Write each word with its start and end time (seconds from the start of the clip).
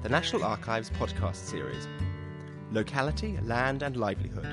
the 0.00 0.08
National 0.08 0.44
Archives 0.44 0.90
podcast 0.90 1.34
series 1.34 1.88
Locality, 2.70 3.36
Land 3.42 3.82
and 3.82 3.96
Livelihood 3.96 4.46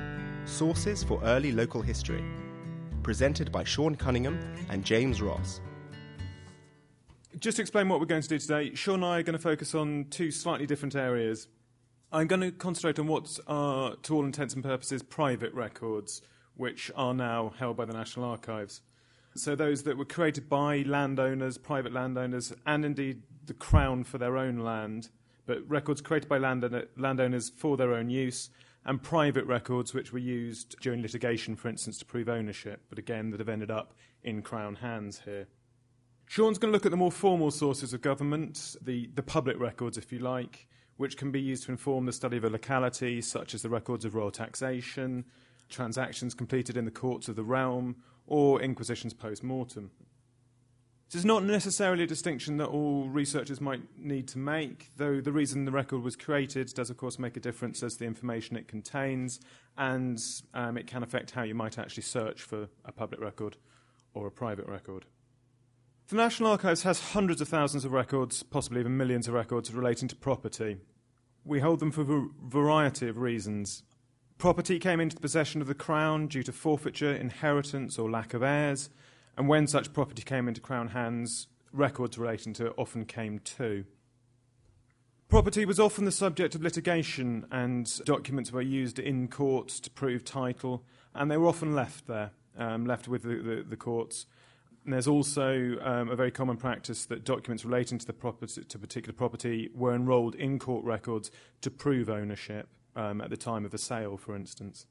Sources 0.45 1.03
for 1.03 1.21
Early 1.23 1.51
Local 1.51 1.83
History. 1.83 2.23
Presented 3.03 3.51
by 3.51 3.63
Sean 3.63 3.93
Cunningham 3.93 4.39
and 4.69 4.83
James 4.83 5.21
Ross. 5.21 5.61
Just 7.37 7.57
to 7.57 7.61
explain 7.61 7.89
what 7.89 7.99
we're 7.99 8.07
going 8.07 8.23
to 8.23 8.27
do 8.27 8.39
today, 8.39 8.73
Sean 8.73 8.95
and 8.95 9.05
I 9.05 9.19
are 9.19 9.23
going 9.23 9.37
to 9.37 9.39
focus 9.39 9.75
on 9.75 10.07
two 10.09 10.31
slightly 10.31 10.65
different 10.65 10.95
areas. 10.95 11.47
I'm 12.11 12.25
going 12.25 12.41
to 12.41 12.51
concentrate 12.51 12.97
on 12.97 13.05
what 13.05 13.37
are, 13.45 13.95
to 13.97 14.15
all 14.15 14.25
intents 14.25 14.55
and 14.55 14.63
purposes, 14.63 15.03
private 15.03 15.53
records, 15.53 16.23
which 16.55 16.89
are 16.95 17.13
now 17.13 17.53
held 17.59 17.77
by 17.77 17.85
the 17.85 17.93
National 17.93 18.25
Archives. 18.25 18.81
So, 19.35 19.53
those 19.53 19.83
that 19.83 19.97
were 19.97 20.05
created 20.05 20.49
by 20.49 20.83
landowners, 20.87 21.59
private 21.59 21.93
landowners, 21.93 22.51
and 22.65 22.83
indeed 22.83 23.21
the 23.45 23.53
Crown 23.53 24.05
for 24.05 24.17
their 24.17 24.37
own 24.37 24.57
land, 24.57 25.09
but 25.45 25.67
records 25.69 26.01
created 26.01 26.29
by 26.29 26.37
landowners 26.37 27.49
for 27.49 27.77
their 27.77 27.93
own 27.93 28.09
use, 28.09 28.49
and 28.85 29.01
private 29.01 29.45
records 29.45 29.93
which 29.93 30.13
were 30.13 30.19
used 30.19 30.75
during 30.79 31.01
litigation, 31.01 31.55
for 31.55 31.69
instance, 31.69 31.97
to 31.97 32.05
prove 32.05 32.29
ownership, 32.29 32.81
but 32.89 32.99
again 32.99 33.31
that 33.31 33.39
have 33.39 33.49
ended 33.49 33.71
up 33.71 33.93
in 34.23 34.41
Crown 34.41 34.75
hands 34.75 35.21
here. 35.25 35.47
Sean's 36.27 36.57
going 36.57 36.71
to 36.71 36.75
look 36.75 36.85
at 36.85 36.91
the 36.91 36.97
more 36.97 37.11
formal 37.11 37.51
sources 37.51 37.93
of 37.93 38.01
government, 38.01 38.75
the, 38.81 39.09
the 39.13 39.23
public 39.23 39.59
records, 39.59 39.97
if 39.97 40.11
you 40.11 40.19
like, 40.19 40.67
which 40.97 41.17
can 41.17 41.31
be 41.31 41.41
used 41.41 41.63
to 41.63 41.71
inform 41.71 42.05
the 42.05 42.13
study 42.13 42.37
of 42.37 42.43
a 42.43 42.49
locality, 42.49 43.21
such 43.21 43.53
as 43.53 43.61
the 43.61 43.69
records 43.69 44.05
of 44.05 44.15
royal 44.15 44.31
taxation, 44.31 45.25
transactions 45.69 46.33
completed 46.33 46.77
in 46.77 46.85
the 46.85 46.91
courts 46.91 47.27
of 47.27 47.35
the 47.35 47.43
realm, 47.43 47.95
or 48.27 48.61
inquisitions 48.61 49.13
post 49.13 49.43
mortem. 49.43 49.91
This 51.11 51.19
is 51.19 51.25
not 51.25 51.43
necessarily 51.43 52.03
a 52.03 52.07
distinction 52.07 52.57
that 52.57 52.67
all 52.67 53.07
researchers 53.07 53.61
might 53.61 53.81
need 53.97 54.27
to 54.29 54.39
make, 54.39 54.89
though 54.97 55.21
the 55.21 55.31
reason 55.31 55.65
the 55.65 55.71
record 55.71 56.01
was 56.01 56.15
created 56.15 56.73
does, 56.73 56.89
of 56.89 56.97
course, 56.97 57.19
make 57.19 57.37
a 57.37 57.39
difference 57.39 57.83
as 57.83 57.97
the 57.97 58.05
information 58.05 58.57
it 58.57 58.67
contains, 58.67 59.39
and 59.77 60.19
um, 60.55 60.77
it 60.77 60.87
can 60.87 61.03
affect 61.03 61.31
how 61.31 61.43
you 61.43 61.53
might 61.53 61.77
actually 61.77 62.03
search 62.03 62.41
for 62.41 62.69
a 62.85 62.91
public 62.91 63.21
record 63.21 63.57
or 64.15 64.25
a 64.25 64.31
private 64.31 64.67
record. 64.67 65.05
The 66.07 66.15
National 66.15 66.51
Archives 66.51 66.83
has 66.83 67.11
hundreds 67.11 67.39
of 67.39 67.47
thousands 67.47 67.85
of 67.85 67.91
records, 67.91 68.41
possibly 68.41 68.79
even 68.79 68.97
millions 68.97 69.27
of 69.27 69.35
records, 69.35 69.71
relating 69.71 70.07
to 70.07 70.15
property. 70.15 70.77
We 71.43 71.59
hold 71.59 71.79
them 71.79 71.91
for 71.91 72.01
a 72.01 72.27
variety 72.43 73.07
of 73.07 73.19
reasons. 73.19 73.83
Property 74.39 74.79
came 74.79 74.99
into 74.99 75.15
the 75.15 75.21
possession 75.21 75.61
of 75.61 75.67
the 75.67 75.75
Crown 75.75 76.27
due 76.27 76.43
to 76.43 76.51
forfeiture, 76.51 77.13
inheritance, 77.13 77.99
or 77.99 78.09
lack 78.09 78.33
of 78.33 78.41
heirs 78.41 78.89
and 79.37 79.47
when 79.47 79.67
such 79.67 79.93
property 79.93 80.21
came 80.21 80.47
into 80.47 80.61
Crown 80.61 80.89
hands, 80.89 81.47
records 81.71 82.17
relating 82.17 82.53
to 82.53 82.67
it 82.67 82.73
often 82.77 83.05
came 83.05 83.39
too. 83.39 83.85
Property 85.27 85.65
was 85.65 85.79
often 85.79 86.05
the 86.05 86.11
subject 86.11 86.55
of 86.55 86.61
litigation, 86.61 87.45
and 87.51 87.99
documents 88.05 88.51
were 88.51 88.61
used 88.61 88.99
in 88.99 89.27
courts 89.27 89.79
to 89.81 89.89
prove 89.89 90.23
title, 90.23 90.83
and 91.13 91.29
they 91.29 91.37
were 91.37 91.47
often 91.47 91.73
left 91.73 92.07
there, 92.07 92.31
um, 92.57 92.85
left 92.85 93.07
with 93.07 93.23
the, 93.23 93.35
the, 93.35 93.65
the 93.67 93.75
courts. 93.75 94.27
And 94.83 94.93
there's 94.93 95.07
also 95.07 95.77
um, 95.81 96.09
a 96.09 96.15
very 96.15 96.29
common 96.29 96.57
practice 96.57 97.05
that 97.07 97.23
documents 97.23 97.65
relating 97.65 97.97
to 97.97 98.05
the 98.05 98.13
property, 98.13 98.63
to 98.63 98.77
particular 98.77 99.13
property 99.13 99.71
were 99.73 99.95
enrolled 99.95 100.35
in 100.35 100.59
court 100.59 100.85
records 100.85 101.31
to 101.61 101.71
prove 101.71 102.07
ownership 102.07 102.67
um, 102.95 103.19
at 103.19 103.31
the 103.31 103.37
time 103.37 103.65
of 103.65 103.73
a 103.73 103.79
sale, 103.79 104.17
for 104.17 104.35
instance. 104.35 104.85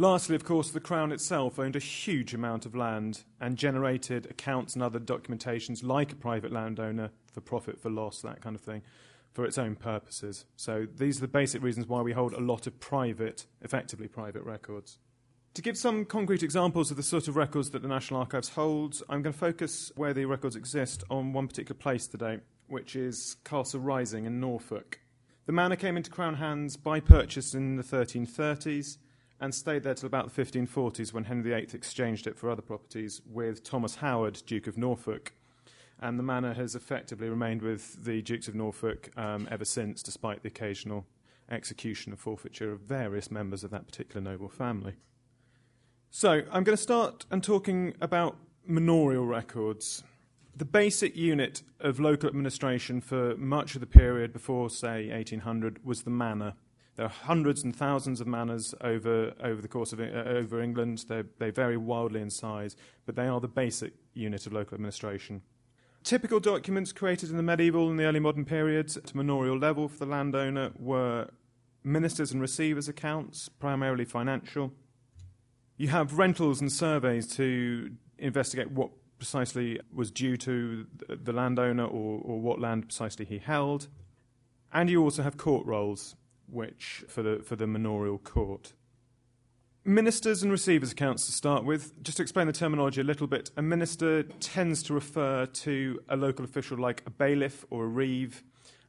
Lastly, 0.00 0.36
of 0.36 0.44
course, 0.44 0.70
the 0.70 0.78
Crown 0.78 1.10
itself 1.10 1.58
owned 1.58 1.74
a 1.74 1.80
huge 1.80 2.32
amount 2.32 2.64
of 2.64 2.76
land 2.76 3.24
and 3.40 3.56
generated 3.56 4.26
accounts 4.30 4.74
and 4.74 4.82
other 4.82 5.00
documentations 5.00 5.82
like 5.82 6.12
a 6.12 6.14
private 6.14 6.52
landowner 6.52 7.10
for 7.32 7.40
profit, 7.40 7.80
for 7.80 7.90
loss, 7.90 8.22
that 8.22 8.40
kind 8.40 8.54
of 8.54 8.62
thing, 8.62 8.82
for 9.32 9.44
its 9.44 9.58
own 9.58 9.74
purposes. 9.74 10.44
So 10.54 10.86
these 10.96 11.18
are 11.18 11.22
the 11.22 11.26
basic 11.26 11.64
reasons 11.64 11.88
why 11.88 12.00
we 12.02 12.12
hold 12.12 12.32
a 12.32 12.40
lot 12.40 12.68
of 12.68 12.78
private, 12.78 13.46
effectively 13.60 14.06
private 14.06 14.44
records. 14.44 15.00
To 15.54 15.62
give 15.62 15.76
some 15.76 16.04
concrete 16.04 16.44
examples 16.44 16.92
of 16.92 16.96
the 16.96 17.02
sort 17.02 17.26
of 17.26 17.34
records 17.34 17.70
that 17.70 17.82
the 17.82 17.88
National 17.88 18.20
Archives 18.20 18.50
holds, 18.50 19.02
I'm 19.08 19.22
going 19.22 19.32
to 19.32 19.38
focus 19.38 19.90
where 19.96 20.14
the 20.14 20.26
records 20.26 20.54
exist 20.54 21.02
on 21.10 21.32
one 21.32 21.48
particular 21.48 21.76
place 21.76 22.06
today, 22.06 22.38
which 22.68 22.94
is 22.94 23.34
Castle 23.44 23.80
Rising 23.80 24.26
in 24.26 24.38
Norfolk. 24.38 25.00
The 25.46 25.52
manor 25.52 25.74
came 25.74 25.96
into 25.96 26.08
Crown 26.08 26.34
hands 26.34 26.76
by 26.76 27.00
purchase 27.00 27.52
in 27.52 27.74
the 27.74 27.82
1330s 27.82 28.98
and 29.40 29.54
stayed 29.54 29.82
there 29.82 29.94
till 29.94 30.06
about 30.06 30.34
the 30.34 30.42
1540s 30.42 31.12
when 31.12 31.24
Henry 31.24 31.50
VIII 31.50 31.68
exchanged 31.72 32.26
it 32.26 32.36
for 32.36 32.50
other 32.50 32.62
properties 32.62 33.22
with 33.26 33.62
Thomas 33.62 33.96
Howard, 33.96 34.42
Duke 34.46 34.66
of 34.66 34.76
Norfolk. 34.76 35.32
And 36.00 36.18
the 36.18 36.22
manor 36.22 36.54
has 36.54 36.74
effectively 36.74 37.28
remained 37.28 37.62
with 37.62 38.04
the 38.04 38.22
Dukes 38.22 38.48
of 38.48 38.54
Norfolk 38.54 39.10
um, 39.16 39.48
ever 39.50 39.64
since, 39.64 40.02
despite 40.02 40.42
the 40.42 40.48
occasional 40.48 41.06
execution 41.50 42.12
and 42.12 42.20
forfeiture 42.20 42.72
of 42.72 42.80
various 42.80 43.30
members 43.30 43.64
of 43.64 43.70
that 43.70 43.86
particular 43.86 44.20
noble 44.20 44.48
family. 44.48 44.94
So, 46.10 46.42
I'm 46.50 46.64
going 46.64 46.76
to 46.76 46.82
start 46.82 47.26
and 47.30 47.42
talking 47.42 47.94
about 48.00 48.36
manorial 48.66 49.26
records. 49.26 50.02
The 50.56 50.64
basic 50.64 51.16
unit 51.16 51.62
of 51.80 52.00
local 52.00 52.28
administration 52.28 53.00
for 53.00 53.36
much 53.36 53.74
of 53.74 53.80
the 53.80 53.86
period 53.86 54.32
before, 54.32 54.70
say, 54.70 55.10
1800 55.10 55.84
was 55.84 56.02
the 56.02 56.10
manor. 56.10 56.54
There 56.98 57.06
are 57.06 57.10
hundreds 57.10 57.62
and 57.62 57.74
thousands 57.74 58.20
of 58.20 58.26
manors 58.26 58.74
over, 58.80 59.32
over 59.40 59.62
the 59.62 59.68
course 59.68 59.92
of 59.92 60.00
uh, 60.00 60.02
over 60.02 60.60
England. 60.60 61.04
They're, 61.06 61.26
they 61.38 61.50
vary 61.50 61.76
wildly 61.76 62.20
in 62.20 62.28
size, 62.28 62.74
but 63.06 63.14
they 63.14 63.28
are 63.28 63.38
the 63.38 63.46
basic 63.46 63.92
unit 64.14 64.48
of 64.48 64.52
local 64.52 64.74
administration. 64.74 65.42
Typical 66.02 66.40
documents 66.40 66.90
created 66.90 67.30
in 67.30 67.36
the 67.36 67.42
medieval 67.44 67.88
and 67.88 68.00
the 68.00 68.04
early 68.04 68.18
modern 68.18 68.44
periods 68.44 68.96
at 68.96 69.14
manorial 69.14 69.56
level 69.56 69.86
for 69.86 69.96
the 69.98 70.06
landowner 70.06 70.72
were 70.76 71.28
ministers 71.84 72.32
and 72.32 72.40
receivers' 72.40 72.88
accounts, 72.88 73.48
primarily 73.48 74.04
financial. 74.04 74.72
You 75.76 75.88
have 75.88 76.18
rentals 76.18 76.60
and 76.60 76.72
surveys 76.72 77.28
to 77.36 77.92
investigate 78.18 78.72
what 78.72 78.90
precisely 79.18 79.78
was 79.94 80.10
due 80.10 80.36
to 80.38 80.84
the 81.08 81.32
landowner 81.32 81.84
or, 81.84 82.20
or 82.24 82.40
what 82.40 82.60
land 82.60 82.88
precisely 82.88 83.24
he 83.24 83.38
held. 83.38 83.86
And 84.72 84.90
you 84.90 85.00
also 85.04 85.22
have 85.22 85.36
court 85.36 85.64
rolls, 85.64 86.16
which 86.50 87.04
for 87.08 87.22
the 87.22 87.40
for 87.44 87.56
the 87.56 87.66
manorial 87.66 88.18
court. 88.18 88.72
Ministers 89.84 90.42
and 90.42 90.52
receivers 90.52 90.92
accounts 90.92 91.24
to 91.26 91.32
start 91.32 91.64
with. 91.64 92.02
Just 92.02 92.18
to 92.18 92.22
explain 92.22 92.46
the 92.46 92.52
terminology 92.52 93.00
a 93.00 93.04
little 93.04 93.26
bit, 93.26 93.50
a 93.56 93.62
minister 93.62 94.22
tends 94.22 94.82
to 94.82 94.92
refer 94.92 95.46
to 95.46 95.98
a 96.08 96.16
local 96.16 96.44
official 96.44 96.76
like 96.76 97.02
a 97.06 97.10
bailiff 97.10 97.64
or 97.70 97.84
a 97.84 97.88
reeve, 97.88 98.42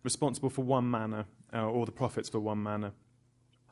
responsible 0.03 0.49
for 0.49 0.63
one 0.63 0.91
manor 0.91 1.25
uh, 1.53 1.65
or 1.65 1.85
the 1.85 1.91
profits 1.91 2.27
for 2.27 2.39
one 2.39 2.61
manor. 2.61 2.91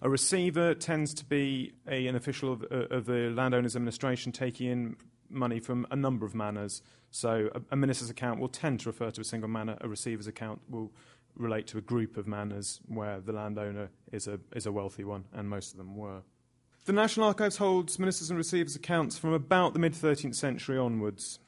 A 0.02 0.10
receiver 0.10 0.74
tends 0.74 1.14
to 1.16 1.26
be 1.26 1.74
a, 1.88 2.08
an 2.08 2.16
official 2.16 2.54
of, 2.54 2.64
uh, 2.72 2.96
of, 2.96 3.06
the 3.06 3.32
landowner's 3.32 3.76
administration 3.76 4.32
taking 4.32 4.68
in 4.70 4.96
money 5.30 5.60
from 5.60 5.88
a 5.90 5.96
number 5.96 6.26
of 6.26 6.36
manors. 6.36 6.82
So 7.10 7.50
a, 7.54 7.62
a 7.72 7.76
minister's 7.76 8.10
account 8.10 8.40
will 8.40 8.48
tend 8.48 8.82
to 8.82 8.90
refer 8.90 9.10
to 9.12 9.22
a 9.22 9.24
single 9.24 9.50
manor. 9.50 9.76
A 9.82 9.90
receiver's 9.90 10.28
account 10.28 10.62
will 10.70 10.94
relate 11.38 11.68
to 11.68 11.78
a 11.78 11.82
group 11.82 12.18
of 12.18 12.28
manors 12.28 12.80
where 12.88 13.20
the 13.20 13.32
landowner 13.32 13.90
is 14.12 14.28
a, 14.28 14.40
is 14.56 14.66
a 14.66 14.72
wealthy 14.72 15.04
one, 15.04 15.26
and 15.34 15.50
most 15.50 15.72
of 15.72 15.78
them 15.78 15.96
were. 15.96 16.22
The 16.86 16.94
National 16.94 17.28
Archives 17.28 17.58
holds 17.58 18.00
ministers 18.00 18.30
and 18.30 18.38
receivers' 18.38 18.76
accounts 18.76 19.18
from 19.18 19.34
about 19.34 19.74
the 19.74 19.80
mid 19.80 19.94
13th 19.94 20.36
century 20.36 20.78
onwards. 20.78 21.40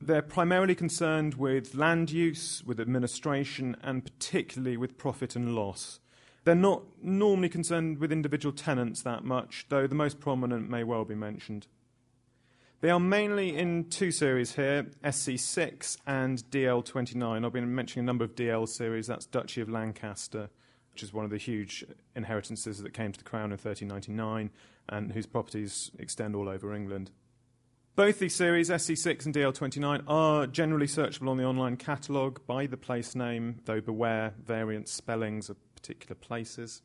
They're 0.00 0.22
primarily 0.22 0.74
concerned 0.74 1.34
with 1.34 1.74
land 1.74 2.10
use, 2.10 2.62
with 2.64 2.80
administration, 2.80 3.76
and 3.82 4.04
particularly 4.04 4.76
with 4.76 4.98
profit 4.98 5.36
and 5.36 5.54
loss. 5.54 6.00
They're 6.44 6.54
not 6.54 6.82
normally 7.00 7.48
concerned 7.48 7.98
with 7.98 8.10
individual 8.10 8.52
tenants 8.52 9.02
that 9.02 9.24
much, 9.24 9.66
though 9.68 9.86
the 9.86 9.94
most 9.94 10.18
prominent 10.18 10.68
may 10.68 10.82
well 10.82 11.04
be 11.04 11.14
mentioned. 11.14 11.68
They 12.82 12.90
are 12.90 12.98
mainly 12.98 13.56
in 13.56 13.90
two 13.90 14.10
series 14.10 14.56
here 14.56 14.88
SC6 15.04 15.98
and 16.04 16.38
DL29. 16.50 17.46
I've 17.46 17.52
been 17.52 17.72
mentioning 17.72 18.04
a 18.04 18.06
number 18.06 18.24
of 18.24 18.34
DL 18.34 18.68
series. 18.68 19.06
That's 19.06 19.24
Duchy 19.24 19.60
of 19.60 19.68
Lancaster, 19.68 20.50
which 20.90 21.04
is 21.04 21.12
one 21.12 21.24
of 21.24 21.30
the 21.30 21.38
huge 21.38 21.84
inheritances 22.16 22.82
that 22.82 22.92
came 22.92 23.12
to 23.12 23.18
the 23.18 23.24
Crown 23.24 23.52
in 23.52 23.58
1399 23.58 24.50
and 24.88 25.12
whose 25.12 25.26
properties 25.26 25.92
extend 25.96 26.34
all 26.34 26.48
over 26.48 26.74
England. 26.74 27.12
Both 27.94 28.18
these 28.18 28.34
series, 28.34 28.68
SC6 28.68 29.26
and 29.26 29.34
DL29, 29.34 30.02
are 30.08 30.48
generally 30.48 30.88
searchable 30.88 31.28
on 31.28 31.36
the 31.36 31.44
online 31.44 31.76
catalogue 31.76 32.40
by 32.48 32.66
the 32.66 32.76
place 32.76 33.14
name, 33.14 33.60
though 33.64 33.80
beware 33.80 34.34
variant 34.44 34.88
spellings 34.88 35.48
of 35.48 35.56
particular 35.76 36.16
places. 36.16 36.82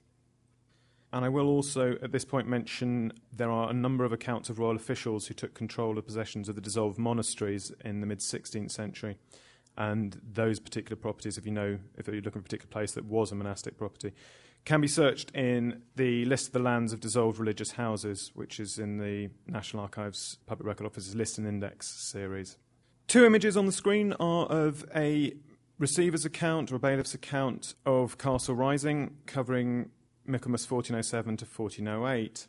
And 1.14 1.24
I 1.24 1.30
will 1.30 1.48
also, 1.48 1.98
at 2.02 2.12
this 2.12 2.26
point, 2.26 2.48
mention 2.48 3.14
there 3.32 3.50
are 3.50 3.70
a 3.70 3.74
number 3.74 4.04
of 4.04 4.12
accounts 4.12 4.50
of 4.50 4.60
royal 4.60 4.76
officials 4.76 5.28
who 5.28 5.34
took 5.34 5.54
control 5.54 5.98
of 5.98 6.06
possessions 6.06 6.50
of 6.50 6.56
the 6.56 6.62
dissolved 6.62 6.98
monasteries 6.98 7.72
in 7.86 8.02
the 8.02 8.08
mid 8.08 8.20
16th 8.20 8.72
century. 8.72 9.18
And 9.78 10.20
those 10.34 10.60
particular 10.60 10.96
properties, 10.96 11.38
if 11.38 11.46
you 11.46 11.52
know, 11.52 11.78
if 11.98 12.08
you're 12.08 12.16
looking 12.18 12.32
for 12.32 12.40
a 12.40 12.44
particular 12.44 12.70
place 12.70 12.94
that 12.94 13.06
was 13.06 13.32
a 13.32 13.36
monastic 13.36 13.78
property, 13.78 14.12
can 14.66 14.82
be 14.82 14.88
searched 14.88 15.32
in 15.32 15.82
the 15.96 16.26
list 16.26 16.48
of 16.48 16.54
the 16.54 16.60
lands 16.60 16.92
of 16.92 17.00
dissolved 17.00 17.40
religious 17.40 17.72
houses, 17.72 18.32
which 18.34 18.60
is 18.60 18.78
in 18.78 18.98
the 18.98 19.30
National 19.46 19.84
Archives 19.84 20.40
Public 20.46 20.68
Record 20.68 20.88
Office's 20.88 21.16
List 21.16 21.38
and 21.38 21.48
Index 21.48 21.88
series. 21.88 22.58
Two 23.08 23.24
images 23.24 23.56
on 23.56 23.66
the 23.66 23.72
screen 23.72 24.12
are 24.20 24.46
of 24.48 24.84
a 24.94 25.34
receiver's 25.80 26.26
account 26.26 26.72
or 26.72 26.76
a 26.76 26.80
bailiff's 26.80 27.14
account 27.14 27.76
of 27.86 28.18
Castle 28.18 28.56
Rising, 28.56 29.16
covering 29.26 29.92
Michaelmas 30.28 30.70
1407 30.70 31.38
to 31.38 31.46
1408. 31.46 32.48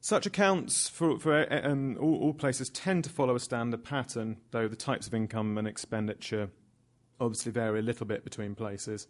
Such 0.00 0.24
accounts 0.24 0.88
for, 0.88 1.18
for 1.18 1.46
um, 1.64 1.98
all, 2.00 2.16
all, 2.22 2.32
places 2.32 2.70
tend 2.70 3.04
to 3.04 3.10
follow 3.10 3.34
a 3.34 3.40
standard 3.40 3.84
pattern, 3.84 4.38
though 4.50 4.66
the 4.66 4.76
types 4.76 5.06
of 5.06 5.12
income 5.14 5.58
and 5.58 5.68
expenditure 5.68 6.50
obviously 7.20 7.52
vary 7.52 7.80
a 7.80 7.82
little 7.82 8.06
bit 8.06 8.24
between 8.24 8.54
places. 8.54 9.06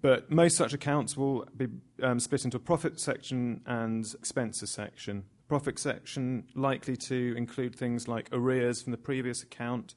But 0.00 0.30
most 0.30 0.56
such 0.56 0.72
accounts 0.72 1.16
will 1.16 1.46
be 1.56 1.66
um, 2.02 2.20
split 2.20 2.44
into 2.44 2.56
a 2.56 2.60
profit 2.60 2.98
section 2.98 3.60
and 3.66 4.06
expenses 4.14 4.70
section. 4.70 5.24
Profit 5.48 5.78
section 5.78 6.44
likely 6.54 6.96
to 6.96 7.34
include 7.36 7.74
things 7.74 8.08
like 8.08 8.28
arrears 8.32 8.80
from 8.80 8.92
the 8.92 8.98
previous 8.98 9.42
account, 9.42 9.94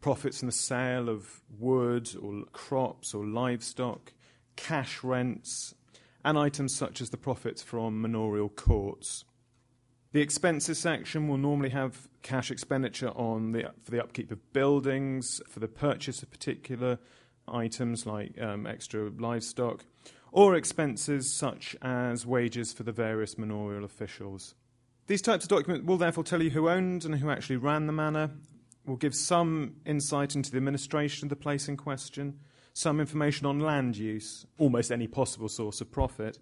profits 0.00 0.40
from 0.40 0.46
the 0.46 0.52
sale 0.52 1.08
of 1.08 1.42
wood 1.58 2.10
or 2.20 2.44
crops 2.52 3.14
or 3.14 3.24
livestock, 3.24 4.12
cash 4.56 5.04
rents, 5.04 5.74
and 6.24 6.38
items 6.38 6.74
such 6.74 7.00
as 7.00 7.10
the 7.10 7.16
profits 7.16 7.62
from 7.62 8.00
manorial 8.00 8.48
courts. 8.48 9.24
The 10.12 10.20
expenses 10.20 10.78
section 10.78 11.28
will 11.28 11.38
normally 11.38 11.70
have 11.70 12.08
cash 12.22 12.50
expenditure 12.50 13.10
on 13.10 13.52
the, 13.52 13.72
for 13.82 13.90
the 13.90 14.02
upkeep 14.02 14.30
of 14.30 14.52
buildings, 14.52 15.42
for 15.48 15.60
the 15.60 15.68
purchase 15.68 16.22
of 16.22 16.30
particular 16.30 16.98
items 17.48 18.06
like 18.06 18.40
um, 18.40 18.66
extra 18.66 19.10
livestock, 19.10 19.84
or 20.30 20.54
expenses 20.54 21.32
such 21.32 21.76
as 21.82 22.24
wages 22.24 22.72
for 22.72 22.84
the 22.84 22.92
various 22.92 23.36
manorial 23.36 23.84
officials. 23.84 24.54
These 25.06 25.22
types 25.22 25.44
of 25.44 25.50
documents 25.50 25.86
will 25.86 25.98
therefore 25.98 26.24
tell 26.24 26.42
you 26.42 26.50
who 26.50 26.68
owned 26.68 27.04
and 27.04 27.16
who 27.16 27.28
actually 27.28 27.56
ran 27.56 27.86
the 27.86 27.92
manor, 27.92 28.30
will 28.86 28.96
give 28.96 29.14
some 29.14 29.76
insight 29.84 30.34
into 30.34 30.50
the 30.50 30.56
administration 30.56 31.26
of 31.26 31.30
the 31.30 31.36
place 31.36 31.68
in 31.68 31.76
question, 31.76 32.38
some 32.74 33.00
information 33.00 33.46
on 33.46 33.60
land 33.60 33.96
use, 33.96 34.44
almost 34.58 34.92
any 34.92 35.06
possible 35.06 35.48
source 35.48 35.80
of 35.80 35.90
profit, 35.90 36.38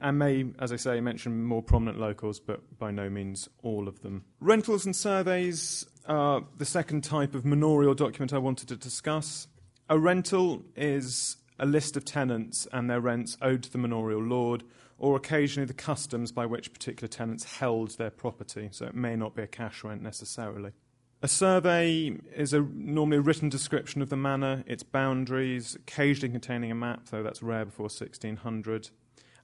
and 0.00 0.18
may, 0.18 0.44
as 0.58 0.72
I 0.72 0.76
say, 0.76 1.00
mention 1.00 1.44
more 1.44 1.62
prominent 1.62 1.98
locals, 1.98 2.38
but 2.38 2.78
by 2.78 2.90
no 2.90 3.08
means 3.08 3.48
all 3.62 3.88
of 3.88 4.02
them. 4.02 4.24
Rentals 4.40 4.84
and 4.84 4.94
surveys 4.94 5.86
are 6.06 6.44
the 6.56 6.64
second 6.64 7.04
type 7.04 7.34
of 7.34 7.44
manorial 7.44 7.94
document 7.94 8.32
I 8.32 8.38
wanted 8.38 8.68
to 8.68 8.76
discuss. 8.76 9.48
A 9.88 9.98
rental 9.98 10.62
is 10.76 11.36
a 11.58 11.66
list 11.66 11.96
of 11.96 12.04
tenants 12.04 12.68
and 12.72 12.88
their 12.88 13.00
rents 13.00 13.36
owed 13.40 13.62
to 13.64 13.72
the 13.72 13.78
manorial 13.78 14.22
lord, 14.22 14.64
or 14.98 15.16
occasionally 15.16 15.66
the 15.66 15.74
customs 15.74 16.32
by 16.32 16.46
which 16.46 16.72
particular 16.72 17.08
tenants 17.08 17.44
held 17.44 17.96
their 17.98 18.10
property, 18.10 18.68
so 18.72 18.86
it 18.86 18.94
may 18.94 19.16
not 19.16 19.34
be 19.34 19.42
a 19.42 19.46
cash 19.46 19.84
rent 19.84 20.02
necessarily. 20.02 20.72
A 21.20 21.28
survey 21.28 22.16
is 22.34 22.52
a, 22.52 22.60
normally 22.60 23.16
a 23.16 23.20
written 23.20 23.48
description 23.48 24.02
of 24.02 24.08
the 24.08 24.16
manor, 24.16 24.62
its 24.66 24.82
boundaries, 24.82 25.74
occasionally 25.74 26.30
containing 26.32 26.70
a 26.70 26.76
map, 26.76 27.08
though 27.10 27.22
that's 27.22 27.42
rare 27.42 27.64
before 27.64 27.84
1600 27.84 28.90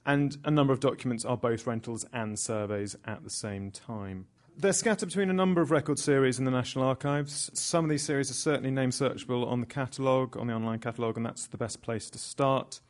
and 0.07 0.37
a 0.45 0.51
number 0.51 0.73
of 0.73 0.81
documents 0.81 1.25
are 1.25 1.37
both 1.37 1.67
rentals 1.67 2.05
and 2.13 2.39
surveys 2.39 2.97
at 3.05 3.25
the 3.25 3.31
same 3.31 3.71
time. 3.71 4.27
They're 4.57 4.73
scattered 4.73 5.07
between 5.07 5.31
a 5.31 5.35
number 5.35 5.61
of 5.61 5.71
record 5.71 5.99
series 5.99 6.39
in 6.39 6.45
the 6.45 6.51
National 6.51 6.85
Archives. 6.85 7.51
Some 7.55 7.85
of 7.85 7.91
these 7.91 8.05
series 8.05 8.31
are 8.31 8.35
certainly 8.35 8.71
name 8.71 8.91
searchable 8.91 9.47
on 9.47 9.61
the 9.61 9.67
catalogue, 9.67 10.37
on 10.37 10.47
the 10.47 10.53
online 10.53 10.79
catalogue, 10.79 11.17
and 11.17 11.27
that's 11.27 11.47
the 11.47 11.57
best 11.57 11.83
place 11.83 12.09
to 12.11 12.19
start. 12.19 12.81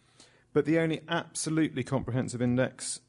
But 0.53 0.67
the 0.67 0.79
only 0.79 1.01
absolutely 1.09 1.83
comprehensive 1.83 2.43
index 2.43 3.01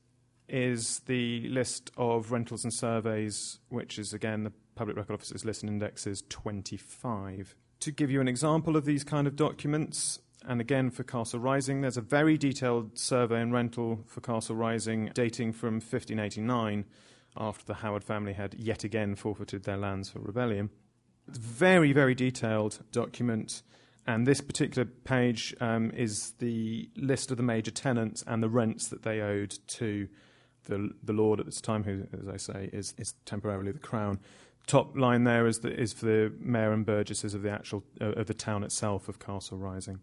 is 0.47 0.99
the 0.99 1.49
list 1.49 1.91
of 1.97 2.31
rentals 2.31 2.63
and 2.63 2.73
surveys, 2.73 3.59
which 3.69 3.99
is 3.99 4.13
again 4.13 4.43
the 4.43 4.53
Public 4.75 4.97
Record 4.97 5.13
Office's 5.13 5.45
list 5.45 5.63
and 5.63 5.69
index 5.69 6.05
is 6.05 6.23
25. 6.29 7.55
To 7.79 7.91
give 7.91 8.11
you 8.11 8.21
an 8.21 8.27
example 8.27 8.75
of 8.75 8.85
these 8.85 9.03
kind 9.03 9.25
of 9.25 9.35
documents, 9.35 10.19
and 10.47 10.59
again, 10.59 10.91
for 10.91 11.03
Castle 11.03 11.39
Rising, 11.39 11.81
there's 11.81 11.97
a 11.97 12.01
very 12.01 12.37
detailed 12.37 12.97
survey 12.97 13.41
and 13.41 13.53
rental 13.53 14.03
for 14.05 14.21
Castle 14.21 14.55
Rising 14.55 15.11
dating 15.13 15.53
from 15.53 15.75
1589, 15.75 16.85
after 17.37 17.65
the 17.65 17.75
Howard 17.75 18.03
family 18.03 18.33
had 18.33 18.53
yet 18.53 18.83
again 18.83 19.15
forfeited 19.15 19.63
their 19.63 19.77
lands 19.77 20.09
for 20.09 20.19
rebellion. 20.19 20.69
It's 21.27 21.37
a 21.37 21.41
very, 21.41 21.91
very 21.91 22.15
detailed 22.15 22.79
document, 22.91 23.63
and 24.05 24.27
this 24.27 24.41
particular 24.41 24.85
page 24.85 25.55
um, 25.59 25.91
is 25.91 26.33
the 26.39 26.89
list 26.95 27.31
of 27.31 27.37
the 27.37 27.43
major 27.43 27.71
tenants 27.71 28.23
and 28.27 28.43
the 28.43 28.49
rents 28.49 28.89
that 28.89 29.03
they 29.03 29.21
owed 29.21 29.57
to 29.67 30.07
the, 30.65 30.91
the 31.03 31.13
Lord 31.13 31.39
at 31.39 31.45
this 31.45 31.61
time, 31.61 31.83
who, 31.83 32.07
as 32.21 32.27
I 32.27 32.37
say, 32.37 32.69
is, 32.71 32.93
is 32.97 33.13
temporarily 33.25 33.71
the 33.71 33.79
Crown 33.79 34.19
top 34.67 34.95
line 34.97 35.23
there 35.23 35.47
is, 35.47 35.59
the, 35.59 35.71
is 35.71 35.93
for 35.93 36.05
the 36.05 36.33
mayor 36.39 36.71
and 36.71 36.85
burgesses 36.85 37.33
of 37.33 37.41
the 37.41 37.51
actual 37.51 37.83
uh, 38.01 38.11
of 38.13 38.27
the 38.27 38.33
town 38.33 38.63
itself 38.63 39.07
of 39.07 39.19
Castle 39.19 39.57
Rising. 39.57 39.99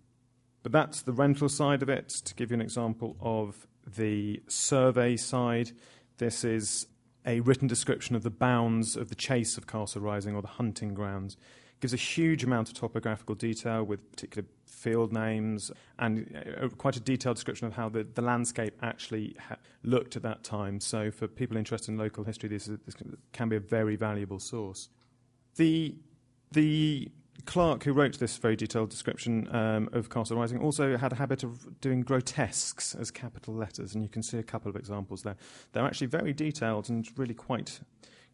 But 0.63 0.73
that's 0.73 1.03
the 1.03 1.13
rental 1.13 1.49
side 1.49 1.83
of 1.83 1.89
it. 1.89 2.09
To 2.25 2.35
give 2.35 2.51
you 2.51 2.55
an 2.55 2.61
example 2.61 3.17
of 3.21 3.67
the 3.87 4.43
survey 4.49 5.17
side, 5.17 5.73
this 6.19 6.45
is 6.45 6.87
a 7.27 7.41
written 7.41 7.69
description 7.69 8.17
of 8.17 8.23
the 8.23 8.31
bounds 8.31 8.97
of 8.97 9.09
the 9.09 9.15
chase 9.15 9.57
of 9.57 9.67
Castle 9.67 10.03
Rising 10.03 10.35
or 10.35 10.43
the 10.43 10.49
hunting 10.49 10.95
grounds. 10.95 11.37
It 11.75 11.81
gives 11.81 11.93
a 11.93 11.97
huge 11.97 12.45
amount 12.45 12.69
of 12.69 12.75
topographical 12.75 13.35
detail 13.35 13.83
with 13.83 14.11
particular 14.11 14.47
field 14.73 15.13
names 15.13 15.71
and 15.99 16.35
uh, 16.61 16.69
quite 16.69 16.97
a 16.97 17.01
detailed 17.01 17.37
description 17.37 17.67
of 17.67 17.75
how 17.75 17.89
the, 17.89 18.05
the 18.15 18.23
landscape 18.23 18.75
actually 18.83 19.37
ha- 19.39 19.57
looked 19.83 20.17
at 20.17 20.23
that 20.23 20.43
time. 20.43 20.81
So, 20.81 21.11
for 21.11 21.29
people 21.29 21.57
interested 21.57 21.91
in 21.93 21.99
local 21.99 22.25
history, 22.25 22.49
this, 22.49 22.69
is, 22.69 22.79
this 22.87 22.97
can 23.33 23.49
be 23.49 23.57
a 23.57 23.61
very 23.61 23.97
valuable 23.97 24.39
source. 24.39 24.89
The 25.57 25.97
the 26.53 27.11
clerk, 27.47 27.85
who 27.85 27.93
wrote 27.93 28.19
this 28.19 28.37
very 28.37 28.57
detailed 28.57 28.91
description 28.91 29.49
um, 29.55 29.89
of 29.93 30.11
Castle 30.11 30.37
Rising, 30.37 30.61
also 30.61 30.97
had 30.97 31.13
a 31.13 31.17
habit 31.17 31.43
of 31.43 31.81
doing 31.81 32.03
grotesques 32.03 32.95
as 32.95 33.11
capital 33.11 33.55
letters, 33.55 33.95
and 33.95 34.03
you 34.03 34.09
can 34.09 34.23
see 34.23 34.39
a 34.39 34.43
couple 34.43 34.69
of 34.69 34.77
examples 34.77 35.23
there. 35.23 35.37
They're 35.73 35.85
actually 35.85 36.09
very 36.09 36.33
detailed 36.33 36.91
and 36.91 37.07
really 37.17 37.35
quite, 37.35 37.81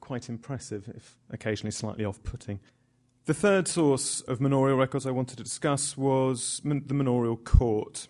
quite 0.00 0.28
impressive, 0.28 0.90
if 0.94 1.16
occasionally 1.30 1.70
slightly 1.70 2.04
off 2.04 2.22
putting. 2.22 2.60
The 3.28 3.34
third 3.34 3.68
source 3.68 4.22
of 4.22 4.40
manorial 4.40 4.78
records 4.78 5.04
I 5.04 5.10
wanted 5.10 5.36
to 5.36 5.44
discuss 5.44 5.98
was 5.98 6.62
man- 6.64 6.84
the 6.86 6.94
manorial 6.94 7.36
court. 7.36 8.08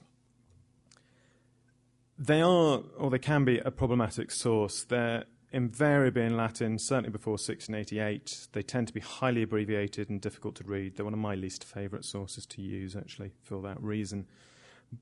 They 2.17 2.41
are, 2.41 2.83
or 2.97 3.11
they 3.11 3.19
can 3.19 3.45
be, 3.45 3.59
a 3.59 3.73
problematic 3.73 4.31
source. 4.31 4.85
They're 4.85 5.25
invariably 5.51 6.23
in 6.23 6.37
Latin, 6.37 6.79
certainly 6.79 7.11
before 7.11 7.33
1688. 7.33 8.47
They 8.53 8.63
tend 8.63 8.87
to 8.87 8.93
be 8.93 9.01
highly 9.01 9.43
abbreviated 9.43 10.09
and 10.09 10.21
difficult 10.21 10.55
to 10.55 10.63
read. 10.63 10.95
They're 10.95 11.05
one 11.05 11.15
of 11.15 11.19
my 11.19 11.35
least 11.35 11.65
favourite 11.65 12.05
sources 12.05 12.47
to 12.47 12.63
use, 12.63 12.95
actually, 12.95 13.33
for 13.43 13.61
that 13.63 13.83
reason. 13.83 14.25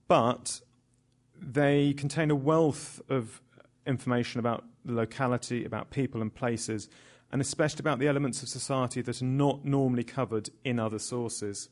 But 0.08 0.62
they 1.38 1.93
contain 1.93 2.31
a 2.31 2.34
wealth 2.34 3.02
of 3.10 3.43
information 3.86 4.41
about 4.41 4.64
the 4.82 4.94
locality, 4.94 5.67
about 5.67 5.91
people 5.91 6.22
and 6.22 6.34
places, 6.34 6.88
and 7.32 7.40
especially 7.40 7.80
about 7.80 7.98
the 7.98 8.08
elements 8.08 8.42
of 8.42 8.48
society 8.48 9.02
that 9.02 9.20
are 9.20 9.24
not 9.26 9.64
normally 9.64 10.04
covered 10.04 10.50
in 10.64 10.78
other 10.78 10.98
sources. 10.98 11.68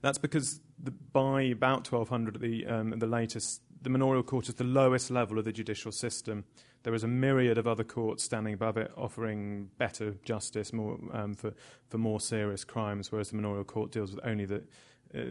That's 0.00 0.18
because 0.18 0.60
the, 0.82 0.90
by 0.90 1.42
about 1.42 1.90
1200 1.90 2.36
at 2.36 2.40
the, 2.40 2.66
um, 2.66 2.90
the 2.98 3.06
latest, 3.06 3.60
the 3.82 3.90
manorial 3.90 4.22
court 4.22 4.48
is 4.48 4.54
the 4.54 4.64
lowest 4.64 5.10
level 5.10 5.38
of 5.38 5.44
the 5.44 5.52
judicial 5.52 5.92
system. 5.92 6.44
There 6.82 6.94
is 6.94 7.04
a 7.04 7.08
myriad 7.08 7.58
of 7.58 7.66
other 7.66 7.84
courts 7.84 8.24
standing 8.24 8.54
above 8.54 8.78
it, 8.78 8.90
offering 8.96 9.68
better 9.76 10.14
justice 10.24 10.72
more, 10.72 10.98
um, 11.12 11.34
for, 11.34 11.52
for 11.88 11.98
more 11.98 12.20
serious 12.20 12.64
crimes, 12.64 13.12
whereas 13.12 13.30
the 13.30 13.36
manorial 13.36 13.64
court 13.64 13.92
deals 13.92 14.14
with 14.14 14.24
only 14.24 14.46
the, 14.46 14.62
uh, 15.14 15.22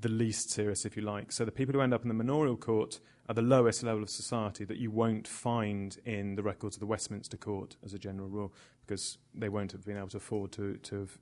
the 0.00 0.08
least 0.08 0.50
serious, 0.50 0.84
if 0.84 0.96
you 0.96 1.02
like. 1.02 1.32
So 1.32 1.44
the 1.44 1.52
people 1.52 1.74
who 1.74 1.80
end 1.80 1.92
up 1.92 2.02
in 2.02 2.08
the 2.08 2.14
manorial 2.14 2.56
court 2.56 3.00
are 3.28 3.34
the 3.34 3.42
lowest 3.42 3.82
level 3.82 4.02
of 4.02 4.10
society 4.10 4.64
that 4.64 4.76
you 4.76 4.90
won't 4.90 5.26
find 5.26 5.98
in 6.04 6.34
the 6.36 6.42
records 6.42 6.76
of 6.76 6.80
the 6.80 6.86
Westminster 6.86 7.36
Court, 7.36 7.76
as 7.84 7.94
a 7.94 7.98
general 7.98 8.28
rule, 8.28 8.52
because 8.86 9.18
they 9.34 9.48
won't 9.48 9.72
have 9.72 9.84
been 9.84 9.96
able 9.96 10.08
to 10.08 10.18
afford 10.18 10.52
to, 10.52 10.76
to 10.76 11.00
have 11.00 11.18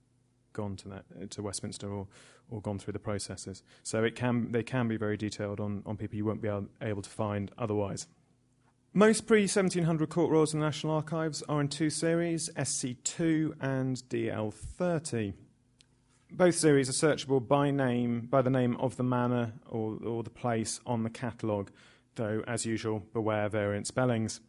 gone 0.53 0.77
to 0.77 0.89
that 0.89 1.31
to 1.31 1.43
Westminster 1.43 1.91
or, 1.91 2.07
or 2.51 2.61
gone 2.61 2.79
through 2.79 2.93
the 2.93 2.99
processes. 2.99 3.63
So 3.83 4.05
it 4.05 4.15
can 4.15 4.53
they 4.53 4.63
can 4.63 4.89
be 4.89 4.97
very 4.97 5.17
detailed 5.17 5.61
on, 5.61 5.83
on 5.87 5.97
people 5.97 6.17
you 6.17 6.25
won't 6.25 6.43
be 6.43 6.49
able, 6.49 7.03
to 7.03 7.11
find 7.11 7.51
otherwise. 7.59 8.07
Most 8.95 9.27
pre 9.27 9.43
1700 9.43 10.11
court 10.11 10.31
rolls 10.31 10.53
in 10.53 10.61
the 10.61 10.67
National 10.67 10.95
Archives 10.95 11.43
are 11.49 11.61
in 11.61 11.69
two 11.69 11.91
series 11.91 12.51
SC2 12.57 13.55
and 13.61 13.97
DL30. 14.11 15.33
Both 16.35 16.55
series 16.55 16.89
are 16.89 16.93
searchable 16.93 17.47
by 17.47 17.71
name, 17.71 18.23
by 18.23 18.41
the 18.41 18.49
name 18.49 18.77
of 18.79 18.97
the 18.97 19.03
manor 19.03 19.53
or, 19.69 19.99
or 20.03 20.23
the 20.23 20.31
place 20.31 20.81
on 20.87 21.03
the 21.03 21.11
catalogue, 21.11 21.71
though, 22.15 22.43
as 22.47 22.65
usual, 22.65 23.03
beware 23.13 23.51
variant 23.51 23.87
spellings. 23.87 24.41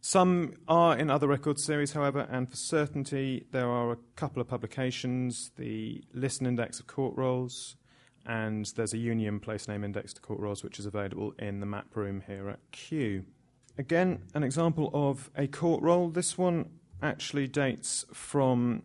Some 0.00 0.54
are 0.66 0.98
in 0.98 1.10
other 1.10 1.28
record 1.28 1.60
series, 1.60 1.92
however, 1.92 2.26
and 2.28 2.50
for 2.50 2.56
certainty, 2.56 3.46
there 3.52 3.68
are 3.68 3.92
a 3.92 3.98
couple 4.16 4.42
of 4.42 4.48
publications 4.48 5.52
the 5.56 6.02
List 6.12 6.40
and 6.40 6.48
Index 6.48 6.80
of 6.80 6.88
Court 6.88 7.16
Rolls, 7.16 7.76
and 8.26 8.66
there's 8.74 8.92
a 8.92 8.98
union 8.98 9.38
place 9.38 9.68
name 9.68 9.84
index 9.84 10.12
to 10.14 10.20
court 10.20 10.40
rolls 10.40 10.64
which 10.64 10.80
is 10.80 10.86
available 10.86 11.34
in 11.38 11.60
the 11.60 11.66
map 11.66 11.94
room 11.94 12.22
here 12.26 12.48
at 12.48 12.58
Kew. 12.72 13.24
Again, 13.78 14.24
an 14.34 14.42
example 14.42 14.90
of 14.92 15.30
a 15.36 15.46
court 15.46 15.82
roll. 15.82 16.08
This 16.08 16.36
one 16.36 16.70
actually 17.02 17.46
dates 17.46 18.04
from 18.12 18.82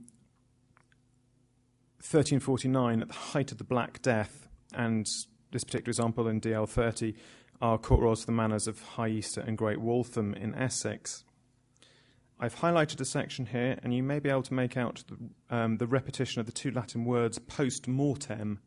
1349, 2.00 3.02
at 3.02 3.08
the 3.10 3.14
height 3.14 3.52
of 3.52 3.58
the 3.58 3.64
Black 3.66 4.02
Death, 4.02 4.48
and 4.74 5.06
this 5.52 5.66
particular 5.66 5.90
example 5.90 6.28
in 6.30 6.40
DL30 6.40 7.14
are 7.62 7.78
court 7.78 8.00
rolls 8.00 8.22
for 8.22 8.28
the 8.28 8.32
manors 8.32 8.68
of 8.68 8.82
High 8.82 9.10
Easter 9.10 9.42
and 9.42 9.58
Great 9.58 9.80
Waltham 9.80 10.34
in 10.34 10.56
Essex. 10.56 11.26
I've 12.40 12.56
highlighted 12.56 13.02
a 13.02 13.06
section 13.06 13.48
here, 13.48 13.78
and 13.84 13.94
you 13.94 14.02
may 14.02 14.20
be 14.20 14.30
able 14.30 14.44
to 14.44 14.54
make 14.54 14.78
out 14.78 15.04
the, 15.08 15.56
um, 15.56 15.78
the 15.78 15.88
repetition 15.88 16.40
of 16.40 16.46
the 16.46 16.54
two 16.54 16.72
Latin 16.72 17.04
words 17.04 17.38
post 17.38 17.86
mortem 17.86 18.60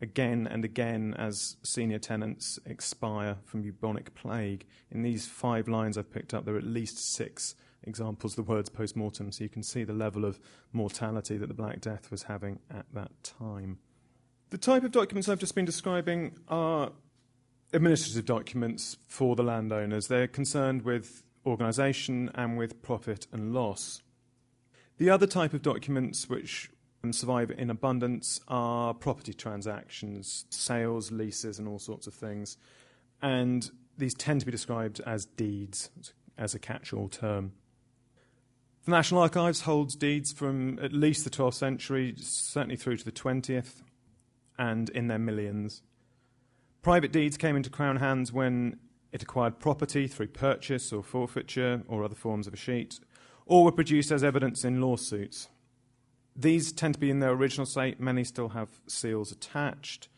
again 0.00 0.48
and 0.50 0.64
again 0.64 1.14
as 1.18 1.58
senior 1.62 1.98
tenants 1.98 2.58
expire 2.64 3.36
from 3.44 3.60
bubonic 3.60 4.14
plague. 4.14 4.64
In 4.90 5.02
these 5.02 5.26
five 5.26 5.68
lines 5.68 5.98
I've 5.98 6.10
picked 6.10 6.32
up, 6.32 6.46
there 6.46 6.54
are 6.54 6.58
at 6.58 6.64
least 6.64 6.98
six 6.98 7.54
examples 7.84 8.34
the 8.34 8.42
words 8.42 8.68
post 8.68 8.96
mortem, 8.96 9.32
so 9.32 9.44
you 9.44 9.50
can 9.50 9.62
see 9.62 9.84
the 9.84 9.92
level 9.92 10.24
of 10.24 10.40
mortality 10.72 11.36
that 11.36 11.46
the 11.46 11.54
Black 11.54 11.80
Death 11.80 12.10
was 12.10 12.24
having 12.24 12.58
at 12.70 12.86
that 12.92 13.10
time. 13.22 13.78
The 14.50 14.58
type 14.58 14.84
of 14.84 14.92
documents 14.92 15.28
I've 15.28 15.38
just 15.38 15.54
been 15.54 15.64
describing 15.64 16.38
are 16.48 16.92
administrative 17.72 18.24
documents 18.24 18.96
for 19.06 19.36
the 19.36 19.42
landowners. 19.42 20.08
They're 20.08 20.26
concerned 20.26 20.82
with 20.82 21.22
organisation 21.44 22.30
and 22.34 22.56
with 22.56 22.82
profit 22.82 23.26
and 23.32 23.52
loss. 23.52 24.02
The 24.96 25.10
other 25.10 25.26
type 25.26 25.54
of 25.54 25.62
documents 25.62 26.28
which 26.28 26.70
survive 27.12 27.50
in 27.50 27.70
abundance 27.70 28.40
are 28.48 28.92
property 28.92 29.32
transactions, 29.32 30.44
sales, 30.50 31.12
leases, 31.12 31.58
and 31.58 31.68
all 31.68 31.78
sorts 31.78 32.06
of 32.06 32.14
things. 32.14 32.56
And 33.22 33.70
these 33.96 34.14
tend 34.14 34.40
to 34.40 34.46
be 34.46 34.52
described 34.52 35.00
as 35.06 35.24
deeds, 35.24 35.90
as 36.36 36.54
a 36.54 36.58
catch 36.58 36.92
all 36.92 37.08
term. 37.08 37.52
The 38.88 38.94
National 38.96 39.20
Archives 39.20 39.60
holds 39.60 39.94
deeds 39.96 40.32
from 40.32 40.78
at 40.78 40.94
least 40.94 41.24
the 41.24 41.28
12th 41.28 41.52
century, 41.52 42.14
certainly 42.16 42.74
through 42.74 42.96
to 42.96 43.04
the 43.04 43.12
20th, 43.12 43.82
and 44.58 44.88
in 44.88 45.08
their 45.08 45.18
millions. 45.18 45.82
Private 46.80 47.12
deeds 47.12 47.36
came 47.36 47.54
into 47.54 47.68
Crown 47.68 47.96
hands 47.96 48.32
when 48.32 48.78
it 49.12 49.22
acquired 49.22 49.58
property 49.58 50.06
through 50.08 50.28
purchase 50.28 50.90
or 50.90 51.02
forfeiture 51.02 51.82
or 51.86 52.02
other 52.02 52.14
forms 52.14 52.46
of 52.46 52.54
escheat, 52.54 52.98
or 53.44 53.62
were 53.62 53.72
produced 53.72 54.10
as 54.10 54.24
evidence 54.24 54.64
in 54.64 54.80
lawsuits. 54.80 55.50
These 56.34 56.72
tend 56.72 56.94
to 56.94 57.00
be 57.00 57.10
in 57.10 57.20
their 57.20 57.32
original 57.32 57.66
state, 57.66 58.00
many 58.00 58.24
still 58.24 58.48
have 58.48 58.80
seals 58.86 59.30
attached. 59.30 60.08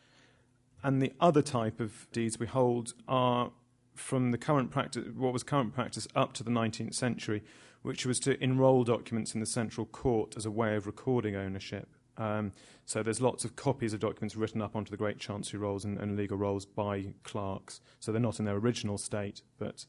And 0.84 1.02
the 1.02 1.12
other 1.20 1.42
type 1.42 1.80
of 1.80 2.06
deeds 2.12 2.38
we 2.38 2.46
hold 2.46 2.94
are 3.08 3.50
from 3.96 4.30
the 4.30 4.38
current 4.38 4.70
practice, 4.70 5.08
what 5.16 5.32
was 5.32 5.42
current 5.42 5.74
practice 5.74 6.06
up 6.14 6.34
to 6.34 6.44
the 6.44 6.52
19th 6.52 6.94
century, 6.94 7.42
which 7.82 8.04
was 8.06 8.20
to 8.20 8.42
enrol 8.42 8.84
documents 8.84 9.34
in 9.34 9.40
the 9.40 9.46
central 9.46 9.86
court 9.86 10.36
as 10.36 10.46
a 10.46 10.50
way 10.50 10.76
of 10.76 10.86
recording 10.86 11.36
ownership. 11.36 11.88
Um, 12.16 12.52
so 12.84 13.02
there's 13.02 13.20
lots 13.20 13.44
of 13.44 13.56
copies 13.56 13.94
of 13.94 14.00
documents 14.00 14.36
written 14.36 14.60
up 14.60 14.76
onto 14.76 14.90
the 14.90 14.96
great 14.96 15.18
chancery 15.18 15.58
rolls 15.58 15.84
and, 15.84 15.98
and, 15.98 16.16
legal 16.16 16.36
rolls 16.36 16.66
by 16.66 17.14
clerks. 17.22 17.80
So 17.98 18.12
they're 18.12 18.20
not 18.20 18.38
in 18.38 18.44
their 18.44 18.56
original 18.56 18.98
state, 18.98 19.40
but 19.58 19.86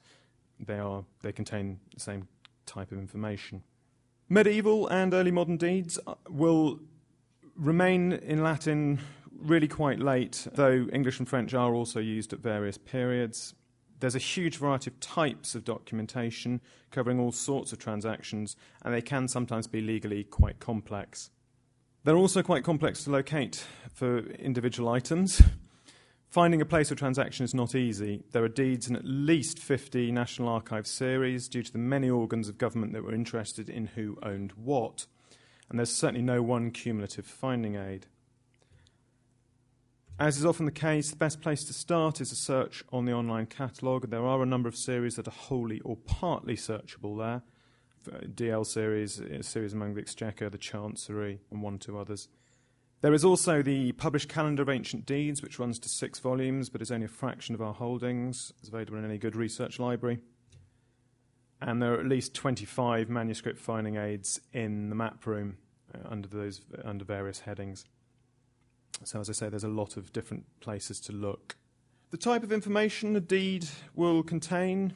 they 0.59 0.79
are 0.79 1.03
they 1.23 1.33
contain 1.33 1.79
the 1.93 1.99
same 1.99 2.27
type 2.65 2.91
of 2.91 2.99
information. 2.99 3.63
Medieval 4.29 4.87
and 4.87 5.13
early 5.13 5.31
modern 5.31 5.57
deeds 5.57 5.99
uh, 6.07 6.13
will 6.29 6.79
remain 7.57 8.13
in 8.13 8.41
Latin 8.41 8.99
really 9.41 9.67
quite 9.67 9.99
late, 9.99 10.47
though 10.53 10.87
English 10.93 11.19
and 11.19 11.27
French 11.27 11.53
are 11.53 11.73
also 11.73 11.99
used 11.99 12.31
at 12.31 12.39
various 12.39 12.77
periods. 12.77 13.55
There's 14.01 14.15
a 14.15 14.19
huge 14.19 14.57
variety 14.57 14.89
of 14.89 14.99
types 14.99 15.53
of 15.53 15.63
documentation 15.63 16.59
covering 16.89 17.19
all 17.19 17.31
sorts 17.31 17.71
of 17.71 17.77
transactions, 17.77 18.55
and 18.83 18.93
they 18.93 19.01
can 19.01 19.27
sometimes 19.27 19.67
be 19.67 19.79
legally 19.79 20.23
quite 20.23 20.59
complex. 20.59 21.29
They're 22.03 22.17
also 22.17 22.41
quite 22.41 22.63
complex 22.63 23.03
to 23.03 23.11
locate 23.11 23.63
for 23.93 24.19
individual 24.31 24.89
items. 24.89 25.43
Finding 26.29 26.61
a 26.61 26.65
place 26.65 26.89
of 26.89 26.97
transaction 26.97 27.43
is 27.43 27.53
not 27.53 27.75
easy. 27.75 28.23
There 28.31 28.43
are 28.43 28.49
deeds 28.49 28.87
in 28.87 28.95
at 28.95 29.05
least 29.05 29.59
50 29.59 30.11
National 30.11 30.49
Archives 30.49 30.89
series 30.89 31.47
due 31.47 31.61
to 31.61 31.71
the 31.71 31.77
many 31.77 32.09
organs 32.09 32.49
of 32.49 32.57
government 32.57 32.93
that 32.93 33.03
were 33.03 33.13
interested 33.13 33.69
in 33.69 33.85
who 33.85 34.17
owned 34.23 34.53
what, 34.53 35.05
and 35.69 35.77
there's 35.77 35.93
certainly 35.95 36.23
no 36.23 36.41
one 36.41 36.71
cumulative 36.71 37.27
finding 37.27 37.75
aid. 37.75 38.07
As 40.19 40.37
is 40.37 40.45
often 40.45 40.65
the 40.65 40.71
case, 40.71 41.09
the 41.09 41.15
best 41.15 41.41
place 41.41 41.63
to 41.63 41.73
start 41.73 42.21
is 42.21 42.31
a 42.31 42.35
search 42.35 42.83
on 42.91 43.05
the 43.05 43.13
online 43.13 43.47
catalogue. 43.47 44.09
There 44.09 44.25
are 44.25 44.43
a 44.43 44.45
number 44.45 44.69
of 44.69 44.75
series 44.75 45.15
that 45.15 45.27
are 45.27 45.31
wholly 45.31 45.79
or 45.81 45.95
partly 45.95 46.55
searchable 46.55 47.17
there. 47.17 47.41
DL 48.27 48.65
series, 48.65 49.19
a 49.19 49.43
series 49.43 49.73
among 49.73 49.93
the 49.93 50.01
Exchequer, 50.01 50.49
the 50.49 50.57
Chancery, 50.57 51.39
and 51.51 51.61
one 51.61 51.75
or 51.75 51.79
two 51.79 51.97
others. 51.97 52.27
There 53.01 53.13
is 53.13 53.25
also 53.25 53.63
the 53.63 53.93
published 53.93 54.29
Calendar 54.29 54.61
of 54.61 54.69
Ancient 54.69 55.07
Deeds, 55.07 55.41
which 55.41 55.57
runs 55.57 55.79
to 55.79 55.89
six 55.89 56.19
volumes 56.19 56.69
but 56.69 56.81
is 56.81 56.91
only 56.91 57.05
a 57.05 57.09
fraction 57.09 57.55
of 57.55 57.61
our 57.61 57.73
holdings. 57.73 58.53
It's 58.59 58.69
available 58.69 58.97
in 58.97 59.05
any 59.05 59.17
good 59.17 59.35
research 59.35 59.79
library. 59.79 60.19
And 61.61 61.81
there 61.81 61.93
are 61.93 61.99
at 61.99 62.07
least 62.07 62.33
25 62.33 63.09
manuscript 63.09 63.59
finding 63.59 63.95
aids 63.95 64.39
in 64.53 64.89
the 64.89 64.95
map 64.95 65.25
room 65.25 65.57
uh, 65.93 66.07
under, 66.09 66.27
those, 66.27 66.61
under 66.83 67.05
various 67.05 67.39
headings. 67.39 67.85
So, 69.03 69.19
as 69.19 69.29
I 69.29 69.33
say, 69.33 69.49
there's 69.49 69.63
a 69.63 69.69
lot 69.69 69.97
of 69.97 70.13
different 70.13 70.45
places 70.59 70.99
to 71.01 71.11
look. 71.11 71.55
The 72.11 72.17
type 72.17 72.43
of 72.43 72.51
information 72.51 73.15
a 73.15 73.21
deed 73.21 73.67
will 73.95 74.21
contain, 74.21 74.93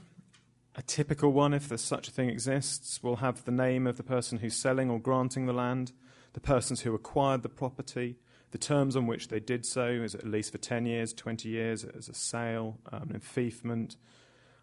a 0.76 0.82
typical 0.82 1.32
one, 1.32 1.54
if 1.54 1.70
there's 1.70 1.82
such 1.82 2.08
a 2.08 2.12
thing 2.12 2.30
exists, 2.30 3.02
will 3.02 3.18
have 3.18 3.46
the 3.46 3.52
name 3.52 3.88
of 3.88 3.98
the 3.98 4.04
person 4.04 4.40
who's 4.40 4.56
selling 4.56 4.90
or 4.90 5.00
granting 5.00 5.46
the 5.46 5.54
land 5.54 5.94
the 6.36 6.42
persons 6.42 6.82
who 6.82 6.94
acquired 6.94 7.44
the 7.44 7.50
property, 7.50 8.18
the 8.52 8.58
terms 8.58 8.98
on 8.98 9.08
which 9.08 9.30
they 9.30 9.40
did 9.40 9.66
so, 9.66 9.88
is 9.88 10.14
it 10.14 10.20
at 10.20 10.28
least 10.28 10.52
for 10.52 10.58
10 10.58 10.86
years, 10.86 11.14
20 11.14 11.48
years, 11.48 11.86
as 11.86 12.10
a 12.10 12.14
sale, 12.14 12.78
um, 12.92 13.10
an 13.10 13.22
enfeoffment. 13.22 13.96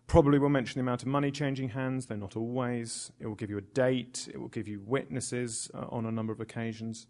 Probably 0.06 0.38
will 0.38 0.50
mention 0.50 0.78
the 0.78 0.82
amount 0.82 1.00
of 1.00 1.08
money 1.08 1.30
changing 1.30 1.70
hands, 1.70 2.06
though 2.06 2.16
not 2.16 2.36
always. 2.36 3.10
It 3.18 3.26
will 3.26 3.34
give 3.34 3.48
you 3.48 3.56
a 3.56 3.62
date, 3.62 4.28
it 4.30 4.38
will 4.38 4.48
give 4.48 4.68
you 4.68 4.82
witnesses 4.84 5.70
uh, 5.72 5.86
on 5.88 6.04
a 6.04 6.12
number 6.12 6.30
of 6.30 6.40
occasions. 6.40 7.06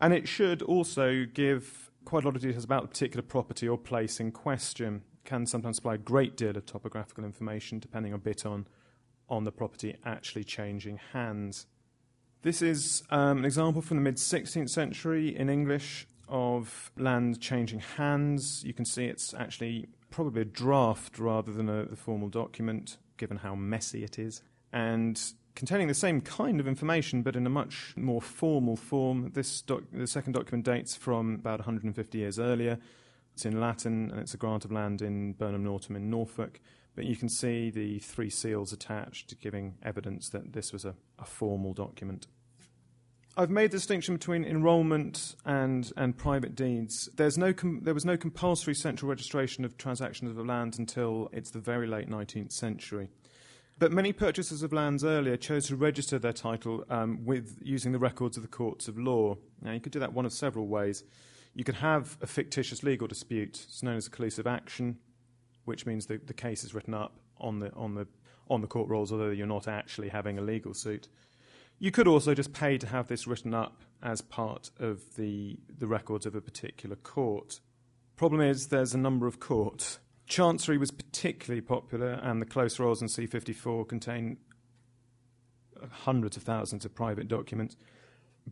And 0.00 0.12
it 0.12 0.28
should 0.28 0.62
also 0.62 1.24
give 1.32 1.90
quite 2.04 2.24
a 2.24 2.28
lot 2.28 2.36
of 2.36 2.42
details 2.42 2.64
about 2.64 2.82
the 2.82 2.88
particular 2.88 3.22
property 3.22 3.68
or 3.68 3.78
place 3.78 4.20
in 4.20 4.30
question. 4.32 5.02
Can 5.24 5.46
sometimes 5.46 5.76
supply 5.76 5.94
a 5.94 5.98
great 5.98 6.36
deal 6.36 6.56
of 6.56 6.66
topographical 6.66 7.24
information, 7.24 7.78
depending 7.78 8.12
a 8.12 8.18
bit 8.18 8.46
on, 8.46 8.66
on 9.28 9.44
the 9.44 9.52
property 9.52 9.96
actually 10.04 10.44
changing 10.44 11.00
hands. 11.12 11.66
This 12.42 12.62
is 12.62 13.02
um, 13.10 13.38
an 13.38 13.44
example 13.44 13.82
from 13.82 13.96
the 13.96 14.02
mid 14.02 14.16
16th 14.16 14.70
century 14.70 15.36
in 15.36 15.48
English 15.48 16.06
of 16.28 16.92
land 16.96 17.40
changing 17.40 17.80
hands. 17.80 18.62
You 18.64 18.72
can 18.72 18.84
see 18.84 19.06
it's 19.06 19.34
actually 19.34 19.88
probably 20.10 20.42
a 20.42 20.46
draft 20.46 21.18
rather 21.18 21.52
than 21.52 21.68
a, 21.68 21.84
a 21.84 21.96
formal 21.96 22.28
document, 22.28 22.98
given 23.16 23.38
how 23.38 23.54
messy 23.54 24.04
it 24.04 24.18
is, 24.18 24.42
and 24.72 25.20
containing 25.56 25.88
the 25.88 25.94
same 25.94 26.20
kind 26.20 26.60
of 26.60 26.68
information 26.68 27.22
but 27.22 27.34
in 27.34 27.46
a 27.46 27.50
much 27.50 27.94
more 27.96 28.22
formal 28.22 28.76
form. 28.76 29.32
This 29.34 29.62
doc- 29.62 29.82
the 29.92 30.06
second 30.06 30.34
document 30.34 30.64
dates 30.64 30.94
from 30.94 31.34
about 31.34 31.58
150 31.58 32.18
years 32.18 32.38
earlier. 32.38 32.78
It's 33.34 33.44
in 33.44 33.60
Latin 33.60 34.10
and 34.12 34.20
it's 34.20 34.34
a 34.34 34.36
grant 34.36 34.64
of 34.64 34.70
land 34.70 35.02
in 35.02 35.32
Burnham 35.32 35.64
Norton 35.64 35.96
in 35.96 36.08
Norfolk. 36.08 36.60
But 36.94 37.04
you 37.04 37.16
can 37.16 37.28
see 37.28 37.70
the 37.70 37.98
three 37.98 38.30
seals 38.30 38.72
attached, 38.72 39.38
giving 39.40 39.74
evidence 39.82 40.30
that 40.30 40.52
this 40.52 40.72
was 40.72 40.84
a, 40.84 40.94
a 41.18 41.24
formal 41.24 41.74
document. 41.74 42.26
I've 43.38 43.50
made 43.50 43.70
the 43.70 43.76
distinction 43.76 44.14
between 44.14 44.44
enrolment 44.44 45.34
and, 45.44 45.92
and 45.98 46.16
private 46.16 46.54
deeds. 46.54 47.10
There's 47.16 47.36
no 47.36 47.52
com- 47.52 47.80
there 47.82 47.92
was 47.92 48.06
no 48.06 48.16
compulsory 48.16 48.74
central 48.74 49.10
registration 49.10 49.66
of 49.66 49.76
transactions 49.76 50.30
of 50.30 50.46
land 50.46 50.78
until 50.78 51.28
it's 51.32 51.50
the 51.50 51.58
very 51.58 51.86
late 51.86 52.08
19th 52.08 52.52
century. 52.52 53.08
But 53.78 53.92
many 53.92 54.12
purchasers 54.12 54.62
of 54.62 54.72
lands 54.72 55.04
earlier 55.04 55.36
chose 55.36 55.66
to 55.68 55.76
register 55.76 56.18
their 56.18 56.32
title 56.32 56.84
um, 56.88 57.24
with 57.24 57.58
using 57.60 57.92
the 57.92 57.98
records 57.98 58.36
of 58.36 58.42
the 58.42 58.48
courts 58.48 58.88
of 58.88 58.98
law. 58.98 59.36
Now, 59.60 59.72
you 59.72 59.80
could 59.80 59.92
do 59.92 60.00
that 60.00 60.14
one 60.14 60.24
of 60.24 60.32
several 60.32 60.66
ways. 60.66 61.04
You 61.54 61.64
could 61.64 61.76
have 61.76 62.16
a 62.22 62.26
fictitious 62.26 62.82
legal 62.82 63.06
dispute. 63.06 63.64
It's 63.68 63.82
known 63.82 63.96
as 63.96 64.06
a 64.06 64.10
collusive 64.10 64.46
action 64.46 64.98
which 65.66 65.84
means 65.84 66.06
the, 66.06 66.16
the 66.16 66.32
case 66.32 66.64
is 66.64 66.74
written 66.74 66.94
up 66.94 67.18
on 67.38 67.58
the, 67.58 67.70
on, 67.74 67.94
the, 67.94 68.06
on 68.48 68.62
the 68.62 68.66
court 68.66 68.88
rolls, 68.88 69.12
although 69.12 69.30
you're 69.30 69.46
not 69.46 69.68
actually 69.68 70.08
having 70.08 70.38
a 70.38 70.40
legal 70.40 70.72
suit. 70.72 71.08
You 71.78 71.90
could 71.90 72.08
also 72.08 72.32
just 72.32 72.54
pay 72.54 72.78
to 72.78 72.86
have 72.86 73.08
this 73.08 73.26
written 73.26 73.52
up 73.52 73.82
as 74.02 74.22
part 74.22 74.70
of 74.78 75.16
the, 75.16 75.58
the 75.78 75.86
records 75.86 76.24
of 76.24 76.34
a 76.34 76.40
particular 76.40 76.96
court. 76.96 77.60
Problem 78.16 78.40
is, 78.40 78.68
there's 78.68 78.94
a 78.94 78.98
number 78.98 79.26
of 79.26 79.40
courts. 79.40 79.98
Chancery 80.26 80.78
was 80.78 80.90
particularly 80.90 81.60
popular, 81.60 82.20
and 82.22 82.42
the 82.42 82.46
close 82.46 82.78
rolls 82.78 83.00
in 83.00 83.08
C54 83.08 83.88
contain 83.88 84.38
hundreds 85.90 86.36
of 86.36 86.42
thousands 86.42 86.84
of 86.84 86.94
private 86.94 87.28
documents, 87.28 87.76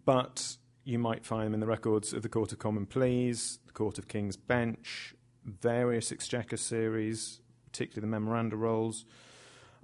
but 0.04 0.56
you 0.84 0.98
might 0.98 1.24
find 1.24 1.46
them 1.46 1.54
in 1.54 1.60
the 1.60 1.66
records 1.66 2.12
of 2.12 2.22
the 2.22 2.28
Court 2.28 2.52
of 2.52 2.58
Common 2.58 2.86
Pleas, 2.86 3.58
the 3.66 3.72
Court 3.72 3.98
of 3.98 4.06
King's 4.06 4.36
Bench, 4.36 5.14
various 5.44 6.12
Exchequer 6.12 6.56
series, 6.56 7.40
particularly 7.64 8.02
the 8.02 8.10
memoranda 8.10 8.56
rolls. 8.56 9.04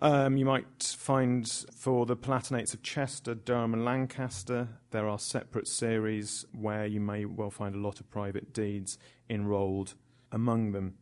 Um, 0.02 0.36
you 0.36 0.46
might 0.46 0.82
find 0.82 1.46
for 1.76 2.06
the 2.06 2.16
Palatinates 2.16 2.72
of 2.72 2.82
Chester, 2.82 3.34
Durham, 3.34 3.74
and 3.74 3.84
Lancaster, 3.84 4.68
there 4.92 5.08
are 5.08 5.18
separate 5.18 5.68
series 5.68 6.46
where 6.52 6.86
you 6.86 7.00
may 7.00 7.26
well 7.26 7.50
find 7.50 7.74
a 7.74 7.78
lot 7.78 8.00
of 8.00 8.10
private 8.10 8.54
deeds 8.54 8.96
enrolled 9.28 9.94
among 10.32 10.72
them. 10.72 10.94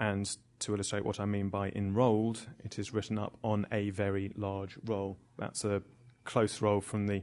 And 0.00 0.28
to 0.60 0.74
illustrate 0.74 1.04
what 1.04 1.20
I 1.20 1.26
mean 1.26 1.50
by 1.50 1.68
enrolled, 1.70 2.46
it 2.64 2.78
is 2.78 2.92
written 2.92 3.18
up 3.18 3.36
on 3.44 3.66
a 3.70 3.90
very 3.90 4.32
large 4.34 4.78
roll. 4.84 5.18
That's 5.38 5.64
a 5.64 5.82
close 6.24 6.62
roll 6.62 6.80
from 6.80 7.06
the 7.06 7.22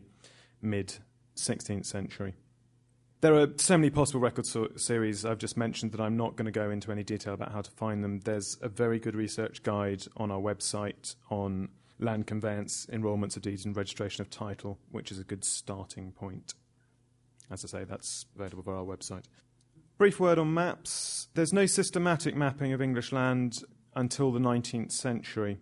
mid 0.61 0.93
16th 1.35 1.85
century. 1.85 2.35
There 3.21 3.35
are 3.35 3.47
so 3.57 3.77
many 3.77 3.89
possible 3.89 4.19
record 4.19 4.45
so- 4.45 4.69
series 4.75 5.25
I've 5.25 5.39
just 5.39 5.57
mentioned 5.57 5.91
that 5.93 6.01
I'm 6.01 6.17
not 6.17 6.35
going 6.35 6.45
to 6.45 6.51
go 6.51 6.69
into 6.69 6.91
any 6.91 7.03
detail 7.03 7.33
about 7.33 7.51
how 7.51 7.61
to 7.61 7.71
find 7.71 8.03
them. 8.03 8.19
There's 8.19 8.57
a 8.61 8.69
very 8.69 8.99
good 8.99 9.15
research 9.15 9.63
guide 9.63 10.03
on 10.17 10.29
our 10.29 10.39
website 10.39 11.15
on 11.31 11.69
land 11.99 12.27
conveyance, 12.27 12.85
enrolments 12.91 13.35
of 13.35 13.41
deeds, 13.41 13.65
and 13.65 13.75
registration 13.75 14.21
of 14.21 14.29
title, 14.29 14.77
which 14.91 15.11
is 15.11 15.17
a 15.17 15.23
good 15.23 15.43
starting 15.43 16.11
point. 16.11 16.53
As 17.49 17.65
I 17.65 17.67
say, 17.67 17.83
that's 17.85 18.27
available 18.35 18.61
via 18.61 18.75
our 18.75 18.85
website. 18.85 19.23
Brief 19.97 20.19
word 20.19 20.37
on 20.37 20.53
maps. 20.53 21.27
There's 21.33 21.51
no 21.51 21.65
systematic 21.65 22.35
mapping 22.35 22.71
of 22.71 22.83
English 22.83 23.11
land 23.11 23.63
until 23.95 24.31
the 24.31 24.37
19th 24.37 24.91
century. 24.91 25.57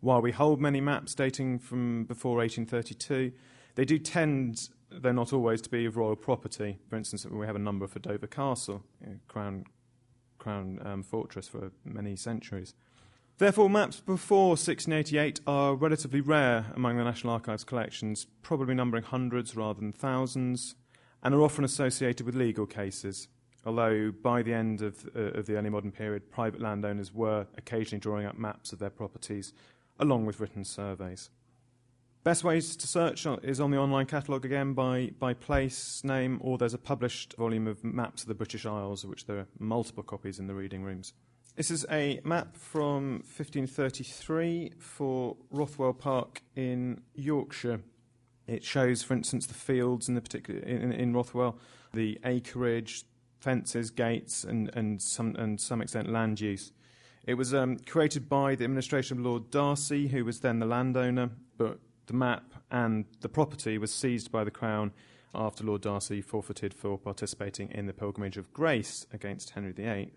While 0.00 0.20
we 0.20 0.32
hold 0.32 0.60
many 0.60 0.80
maps 0.80 1.14
dating 1.14 1.60
from 1.60 2.02
before 2.06 2.38
1832, 2.38 3.30
they 3.76 3.84
do 3.84 4.00
tend 4.00 4.68
they're 4.90 5.12
not 5.12 5.32
always 5.32 5.62
to 5.62 5.70
be 5.70 5.86
of 5.86 5.96
royal 5.96 6.16
property. 6.16 6.80
For 6.90 6.96
instance, 6.96 7.24
we 7.24 7.46
have 7.46 7.54
a 7.54 7.60
number 7.60 7.86
for 7.86 8.00
Dover 8.00 8.26
Castle, 8.26 8.82
crown, 9.28 9.66
crown 10.38 10.80
um, 10.84 11.04
fortress 11.04 11.46
for 11.46 11.70
many 11.84 12.16
centuries. 12.16 12.74
Therefore, 13.38 13.70
maps 13.70 14.00
before 14.00 14.48
1688 14.48 15.38
are 15.46 15.76
relatively 15.76 16.20
rare 16.20 16.66
among 16.74 16.96
the 16.96 17.04
National 17.04 17.34
Archives 17.34 17.62
collections, 17.62 18.26
probably 18.42 18.74
numbering 18.74 19.04
hundreds 19.04 19.54
rather 19.54 19.78
than 19.78 19.92
thousands, 19.92 20.74
and 21.22 21.32
are 21.32 21.42
often 21.42 21.62
associated 21.64 22.26
with 22.26 22.34
legal 22.34 22.66
cases. 22.66 23.28
Although 23.64 24.12
by 24.22 24.42
the 24.42 24.52
end 24.52 24.82
of, 24.82 25.08
uh, 25.14 25.38
of 25.38 25.46
the 25.46 25.56
early 25.56 25.70
modern 25.70 25.92
period, 25.92 26.30
private 26.30 26.60
landowners 26.60 27.14
were 27.14 27.46
occasionally 27.56 28.00
drawing 28.00 28.26
up 28.26 28.36
maps 28.36 28.72
of 28.72 28.78
their 28.78 28.90
properties 28.90 29.52
along 29.98 30.26
with 30.26 30.40
written 30.40 30.64
surveys. 30.64 31.30
Best 32.24 32.44
ways 32.44 32.76
to 32.76 32.86
search 32.86 33.26
is 33.42 33.60
on 33.60 33.72
the 33.72 33.78
online 33.78 34.06
catalogue 34.06 34.44
again 34.44 34.74
by, 34.74 35.10
by 35.18 35.34
place, 35.34 36.04
name, 36.04 36.38
or 36.40 36.56
there's 36.56 36.74
a 36.74 36.78
published 36.78 37.34
volume 37.36 37.66
of 37.66 37.82
maps 37.82 38.22
of 38.22 38.28
the 38.28 38.34
British 38.34 38.64
Isles, 38.64 39.02
of 39.02 39.10
which 39.10 39.26
there 39.26 39.38
are 39.38 39.48
multiple 39.58 40.04
copies 40.04 40.38
in 40.38 40.46
the 40.46 40.54
reading 40.54 40.84
rooms. 40.84 41.14
This 41.56 41.70
is 41.70 41.84
a 41.90 42.20
map 42.24 42.56
from 42.56 43.24
1533 43.36 44.74
for 44.78 45.36
Rothwell 45.50 45.92
Park 45.92 46.42
in 46.54 47.02
Yorkshire. 47.14 47.80
It 48.46 48.64
shows, 48.64 49.02
for 49.02 49.14
instance, 49.14 49.46
the 49.46 49.54
fields 49.54 50.08
in 50.08 50.14
the 50.14 50.20
particular 50.20 50.60
in, 50.60 50.92
in 50.92 51.12
Rothwell, 51.12 51.58
the 51.92 52.20
acreage, 52.24 53.04
fences, 53.42 53.90
gates, 53.90 54.44
and, 54.44 54.70
and 54.74 55.02
some 55.02 55.34
and 55.36 55.60
some 55.60 55.82
extent 55.82 56.08
land 56.08 56.40
use. 56.40 56.72
It 57.26 57.34
was 57.34 57.52
um, 57.52 57.78
created 57.78 58.28
by 58.28 58.54
the 58.54 58.64
administration 58.64 59.18
of 59.18 59.24
Lord 59.24 59.50
Darcy, 59.50 60.08
who 60.08 60.24
was 60.24 60.40
then 60.40 60.58
the 60.58 60.66
landowner, 60.66 61.30
but 61.56 61.78
the 62.06 62.14
map 62.14 62.54
and 62.70 63.04
the 63.20 63.28
property 63.28 63.78
was 63.78 63.92
seized 63.92 64.32
by 64.32 64.44
the 64.44 64.50
Crown 64.50 64.92
after 65.34 65.64
Lord 65.64 65.82
Darcy 65.82 66.20
forfeited 66.20 66.74
for 66.74 66.98
participating 66.98 67.70
in 67.70 67.86
the 67.86 67.92
Pilgrimage 67.92 68.36
of 68.36 68.52
Grace 68.52 69.06
against 69.12 69.50
Henry 69.50 69.72
VIII. 69.72 70.12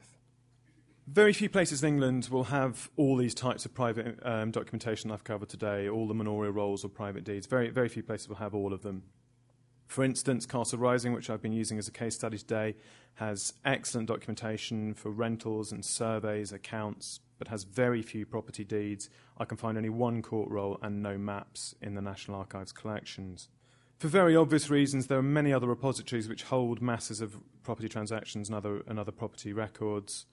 Very 1.08 1.34
few 1.34 1.50
places 1.50 1.84
in 1.84 1.90
England 1.90 2.30
will 2.32 2.46
have 2.46 2.90
all 2.98 3.16
these 3.16 3.36
types 3.36 3.66
of 3.66 3.74
private 3.76 4.18
um, 4.24 4.50
documentation 4.50 5.12
I've 5.12 5.24
covered 5.24 5.50
today, 5.50 5.88
all 5.88 6.08
the 6.08 6.16
manorial 6.16 6.52
rolls 6.52 6.84
or 6.84 6.90
private 6.90 7.24
deeds. 7.24 7.46
Very, 7.46 7.70
very 7.70 7.90
few 7.90 8.02
places 8.02 8.28
will 8.28 8.38
have 8.38 8.56
all 8.56 8.74
of 8.74 8.82
them. 8.82 9.04
For 9.88 10.04
instance, 10.04 10.48
Castle 10.48 10.80
Rising, 10.80 11.14
which 11.14 11.30
I've 11.30 11.44
been 11.44 11.54
using 11.54 11.78
as 11.78 11.88
a 11.88 11.92
case 11.92 12.16
study 12.16 12.40
today, 12.40 12.76
has 13.16 13.54
excellent 13.64 14.08
documentation 14.08 14.94
for 14.94 15.10
rentals 15.10 15.72
and 15.72 15.84
surveys, 15.84 16.52
accounts, 16.52 17.22
but 17.38 17.48
has 17.48 17.64
very 17.64 18.02
few 18.02 18.26
property 18.26 18.64
deeds. 18.64 19.10
I 19.38 19.46
can 19.46 19.58
find 19.58 19.78
only 19.78 19.90
one 19.90 20.22
court 20.22 20.50
roll 20.50 20.78
and 20.82 21.02
no 21.02 21.18
maps 21.18 21.76
in 21.82 21.96
the 21.96 22.02
National 22.02 22.38
Archives 22.38 22.72
collections. 22.72 23.50
For 23.98 24.10
very 24.10 24.36
obvious 24.36 24.70
reasons, 24.70 25.08
there 25.08 25.18
are 25.18 25.24
many 25.24 25.54
other 25.54 25.68
repositories 25.68 26.28
which 26.28 26.44
hold 26.44 26.82
masses 26.82 27.22
of 27.22 27.38
property 27.64 27.88
transactions 27.88 28.50
and 28.50 28.56
other, 28.56 28.82
and 28.88 29.00
other 29.00 29.12
property 29.12 29.54
records. 29.54 30.26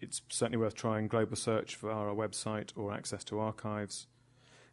It's 0.00 0.20
certainly 0.28 0.58
worth 0.58 0.74
trying 0.74 1.08
Global 1.08 1.36
Search 1.36 1.76
via 1.76 1.92
our 1.92 2.14
website 2.14 2.70
or 2.76 2.92
access 2.92 3.24
to 3.24 3.38
archives. 3.38 4.06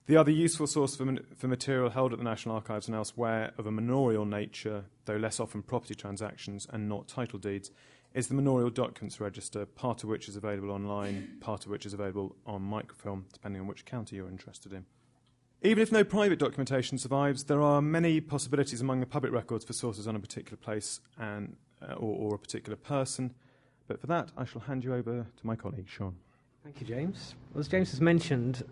The 0.08 0.18
other 0.18 0.32
useful 0.32 0.66
source 0.66 0.96
for, 0.96 1.06
for 1.38 1.48
material 1.48 1.92
held 1.92 2.14
at 2.14 2.18
the 2.18 2.26
National 2.26 2.56
Archives 2.56 2.88
and 2.88 2.96
elsewhere 2.96 3.52
of 3.58 3.68
a 3.68 3.72
manorial 3.72 4.26
nature, 4.26 4.86
though 5.06 5.18
less 5.18 5.40
often 5.40 5.62
property 5.62 5.94
transactions 5.94 6.66
and 6.72 6.90
not 6.90 7.08
title 7.08 7.38
deeds, 7.38 7.70
is 8.14 8.28
the 8.28 8.34
Manorial 8.34 8.72
Documents 8.72 9.20
Register, 9.20 9.66
part 9.66 10.04
of 10.04 10.10
which 10.10 10.28
is 10.28 10.36
available 10.36 10.72
online, 10.72 11.38
part 11.42 11.66
of 11.66 11.72
which 11.72 11.86
is 11.86 11.94
available 11.94 12.36
on 12.46 12.62
microfilm, 12.64 13.26
depending 13.32 13.62
on 13.62 13.68
which 13.68 13.86
county 13.86 14.16
you're 14.16 14.30
interested 14.30 14.74
in. 14.74 14.86
Even 15.62 15.84
if 15.84 15.92
no 15.92 16.04
private 16.04 16.40
documentation 16.40 16.98
survives, 16.98 17.44
there 17.44 17.62
are 17.62 17.82
many 17.82 18.22
possibilities 18.22 18.82
among 18.82 19.02
the 19.02 19.06
public 19.06 19.32
records 19.32 19.66
for 19.66 19.74
sources 19.74 20.08
on 20.08 20.16
a 20.16 20.20
particular 20.20 20.58
place 20.58 21.02
and, 21.18 21.56
uh, 21.82 21.94
or, 21.94 22.32
or 22.32 22.36
a 22.36 22.40
particular 22.40 22.78
person. 22.78 23.34
But 23.88 24.00
for 24.00 24.08
that, 24.08 24.32
I 24.38 24.46
shall 24.46 24.62
hand 24.62 24.84
you 24.84 24.96
over 24.96 25.28
to 25.36 25.48
my 25.48 25.56
colleague, 25.56 25.88
Sean. 25.88 26.16
Thank 26.64 26.82
you, 26.82 26.88
James. 26.88 27.36
Well, 27.54 27.60
as 27.60 27.68
James 27.68 27.92
has 27.92 28.00
mentioned, 28.02 28.64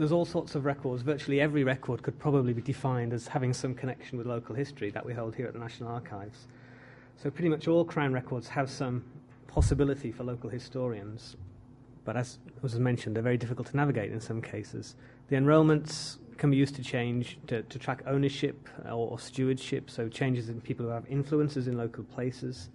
there's 0.00 0.12
all 0.12 0.24
sorts 0.24 0.54
of 0.54 0.64
records. 0.64 1.02
Virtually 1.02 1.42
every 1.42 1.62
record 1.62 2.02
could 2.02 2.18
probably 2.18 2.54
be 2.54 2.62
defined 2.62 3.12
as 3.12 3.28
having 3.28 3.52
some 3.52 3.74
connection 3.74 4.16
with 4.16 4.26
local 4.26 4.54
history 4.54 4.90
that 4.90 5.04
we 5.04 5.12
hold 5.12 5.34
here 5.34 5.46
at 5.46 5.52
the 5.52 5.58
National 5.58 5.90
Archives. 5.90 6.46
So 7.22 7.30
pretty 7.30 7.50
much 7.50 7.68
all 7.68 7.84
Crown 7.84 8.10
records 8.14 8.48
have 8.48 8.70
some 8.70 9.04
possibility 9.46 10.10
for 10.10 10.24
local 10.24 10.48
historians, 10.48 11.36
but 12.06 12.16
as 12.16 12.38
was 12.62 12.78
mentioned, 12.78 13.14
they're 13.14 13.22
very 13.22 13.36
difficult 13.36 13.68
to 13.68 13.76
navigate 13.76 14.10
in 14.10 14.22
some 14.22 14.40
cases. 14.40 14.96
The 15.28 15.36
enrolments 15.36 16.16
can 16.38 16.50
be 16.50 16.56
used 16.56 16.76
to 16.76 16.82
change 16.82 17.38
to, 17.48 17.62
to 17.64 17.78
track 17.78 18.02
ownership 18.06 18.70
uh, 18.86 18.96
or, 18.96 19.10
or, 19.10 19.18
stewardship, 19.18 19.90
so 19.90 20.08
changes 20.08 20.48
in 20.48 20.62
people 20.62 20.86
who 20.86 20.92
have 20.92 21.04
influences 21.10 21.68
in 21.68 21.76
local 21.76 22.04
places. 22.04 22.70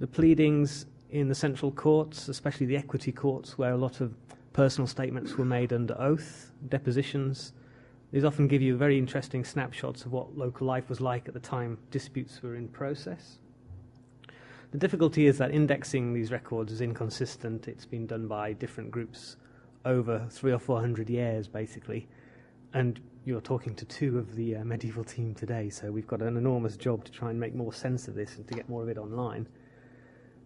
The 0.00 0.08
pleadings 0.08 0.86
in 1.10 1.28
the 1.28 1.34
central 1.36 1.70
courts, 1.70 2.26
especially 2.26 2.66
the 2.66 2.76
equity 2.76 3.12
courts, 3.12 3.56
where 3.56 3.70
a 3.70 3.76
lot 3.76 4.00
of 4.00 4.14
personal 4.56 4.86
statements 4.86 5.36
were 5.36 5.44
made 5.44 5.70
under 5.70 5.94
oath, 6.00 6.50
depositions. 6.70 7.52
These 8.10 8.24
often 8.24 8.48
give 8.48 8.62
you 8.62 8.74
very 8.74 8.96
interesting 8.96 9.44
snapshots 9.44 10.06
of 10.06 10.12
what 10.12 10.38
local 10.38 10.66
life 10.66 10.88
was 10.88 10.98
like 10.98 11.28
at 11.28 11.34
the 11.34 11.40
time 11.40 11.76
disputes 11.90 12.42
were 12.42 12.56
in 12.56 12.68
process. 12.68 13.38
The 14.70 14.78
difficulty 14.78 15.26
is 15.26 15.36
that 15.36 15.50
indexing 15.50 16.14
these 16.14 16.32
records 16.32 16.72
is 16.72 16.80
inconsistent. 16.80 17.68
It's 17.68 17.84
been 17.84 18.06
done 18.06 18.28
by 18.28 18.54
different 18.54 18.90
groups 18.90 19.36
over 19.84 20.26
three 20.30 20.52
or 20.52 20.58
four 20.58 20.80
hundred 20.80 21.10
years, 21.10 21.46
basically. 21.48 22.08
And 22.72 22.98
you're 23.26 23.42
talking 23.42 23.74
to 23.74 23.84
two 23.84 24.18
of 24.18 24.36
the 24.36 24.56
uh, 24.56 24.64
medieval 24.64 25.04
team 25.04 25.34
today, 25.34 25.68
so 25.68 25.92
we've 25.92 26.06
got 26.06 26.22
an 26.22 26.38
enormous 26.38 26.78
job 26.78 27.04
to 27.04 27.12
try 27.12 27.28
and 27.28 27.38
make 27.38 27.54
more 27.54 27.74
sense 27.74 28.08
of 28.08 28.14
this 28.14 28.36
and 28.36 28.48
to 28.48 28.54
get 28.54 28.70
more 28.70 28.82
of 28.82 28.88
it 28.88 28.96
online. 28.96 29.48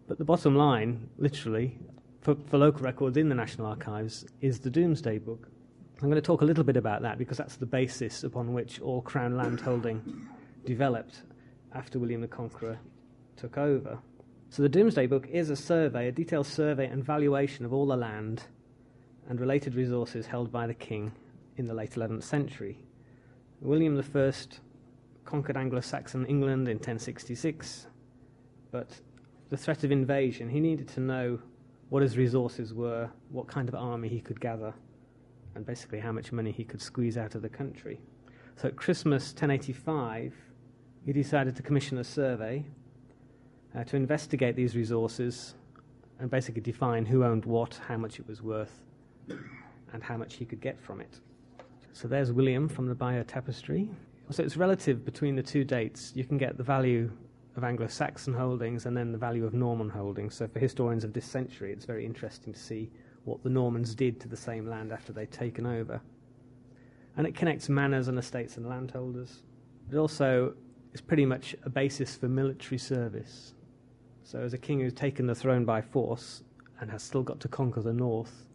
But 0.09 0.19
the 0.19 0.25
bottom 0.25 0.57
line, 0.57 1.09
literally, 1.17 1.79
for, 2.21 2.37
for 2.47 2.59
local 2.59 2.83
records 2.83 3.17
in 3.17 3.29
the 3.29 3.35
National 3.35 3.67
Archives 3.67 4.27
is 4.41 4.61
the 4.61 4.71
Domesday 4.71 5.19
Book. 5.19 5.49
I'm 6.03 6.09
going 6.09 6.21
to 6.21 6.27
talk 6.27 6.43
a 6.43 6.45
little 6.45 6.65
bit 6.65 6.77
about 6.77 7.03
that 7.03 7.19
because 7.19 7.39
that's 7.39 7.57
the 7.57 7.67
basis 7.67 8.25
upon 8.25 8.53
which 8.53 8.81
all 8.81 9.03
Crown 9.03 9.37
landholding 9.37 10.27
developed 10.65 11.23
after 11.75 11.99
William 11.99 12.21
the 12.21 12.29
Conqueror 12.29 12.79
took 13.37 13.59
over. 13.59 13.99
So 14.51 14.63
the 14.63 14.69
Domesday 14.69 15.07
Book 15.07 15.29
is 15.29 15.51
a 15.51 15.57
survey, 15.57 16.09
a 16.09 16.13
detailed 16.13 16.47
survey 16.47 16.87
and 16.87 17.05
valuation 17.05 17.65
of 17.65 17.73
all 17.73 17.87
the 17.87 17.97
land 17.97 18.43
and 19.29 19.41
related 19.41 19.75
resources 19.75 20.27
held 20.27 20.51
by 20.51 20.67
the 20.67 20.75
king 20.75 21.13
in 21.57 21.67
the 21.67 21.75
late 21.75 21.93
11th 21.93 22.25
century. 22.25 22.79
William 23.61 23.99
I 23.99 24.33
conquered 25.25 25.57
Anglo 25.57 25.81
Saxon 25.81 26.27
England 26.27 26.69
in 26.69 26.79
1066, 26.79 27.87
but 28.71 29.01
the 29.51 29.57
threat 29.57 29.85
of 29.85 29.93
invasion, 29.93 30.49
he 30.49 30.61
needed 30.61 30.89
to 30.89 31.01
know 31.01 31.39
what 31.91 32.03
his 32.03 32.17
resources 32.17 32.73
were, 32.73 33.11
what 33.31 33.47
kind 33.47 33.69
of 33.69 33.75
army 33.75 34.09
he 34.09 34.21
could 34.21 34.41
gather, 34.41 34.73
and 35.55 35.67
basically 35.67 35.99
how 35.99 36.13
much 36.13 36.33
money 36.33 36.53
he 36.53 36.65
could 36.65 36.81
squeeze 36.81 37.19
out 37.19 37.35
of 37.35 37.43
the 37.43 37.49
country. 37.49 38.01
So 38.57 38.69
at 38.69 38.77
Christmas 38.77 39.31
1085, 39.33 40.33
he 41.05 41.13
decided 41.13 41.57
to 41.57 41.63
commission 41.63 41.99
a 41.99 42.05
survey 42.05 42.65
uh, 43.77 43.85
to 43.85 43.97
investigate 43.97 44.55
these 44.55 44.77
resources 44.77 45.55
and 46.21 46.31
basically 46.31 46.61
define 46.61 47.07
who 47.07 47.25
owned 47.25 47.45
what, 47.45 47.81
how 47.89 47.97
much 47.97 48.21
it 48.21 48.29
was 48.29 48.43
worth, 48.43 48.83
and 49.93 50.03
how 50.03 50.17
much 50.17 50.35
he 50.35 50.45
could 50.45 50.61
get 50.61 50.81
from 50.81 51.01
it. 51.01 51.21
So 51.93 52.07
there's 52.07 52.31
William 52.31 52.69
from 52.69 52.87
the 52.87 52.95
Bayeux 52.95 53.25
Tapestry. 53.25 53.89
So 54.31 54.45
it's 54.45 54.57
relative 54.57 55.05
between 55.05 55.35
the 55.35 55.43
two 55.43 55.65
dates. 55.65 56.13
You 56.15 56.25
can 56.25 56.39
get 56.39 56.57
the 56.57 56.63
value 56.63 57.11
of 57.57 57.65
Anglo 57.65 57.87
Saxon 57.89 58.35
holdings 58.35 58.87
and 58.87 58.97
then 58.97 59.13
the 59.13 59.19
value 59.19 59.45
of 59.45 59.55
Norman 59.55 59.89
holdings. 59.89 60.35
So 60.35 60.47
for 60.47 60.59
historians 60.59 61.05
of 61.05 61.13
this 61.13 61.27
century, 61.27 61.73
it's 61.73 61.85
very 61.85 62.07
interesting 62.07 62.53
to 62.53 62.59
see 62.59 62.91
what 63.25 63.43
the 63.43 63.51
Normans 63.51 63.95
did 63.95 64.21
to 64.21 64.29
the 64.29 64.37
same 64.37 64.67
land 64.67 64.93
after 64.93 65.13
they'd 65.13 65.31
taken 65.31 65.67
over. 65.67 66.01
And 67.17 67.27
it 67.27 67.35
connects 67.35 67.69
manors 67.69 68.09
and 68.09 68.19
estates 68.19 68.57
and 68.57 68.69
landholders. 68.69 69.43
It 69.91 69.97
also 69.97 70.55
is 70.93 71.01
pretty 71.01 71.27
much 71.27 71.57
a 71.65 71.71
basis 71.71 72.17
for 72.17 72.29
military 72.29 72.79
service. 72.79 73.55
So, 74.23 74.41
as 74.41 74.55
a 74.55 74.59
king 74.59 74.81
who's 74.81 74.93
taken 74.93 75.27
the 75.27 75.35
throne 75.35 75.65
by 75.65 75.83
force 75.83 76.43
and 76.81 76.91
has 76.91 77.03
still 77.03 77.23
got 77.23 77.41
to 77.41 77.49
conquer 77.49 77.83
the 77.83 77.93
north, 77.93 78.47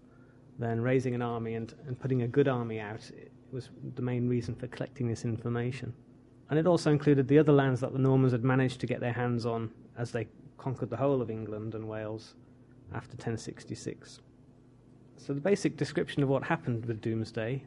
then 0.57 0.79
raising 0.79 1.15
an 1.15 1.21
army 1.21 1.55
and, 1.55 1.73
and 1.85 1.99
putting 1.99 2.21
a 2.21 2.27
good 2.27 2.47
army 2.47 2.79
out 2.79 3.11
was 3.51 3.69
the 3.95 4.01
main 4.01 4.27
reason 4.29 4.55
for 4.55 4.67
collecting 4.67 5.07
this 5.07 5.25
information. 5.25 5.93
And 6.49 6.59
it 6.59 6.67
also 6.67 6.91
included 6.91 7.27
the 7.27 7.39
other 7.39 7.51
lands 7.51 7.81
that 7.81 7.93
the 7.93 7.99
Normans 7.99 8.31
had 8.31 8.43
managed 8.43 8.79
to 8.81 8.87
get 8.87 8.99
their 8.99 9.13
hands 9.13 9.45
on 9.45 9.71
as 9.97 10.11
they 10.11 10.27
conquered 10.57 10.89
the 10.89 10.97
whole 10.97 11.21
of 11.21 11.29
England 11.29 11.75
and 11.75 11.87
Wales 11.87 12.35
after 12.93 13.13
1066. 13.13 14.19
So, 15.17 15.33
the 15.33 15.41
basic 15.41 15.75
description 15.75 16.21
of 16.21 16.29
what 16.29 16.43
happened 16.43 16.85
with 16.85 17.01
Domesday 17.01 17.63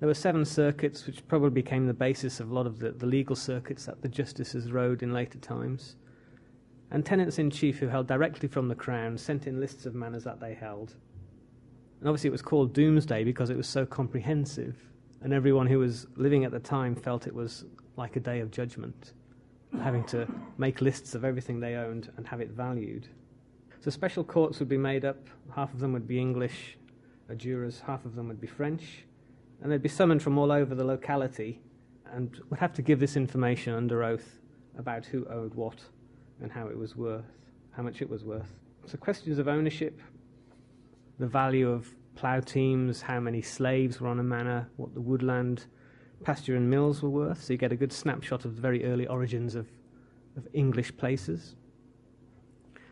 there 0.00 0.08
were 0.08 0.14
seven 0.14 0.44
circuits, 0.44 1.06
which 1.06 1.26
probably 1.28 1.50
became 1.50 1.86
the 1.86 1.94
basis 1.94 2.40
of 2.40 2.50
a 2.50 2.54
lot 2.54 2.66
of 2.66 2.78
the, 2.78 2.90
the 2.90 3.06
legal 3.06 3.36
circuits 3.36 3.86
that 3.86 4.02
the 4.02 4.08
justices 4.08 4.72
rode 4.72 5.02
in 5.02 5.12
later 5.12 5.38
times. 5.38 5.96
And 6.90 7.06
tenants 7.06 7.38
in 7.38 7.50
chief 7.50 7.78
who 7.78 7.88
held 7.88 8.06
directly 8.06 8.48
from 8.48 8.68
the 8.68 8.74
crown 8.74 9.16
sent 9.16 9.46
in 9.46 9.60
lists 9.60 9.86
of 9.86 9.94
manors 9.94 10.24
that 10.24 10.40
they 10.40 10.54
held. 10.54 10.96
And 12.00 12.08
obviously, 12.08 12.28
it 12.28 12.32
was 12.32 12.42
called 12.42 12.74
Domesday 12.74 13.24
because 13.24 13.50
it 13.50 13.56
was 13.56 13.68
so 13.68 13.86
comprehensive, 13.86 14.76
and 15.22 15.32
everyone 15.32 15.66
who 15.66 15.78
was 15.78 16.06
living 16.16 16.44
at 16.44 16.52
the 16.52 16.60
time 16.60 16.94
felt 16.94 17.26
it 17.26 17.34
was 17.34 17.64
like 17.96 18.16
a 18.16 18.20
day 18.20 18.40
of 18.40 18.50
judgment, 18.50 19.12
having 19.82 20.04
to 20.04 20.26
make 20.58 20.80
lists 20.80 21.14
of 21.14 21.24
everything 21.24 21.60
they 21.60 21.74
owned 21.74 22.10
and 22.16 22.26
have 22.26 22.40
it 22.40 22.50
valued. 22.50 23.08
So, 23.80 23.90
special 23.90 24.24
courts 24.24 24.58
would 24.58 24.68
be 24.68 24.78
made 24.78 25.04
up, 25.04 25.28
half 25.54 25.72
of 25.72 25.80
them 25.80 25.92
would 25.92 26.08
be 26.08 26.18
English 26.18 26.78
jurors, 27.36 27.82
half 27.86 28.04
of 28.04 28.14
them 28.14 28.28
would 28.28 28.40
be 28.40 28.46
French 28.46 29.04
and 29.64 29.72
they'd 29.72 29.82
be 29.82 29.88
summoned 29.88 30.22
from 30.22 30.36
all 30.38 30.52
over 30.52 30.74
the 30.74 30.84
locality 30.84 31.60
and 32.12 32.40
would 32.50 32.60
have 32.60 32.72
to 32.74 32.82
give 32.82 33.00
this 33.00 33.16
information 33.16 33.72
under 33.72 34.04
oath 34.04 34.38
about 34.78 35.06
who 35.06 35.26
owed 35.26 35.54
what 35.54 35.80
and 36.42 36.52
how 36.52 36.66
it 36.66 36.76
was 36.76 36.94
worth, 36.94 37.24
how 37.70 37.82
much 37.82 38.02
it 38.02 38.08
was 38.08 38.24
worth. 38.24 38.52
So, 38.86 38.98
questions 38.98 39.38
of 39.38 39.48
ownership, 39.48 40.00
the 41.18 41.26
value 41.26 41.70
of 41.70 41.88
plough 42.14 42.40
teams, 42.40 43.00
how 43.00 43.20
many 43.20 43.40
slaves 43.40 44.00
were 44.00 44.08
on 44.08 44.20
a 44.20 44.22
manor, 44.22 44.68
what 44.76 44.92
the 44.92 45.00
woodland, 45.00 45.64
pasture, 46.22 46.56
and 46.56 46.70
mills 46.70 47.02
were 47.02 47.10
worth. 47.10 47.42
So, 47.42 47.52
you 47.52 47.58
get 47.58 47.72
a 47.72 47.76
good 47.76 47.92
snapshot 47.92 48.44
of 48.44 48.56
the 48.56 48.62
very 48.62 48.84
early 48.84 49.06
origins 49.06 49.54
of, 49.54 49.66
of 50.36 50.46
English 50.52 50.96
places. 50.96 51.56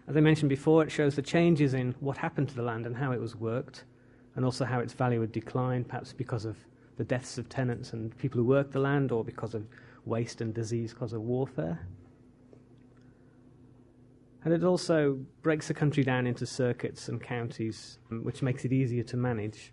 As 0.09 0.17
I 0.17 0.21
mentioned 0.21 0.49
before, 0.49 0.83
it 0.83 0.91
shows 0.91 1.15
the 1.15 1.23
changes 1.23 1.75
in 1.75 1.95
what 2.01 2.17
happened 2.17 2.49
to 2.49 2.55
the 2.55 2.63
land 2.63 2.87
and 2.87 2.97
how 2.97 3.13
it 3.13 3.21
was 3.21 3.37
worked 3.37 3.85
and 4.35 4.45
also 4.45 4.65
how 4.65 4.81
its 4.81 4.93
value 4.93 5.21
had 5.21 5.33
declined, 5.33 5.89
perhaps 5.89 6.13
because 6.13 6.45
of 6.45 6.57
the 6.97 7.05
deaths 7.05 7.39
of 7.39 7.49
tenants 7.49 7.93
and 7.93 8.17
people 8.19 8.39
who 8.39 8.45
worked 8.45 8.73
the 8.73 8.79
land, 8.79 9.13
or 9.13 9.25
because 9.25 9.55
of 9.55 9.67
waste 10.05 10.41
and 10.41 10.55
disease 10.55 10.93
because 10.93 11.13
of 11.13 11.23
warfare. 11.23 11.87
And 14.45 14.53
it 14.53 14.65
also 14.65 15.21
breaks 15.43 15.69
the 15.69 15.75
country 15.75 16.03
down 16.03 16.27
into 16.27 16.47
circuits 16.47 17.09
and 17.09 17.23
counties, 17.23 17.99
which 18.11 18.43
makes 18.43 18.65
it 18.65 18.73
easier 18.73 19.05
to 19.05 19.17
manage. 19.17 19.73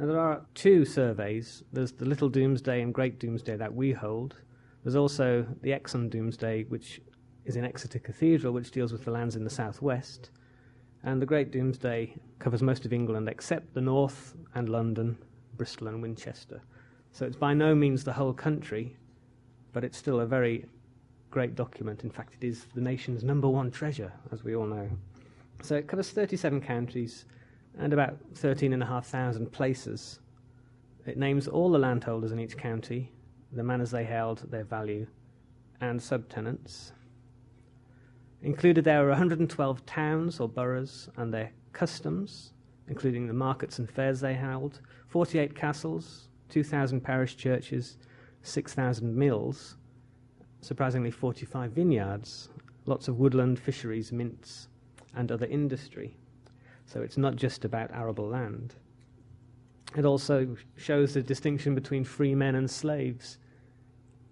Now, 0.00 0.06
there 0.06 0.18
are 0.18 0.46
two 0.54 0.86
surveys 0.86 1.62
there's 1.74 1.92
the 1.92 2.06
Little 2.06 2.30
Domesday 2.30 2.80
and 2.80 2.94
Great 2.94 3.20
Domesday 3.20 3.54
that 3.58 3.74
we 3.74 3.92
hold. 3.92 4.34
There's 4.82 4.96
also 4.96 5.46
the 5.60 5.72
Exon 5.72 6.08
Domesday, 6.08 6.64
which 6.64 7.02
is 7.44 7.56
in 7.56 7.66
Exeter 7.66 7.98
Cathedral, 7.98 8.54
which 8.54 8.70
deals 8.70 8.92
with 8.92 9.04
the 9.04 9.10
lands 9.10 9.36
in 9.36 9.44
the 9.44 9.50
southwest. 9.50 10.30
And 11.02 11.20
the 11.20 11.26
Great 11.26 11.50
Domesday 11.50 12.14
covers 12.38 12.62
most 12.62 12.86
of 12.86 12.94
England 12.94 13.28
except 13.28 13.74
the 13.74 13.82
north 13.82 14.34
and 14.54 14.70
London, 14.70 15.18
Bristol, 15.58 15.88
and 15.88 16.00
Winchester. 16.00 16.62
So 17.12 17.26
it's 17.26 17.36
by 17.36 17.52
no 17.52 17.74
means 17.74 18.02
the 18.02 18.14
whole 18.14 18.32
country, 18.32 18.96
but 19.74 19.84
it's 19.84 19.98
still 19.98 20.20
a 20.20 20.26
very 20.26 20.64
great 21.30 21.54
document. 21.54 22.04
In 22.04 22.10
fact, 22.10 22.36
it 22.40 22.46
is 22.46 22.68
the 22.74 22.80
nation's 22.80 23.22
number 23.22 23.50
one 23.50 23.70
treasure, 23.70 24.14
as 24.32 24.44
we 24.44 24.56
all 24.56 24.64
know. 24.64 24.88
So 25.62 25.74
it 25.74 25.88
covers 25.88 26.08
37 26.08 26.62
counties 26.62 27.26
and 27.78 27.92
about 27.92 28.18
13,500 28.34 29.52
places. 29.52 30.20
It 31.06 31.16
names 31.16 31.48
all 31.48 31.70
the 31.70 31.78
landholders 31.78 32.32
in 32.32 32.40
each 32.40 32.56
county, 32.56 33.12
the 33.52 33.62
manors 33.62 33.90
they 33.90 34.04
held, 34.04 34.50
their 34.50 34.64
value, 34.64 35.06
and 35.80 35.98
subtenants. 35.98 36.92
Included 38.42 38.84
there 38.84 39.04
are 39.04 39.10
112 39.10 39.86
towns 39.86 40.40
or 40.40 40.48
boroughs 40.48 41.08
and 41.16 41.32
their 41.32 41.52
customs, 41.72 42.52
including 42.88 43.26
the 43.26 43.34
markets 43.34 43.78
and 43.78 43.90
fairs 43.90 44.20
they 44.20 44.34
held, 44.34 44.80
48 45.08 45.54
castles, 45.54 46.28
2,000 46.48 47.00
parish 47.00 47.36
churches, 47.36 47.98
6,000 48.42 49.14
mills, 49.14 49.76
surprisingly 50.60 51.10
45 51.10 51.72
vineyards, 51.72 52.48
lots 52.86 53.08
of 53.08 53.18
woodland, 53.18 53.58
fisheries, 53.58 54.12
mints, 54.12 54.68
and 55.14 55.30
other 55.30 55.46
industry. 55.46 56.16
So 56.92 57.02
it's 57.02 57.16
not 57.16 57.36
just 57.36 57.64
about 57.64 57.92
arable 57.92 58.28
land. 58.28 58.74
It 59.96 60.04
also 60.04 60.56
shows 60.76 61.14
the 61.14 61.22
distinction 61.22 61.72
between 61.74 62.02
free 62.02 62.34
men 62.34 62.56
and 62.56 62.68
slaves 62.68 63.38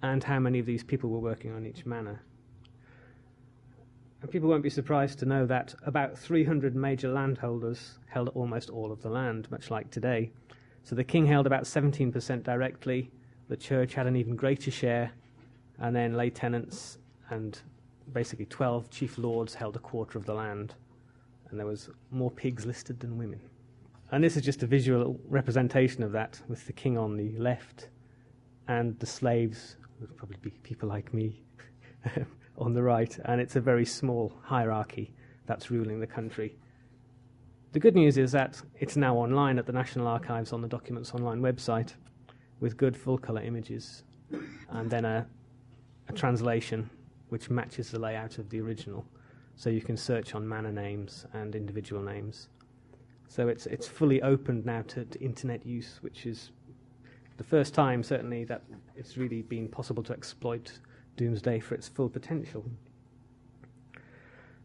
and 0.03 0.25
how 0.25 0.41
many 0.41 0.59
of 0.59 0.67
these 0.67 0.83
people 0.83 1.09
were 1.11 1.21
working 1.21 1.53
on 1.53 1.65
each 1.65 1.87
manor. 1.87 2.21
And 4.21 4.31
people 4.31 4.49
won't 4.49 4.65
be 4.65 4.71
surprised 4.71 5.21
to 5.21 5.27
know 5.27 5.47
that 5.47 5.73
about 5.85 6.19
300 6.19 6.75
major 6.75 7.13
landholders 7.13 7.99
held 8.09 8.31
almost 8.31 8.71
all 8.71 8.91
of 8.91 9.03
the 9.03 9.11
land, 9.11 9.49
much 9.53 9.71
like 9.71 9.89
today. 9.93 10.33
So 10.83 10.97
the 10.97 11.05
king 11.05 11.27
held 11.27 11.47
about 11.47 11.63
17% 11.63 12.43
directly, 12.43 13.13
the 13.49 13.57
church 13.57 13.95
had 13.95 14.09
an 14.09 14.17
even 14.17 14.35
greater 14.35 14.73
share, 14.73 15.13
and 15.79 15.95
then 15.95 16.15
lay 16.15 16.31
tenants 16.31 16.99
and 17.31 17.61
basically 18.13 18.47
12 18.47 18.91
chief 18.91 19.17
lords 19.17 19.55
held 19.55 19.77
a 19.77 19.81
quarter 19.81 20.19
of 20.19 20.27
the 20.27 20.35
land. 20.35 20.75
And 21.51 21.59
there 21.59 21.67
was 21.67 21.91
more 22.11 22.31
pigs 22.31 22.67
listed 22.67 23.01
than 23.01 23.19
women. 23.19 23.41
And 24.11 24.25
this 24.25 24.37
is 24.37 24.43
just 24.43 24.63
a 24.63 24.67
visual 24.67 25.19
representation 25.29 26.03
of 26.03 26.13
that, 26.13 26.41
with 26.49 26.67
the 26.67 26.73
king 26.73 26.97
on 26.97 27.17
the 27.17 27.37
left 27.39 27.89
and 28.67 28.99
the 28.99 29.07
slaves, 29.07 29.77
would 30.01 30.17
probably 30.17 30.39
be 30.41 30.51
people 30.63 30.89
like 30.89 31.13
me, 31.13 31.43
on 32.59 32.73
the 32.75 32.83
right, 32.83 33.19
and 33.25 33.41
it's 33.41 33.57
a 33.57 33.61
very 33.61 33.85
small 33.85 34.33
hierarchy 34.43 35.13
that's 35.47 35.71
ruling 35.71 36.01
the 36.01 36.07
country. 36.07 36.57
The 37.73 37.81
good 37.81 37.95
news 37.95 38.19
is 38.19 38.33
that 38.33 38.61
it's 38.81 38.97
now 38.97 39.17
online 39.17 39.59
at 39.59 39.67
the 39.67 39.73
National 39.73 40.07
Archives 40.07 40.53
on 40.53 40.63
the 40.63 40.69
Documents 40.69 41.13
Online 41.13 41.41
website 41.41 41.95
with 42.61 42.77
good 42.77 42.97
full 42.97 43.19
colour 43.19 43.43
images 43.43 44.05
and 44.71 44.91
then 44.91 45.05
a, 45.05 45.27
a 46.09 46.13
translation 46.13 46.89
which 47.29 47.51
matches 47.51 47.91
the 47.91 47.99
layout 47.99 48.39
of 48.39 48.49
the 48.51 48.61
original. 48.61 49.07
So 49.59 49.71
you 49.71 49.81
can 49.81 49.97
search 49.97 50.37
on 50.37 50.49
manor 50.49 50.71
names 50.71 51.27
and 51.33 51.57
individual 51.57 52.01
names. 52.01 52.49
So 53.27 53.49
it's, 53.49 53.67
it's 53.67 53.89
fully 53.89 54.23
opened 54.23 54.65
now 54.65 54.83
to, 54.83 55.05
to 55.05 55.21
internet 55.21 55.67
use, 55.67 55.99
which 56.01 56.27
is 56.27 56.53
the 57.39 57.43
first 57.45 57.75
time, 57.75 58.05
certainly, 58.05 58.45
that 58.45 58.63
it's 58.95 59.17
really 59.17 59.43
been 59.43 59.67
possible 59.67 60.05
to 60.05 60.13
exploit 60.13 60.79
Domesday 61.17 61.59
for 61.59 61.75
its 61.75 61.89
full 61.89 62.09
potential. 62.09 62.65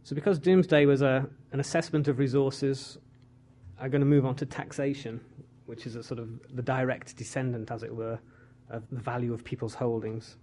So, 0.03 0.13
because 0.13 0.37
Domesday 0.37 0.85
was 0.85 1.01
a, 1.01 1.27
an 1.51 1.59
assessment 1.59 2.07
of 2.07 2.19
resources, 2.19 2.99
I'm 3.79 3.89
going 3.89 4.01
to 4.01 4.05
move 4.05 4.27
on 4.27 4.35
to 4.35 4.45
taxation, 4.45 5.19
which 5.65 5.87
is 5.87 5.95
a 5.95 6.03
sort 6.03 6.19
of 6.19 6.29
the 6.55 6.61
direct 6.61 7.17
descendant, 7.17 7.71
as 7.71 7.81
it 7.81 7.93
were, 7.93 8.19
of 8.69 8.83
the 8.91 8.99
value 8.99 9.33
of 9.33 9.43
people's 9.43 9.73
holdings. 9.73 10.37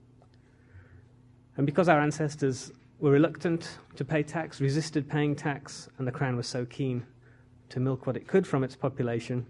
And 1.57 1.67
because 1.67 1.89
our 1.89 2.01
ancestors 2.01 2.73
were 3.01 3.11
reluctant 3.11 3.79
to 3.97 4.05
pay 4.05 4.23
tax, 4.23 4.61
resisted 4.61 5.09
paying 5.09 5.35
tax, 5.35 5.89
and 5.99 6.07
the 6.07 6.13
Crown 6.13 6.37
was 6.37 6.47
so 6.47 6.67
keen 6.67 7.05
to 7.71 7.81
milk 7.81 8.07
what 8.07 8.17
it 8.17 8.27
could 8.27 8.47
from 8.47 8.63
its 8.63 8.77
population, 8.77 9.47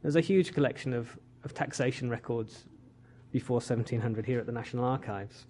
there's 0.00 0.16
a 0.16 0.22
huge 0.22 0.54
collection 0.54 0.94
of, 0.94 1.18
of 1.44 1.52
taxation 1.52 2.08
records 2.08 2.64
before 3.30 3.56
1700 3.56 4.24
here 4.24 4.38
at 4.38 4.46
the 4.46 4.52
National 4.52 4.84
Archives. 4.84 5.46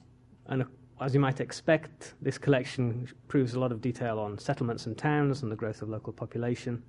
And 0.46 0.62
uh, 0.62 0.66
as 1.00 1.14
you 1.14 1.20
might 1.20 1.40
expect, 1.40 2.14
this 2.20 2.38
collection 2.38 3.08
proves 3.28 3.54
a 3.54 3.60
lot 3.60 3.70
of 3.70 3.80
detail 3.80 4.18
on 4.18 4.38
settlements 4.38 4.86
and 4.86 4.98
towns 4.98 5.42
and 5.42 5.52
the 5.52 5.56
growth 5.56 5.80
of 5.82 5.88
local 5.88 6.12
population, 6.12 6.82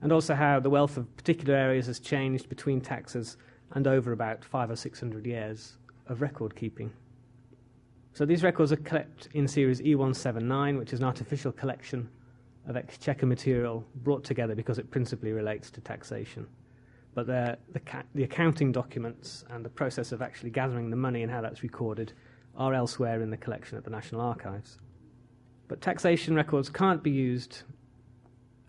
and 0.00 0.12
also 0.12 0.34
how 0.34 0.60
the 0.60 0.70
wealth 0.70 0.96
of 0.96 1.16
particular 1.16 1.54
areas 1.54 1.86
has 1.86 1.98
changed 1.98 2.48
between 2.48 2.80
taxes 2.80 3.36
and 3.72 3.88
over 3.88 4.12
about 4.12 4.44
five 4.44 4.70
or 4.70 4.76
six 4.76 5.00
hundred 5.00 5.26
years 5.26 5.76
of 6.06 6.20
record 6.22 6.54
keeping. 6.54 6.92
So 8.18 8.26
these 8.26 8.42
records 8.42 8.72
are 8.72 8.76
kept 8.78 9.28
in 9.34 9.46
series 9.46 9.80
E179, 9.80 10.76
which 10.76 10.92
is 10.92 10.98
an 10.98 11.04
artificial 11.04 11.52
collection 11.52 12.08
of 12.66 12.76
exchequer 12.76 13.26
material 13.26 13.84
brought 13.94 14.24
together 14.24 14.56
because 14.56 14.80
it 14.80 14.90
principally 14.90 15.30
relates 15.30 15.70
to 15.70 15.80
taxation. 15.80 16.48
But 17.14 17.28
the, 17.28 17.56
the 18.16 18.24
accounting 18.24 18.72
documents 18.72 19.44
and 19.50 19.64
the 19.64 19.68
process 19.68 20.10
of 20.10 20.20
actually 20.20 20.50
gathering 20.50 20.90
the 20.90 20.96
money 20.96 21.22
and 21.22 21.30
how 21.30 21.40
that's 21.40 21.62
recorded 21.62 22.12
are 22.56 22.74
elsewhere 22.74 23.22
in 23.22 23.30
the 23.30 23.36
collection 23.36 23.78
at 23.78 23.84
the 23.84 23.90
National 23.90 24.20
Archives. 24.20 24.80
But 25.68 25.80
taxation 25.80 26.34
records 26.34 26.68
can't 26.68 27.04
be 27.04 27.12
used 27.12 27.62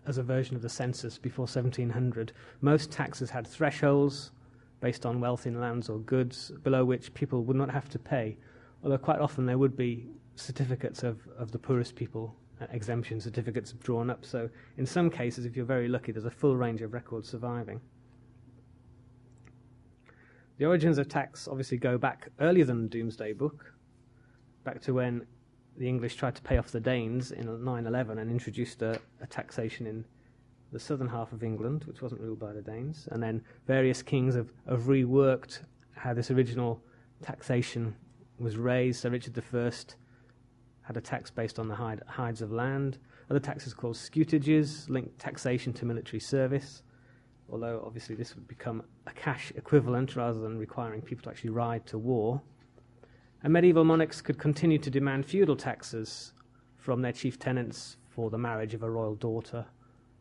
as 0.06 0.16
a 0.16 0.22
version 0.22 0.54
of 0.54 0.62
the 0.62 0.68
census 0.68 1.18
before 1.18 1.46
1700. 1.46 2.32
Most 2.60 2.92
taxes 2.92 3.30
had 3.30 3.48
thresholds 3.48 4.30
based 4.80 5.04
on 5.04 5.18
wealth 5.18 5.44
in 5.44 5.60
lands 5.60 5.88
or 5.88 5.98
goods, 5.98 6.52
below 6.62 6.84
which 6.84 7.12
people 7.14 7.42
would 7.42 7.56
not 7.56 7.70
have 7.72 7.88
to 7.88 7.98
pay, 7.98 8.36
although 8.82 8.98
quite 8.98 9.20
often 9.20 9.46
there 9.46 9.58
would 9.58 9.76
be 9.76 10.06
certificates 10.36 11.02
of, 11.02 11.20
of 11.38 11.50
the 11.52 11.58
poorest 11.58 11.94
people, 11.94 12.34
uh, 12.60 12.66
exemption 12.72 13.20
certificates 13.20 13.72
drawn 13.72 14.10
up. 14.10 14.24
So, 14.24 14.48
in 14.76 14.86
some 14.86 15.10
cases, 15.10 15.44
if 15.44 15.56
you're 15.56 15.64
very 15.64 15.88
lucky, 15.88 16.12
there's 16.12 16.24
a 16.24 16.30
full 16.30 16.56
range 16.56 16.82
of 16.82 16.92
records 16.92 17.28
surviving. 17.28 17.80
The 20.58 20.66
origins 20.66 20.98
of 20.98 21.08
tax 21.08 21.48
obviously 21.48 21.78
go 21.78 21.96
back 21.96 22.28
earlier 22.38 22.66
than 22.66 22.82
the 22.82 22.88
Domesday 22.88 23.32
Book, 23.32 23.72
back 24.62 24.80
to 24.82 24.92
when 24.92 25.26
the 25.78 25.88
English 25.88 26.16
tried 26.16 26.34
to 26.34 26.42
pay 26.42 26.58
off 26.58 26.70
the 26.70 26.80
Danes 26.80 27.32
in 27.32 27.46
911 27.46 28.18
and 28.18 28.30
introduced 28.30 28.82
a, 28.82 29.00
a, 29.22 29.26
taxation 29.26 29.86
in 29.86 30.04
the 30.72 30.78
southern 30.78 31.08
half 31.08 31.32
of 31.32 31.42
England, 31.42 31.84
which 31.84 32.02
wasn't 32.02 32.20
ruled 32.20 32.38
by 32.38 32.52
the 32.52 32.60
Danes. 32.60 33.08
And 33.10 33.22
then 33.22 33.42
various 33.66 34.02
kings 34.02 34.34
have, 34.34 34.52
have 34.68 34.82
reworked 34.82 35.60
how 35.94 36.12
this 36.12 36.30
original 36.30 36.82
taxation 37.22 37.96
was 38.40 38.56
raised. 38.56 39.02
So 39.02 39.10
Richard 39.10 39.38
I 39.38 39.70
had 40.82 40.96
a 40.96 41.00
tax 41.00 41.30
based 41.30 41.58
on 41.58 41.68
the 41.68 41.74
hide, 41.74 42.02
hides 42.06 42.42
of 42.42 42.50
land. 42.50 42.98
Other 43.30 43.40
taxes 43.40 43.74
called 43.74 43.96
scutages 43.96 44.88
linked 44.88 45.18
taxation 45.18 45.72
to 45.74 45.84
military 45.84 46.20
service 46.20 46.82
although 47.52 47.82
obviously 47.84 48.14
this 48.14 48.34
would 48.34 48.46
become 48.46 48.82
a 49.06 49.12
cash 49.12 49.52
equivalent 49.56 50.16
rather 50.16 50.38
than 50.38 50.58
requiring 50.58 51.00
people 51.02 51.24
to 51.24 51.30
actually 51.30 51.50
ride 51.50 51.86
to 51.86 51.98
war. 51.98 52.40
And 53.42 53.52
medieval 53.52 53.84
monarchs 53.84 54.20
could 54.20 54.38
continue 54.38 54.78
to 54.78 54.90
demand 54.90 55.26
feudal 55.26 55.56
taxes 55.56 56.32
from 56.76 57.02
their 57.02 57.12
chief 57.12 57.38
tenants 57.38 57.96
for 58.08 58.30
the 58.30 58.38
marriage 58.38 58.74
of 58.74 58.82
a 58.82 58.90
royal 58.90 59.14
daughter 59.14 59.64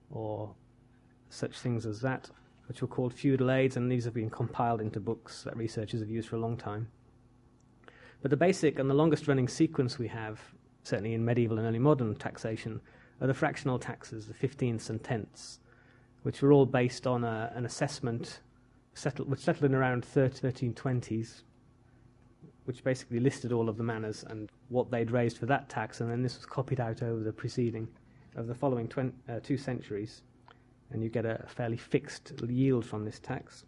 or 0.09 0.53
such 1.29 1.59
things 1.59 1.85
as 1.85 2.01
that, 2.01 2.29
which 2.67 2.81
were 2.81 2.87
called 2.87 3.13
feudal 3.13 3.51
aids, 3.51 3.77
and 3.77 3.91
these 3.91 4.05
have 4.05 4.13
been 4.13 4.29
compiled 4.29 4.81
into 4.81 4.99
books 4.99 5.43
that 5.43 5.55
researchers 5.55 5.99
have 5.99 6.09
used 6.09 6.29
for 6.29 6.37
a 6.37 6.39
long 6.39 6.57
time. 6.57 6.87
But 8.21 8.31
the 8.31 8.37
basic 8.37 8.79
and 8.79 8.89
the 8.89 8.95
longest 8.95 9.27
running 9.27 9.47
sequence 9.47 9.97
we 9.97 10.07
have, 10.09 10.41
certainly 10.83 11.13
in 11.13 11.23
medieval 11.23 11.57
and 11.57 11.67
early 11.67 11.79
modern 11.79 12.15
taxation, 12.15 12.81
are 13.21 13.27
the 13.27 13.33
fractional 13.33 13.79
taxes, 13.79 14.27
the 14.27 14.33
fifteenths 14.33 14.89
and 14.89 15.03
tenths, 15.03 15.59
which 16.23 16.41
were 16.41 16.51
all 16.51 16.65
based 16.65 17.07
on 17.07 17.23
a, 17.23 17.51
an 17.55 17.65
assessment 17.65 18.41
settled, 18.93 19.29
which 19.29 19.39
settled 19.39 19.65
in 19.65 19.75
around 19.75 20.03
1320s, 20.03 21.43
which 22.65 22.83
basically 22.83 23.19
listed 23.19 23.51
all 23.51 23.69
of 23.69 23.77
the 23.77 23.83
manors 23.83 24.23
and 24.29 24.49
what 24.67 24.91
they'd 24.91 25.11
raised 25.11 25.37
for 25.37 25.45
that 25.45 25.69
tax, 25.69 26.01
and 26.01 26.11
then 26.11 26.21
this 26.21 26.37
was 26.37 26.45
copied 26.45 26.79
out 26.79 27.01
over 27.01 27.23
the 27.23 27.33
preceding, 27.33 27.87
of 28.35 28.47
the 28.47 28.55
following 28.55 28.87
twen- 28.87 29.13
uh, 29.29 29.39
two 29.41 29.57
centuries, 29.57 30.23
and 30.91 31.01
you 31.01 31.09
get 31.09 31.25
a 31.25 31.45
fairly 31.47 31.77
fixed 31.77 32.33
yield 32.47 32.85
from 32.85 33.05
this 33.05 33.19
tax. 33.19 33.65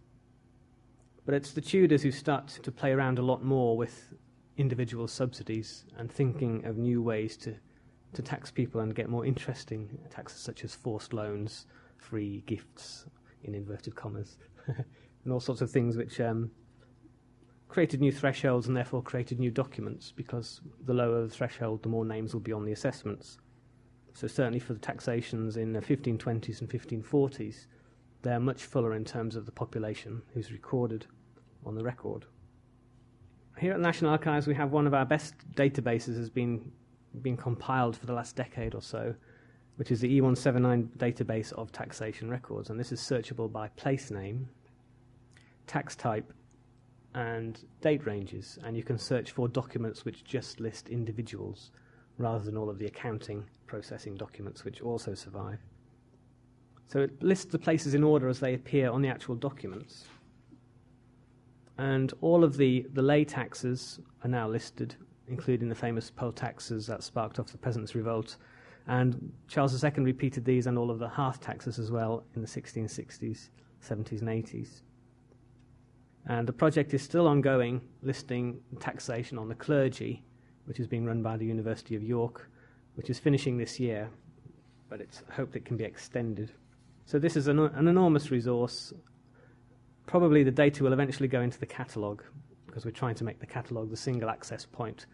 But 1.26 1.36
it's 1.36 1.54
the 1.54 1.62
Tudors 1.62 2.04
who 2.04 2.12
start 2.12 2.48
to 2.48 2.72
play 2.72 2.92
around 2.92 3.20
a 3.20 3.22
lot 3.22 3.44
more 3.44 3.78
with 3.78 4.14
individual 4.58 5.08
subsidies 5.08 5.86
and 5.98 6.12
thinking 6.12 6.66
of 6.66 6.78
new 6.78 7.02
ways 7.02 7.38
to, 7.38 7.56
to 8.14 8.22
tax 8.22 8.52
people 8.52 8.82
and 8.82 8.96
get 8.96 9.10
more 9.10 9.26
interesting 9.26 9.98
taxes 10.10 10.40
such 10.40 10.64
as 10.64 10.76
forced 10.76 11.14
loans, 11.14 11.66
free 11.98 12.44
gifts, 12.46 13.06
in 13.44 13.56
inverted 13.56 13.96
commas, 13.96 14.38
and 14.68 15.34
all 15.34 15.40
sorts 15.40 15.62
of 15.62 15.72
things 15.72 15.98
which 15.98 16.20
um, 16.20 16.52
created 17.68 18.02
new 18.02 18.12
thresholds 18.12 18.68
and 18.68 18.76
therefore 18.76 19.02
created 19.02 19.40
new 19.40 19.52
documents 19.52 20.12
because 20.12 20.62
the 20.86 20.94
lower 20.94 21.24
the 21.24 21.30
threshold, 21.30 21.82
the 21.84 21.90
more 21.90 22.06
names 22.06 22.34
will 22.34 22.42
be 22.42 22.54
on 22.54 22.66
the 22.66 22.72
assessments. 22.72 23.40
So, 24.14 24.28
certainly 24.28 24.60
for 24.60 24.74
the 24.74 24.80
taxations 24.80 25.56
in 25.56 25.72
the 25.72 25.80
1520s 25.80 26.60
and 26.60 26.70
1540s, 26.70 27.68
they're 28.22 28.40
much 28.40 28.66
fuller 28.66 28.94
in 28.94 29.06
terms 29.06 29.36
of 29.36 29.46
the 29.46 29.52
population 29.52 30.22
who's 30.34 30.52
recorded 30.52 31.06
on 31.66 31.76
the 31.76 31.84
record. 31.84 32.26
Here 33.60 33.72
at 33.72 33.78
the 33.78 33.84
National 33.84 34.12
Archives, 34.12 34.48
we 34.48 34.56
have 34.56 34.72
one 34.72 34.88
of 34.88 34.94
our 34.94 35.06
best 35.06 35.36
databases 35.56 36.16
has 36.18 36.30
been, 36.30 36.72
been 37.22 37.38
compiled 37.38 37.96
for 37.96 38.06
the 38.06 38.14
last 38.14 38.36
decade 38.36 38.74
or 38.74 38.82
so, 38.82 39.14
which 39.76 39.92
is 39.92 40.02
the 40.02 40.20
E179 40.20 40.88
database 40.98 41.54
of 41.54 41.72
taxation 41.72 42.30
records. 42.30 42.70
And 42.70 42.80
this 42.80 42.92
is 42.92 43.00
searchable 43.00 43.52
by 43.52 43.68
place 43.70 44.10
name, 44.10 44.50
tax 45.68 45.96
type, 45.96 46.34
and 47.14 47.64
date 47.82 48.06
ranges. 48.06 48.58
And 48.64 48.76
you 48.76 48.84
can 48.84 48.98
search 48.98 49.32
for 49.32 49.48
documents 49.48 50.06
which 50.06 50.24
just 50.24 50.60
list 50.60 50.90
individuals 50.90 51.72
rather 52.18 52.44
than 52.44 52.58
all 52.58 52.70
of 52.70 52.80
the 52.80 52.86
accounting 52.86 53.44
processing 53.68 54.16
documents 54.16 54.64
which 54.64 54.82
also 54.82 55.14
survive. 55.14 55.60
So 56.88 57.00
it 57.00 57.24
lists 57.24 57.46
the 57.46 57.60
places 57.60 57.94
in 57.94 58.04
order 58.04 58.28
as 58.28 58.40
they 58.40 58.54
appear 58.54 58.90
on 58.90 59.02
the 59.02 59.08
actual 59.08 59.36
documents. 59.36 60.06
And 61.82 62.14
all 62.22 62.44
of 62.44 62.58
the, 62.58 62.86
the 62.94 63.02
lay 63.02 63.26
taxes 63.26 64.00
are 64.24 64.30
now 64.30 64.48
listed, 64.48 64.96
including 65.28 65.68
the 65.68 65.76
famous 65.76 66.10
poll 66.10 66.32
taxes 66.32 66.88
that 66.88 67.04
sparked 67.04 67.40
off 67.40 67.52
the 67.52 67.58
Peasants' 67.58 67.96
Revolt 67.96 68.38
and 68.88 69.32
Charles 69.48 69.84
II 69.84 69.92
repeated 70.04 70.46
these 70.46 70.68
and 70.68 70.78
all 70.78 70.90
of 70.90 71.00
the 71.00 71.08
hearth 71.08 71.40
taxes 71.40 71.80
as 71.80 71.92
well 71.92 72.24
in 72.36 72.42
the 72.42 72.48
1660s, 72.48 73.50
70s, 73.82 74.22
and 74.22 74.30
80s. 74.30 74.82
And 76.28 76.48
the 76.48 76.54
project 76.54 76.94
is 76.94 77.02
still 77.02 77.28
ongoing, 77.28 77.82
listing 78.02 78.60
taxation 78.80 79.38
on 79.38 79.50
the 79.50 79.56
clergy, 79.56 80.24
which 80.66 80.80
is 80.80 80.88
being 80.88 81.06
run 81.06 81.24
by 81.24 81.38
the 81.38 81.46
University 81.46 81.96
of 81.96 82.04
York, 82.04 82.50
which 82.96 83.10
is 83.10 83.18
finishing 83.18 83.58
this 83.58 83.80
year, 83.80 84.10
but 84.90 85.02
it's 85.02 85.24
hoped 85.32 85.56
it 85.56 85.66
can 85.66 85.78
be 85.78 85.84
extended. 85.84 86.52
So 87.06 87.18
this 87.18 87.36
is 87.36 87.48
an, 87.48 87.60
an 87.60 87.88
enormous 87.88 88.30
resource. 88.30 88.94
Probably 90.06 90.44
the 90.44 90.52
data 90.52 90.84
will 90.84 90.94
eventually 90.94 91.28
go 91.28 91.42
into 91.42 91.60
the 91.60 91.66
catalogue, 91.66 92.24
because 92.68 92.86
we're 92.86 92.92
trying 92.92 93.16
to 93.16 93.24
make 93.24 93.40
the 93.40 93.46
catalogue 93.46 93.90
the 93.90 93.98
single 93.98 94.30
access 94.30 94.66
point 94.66 95.06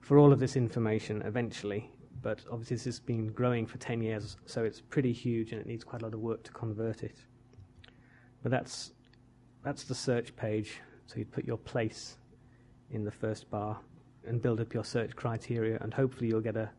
for 0.00 0.18
all 0.18 0.32
of 0.32 0.38
this 0.38 0.56
information 0.56 1.22
eventually 1.22 1.90
but 2.22 2.40
obviously 2.50 2.76
this 2.76 2.84
has 2.84 3.00
been 3.00 3.28
growing 3.28 3.66
for 3.66 3.78
10 3.78 4.02
years, 4.02 4.36
so 4.44 4.64
it's 4.64 4.80
pretty 4.80 5.12
huge 5.12 5.52
and 5.52 5.60
it 5.60 5.66
needs 5.66 5.84
quite 5.84 6.02
a 6.02 6.04
lot 6.04 6.14
of 6.14 6.20
work 6.20 6.42
to 6.44 6.52
convert 6.52 7.02
it. 7.02 7.16
But 8.42 8.50
that's, 8.50 8.92
that's 9.64 9.84
the 9.84 9.94
search 9.94 10.34
page, 10.36 10.80
so 11.06 11.16
you'd 11.16 11.32
put 11.32 11.46
your 11.46 11.56
place 11.56 12.18
in 12.90 13.04
the 13.04 13.10
first 13.10 13.50
bar 13.50 13.78
and 14.26 14.42
build 14.42 14.60
up 14.60 14.74
your 14.74 14.84
search 14.84 15.16
criteria, 15.16 15.78
and 15.80 15.94
hopefully 15.94 16.28
you'll 16.28 16.40
get 16.40 16.56
a, 16.56 16.70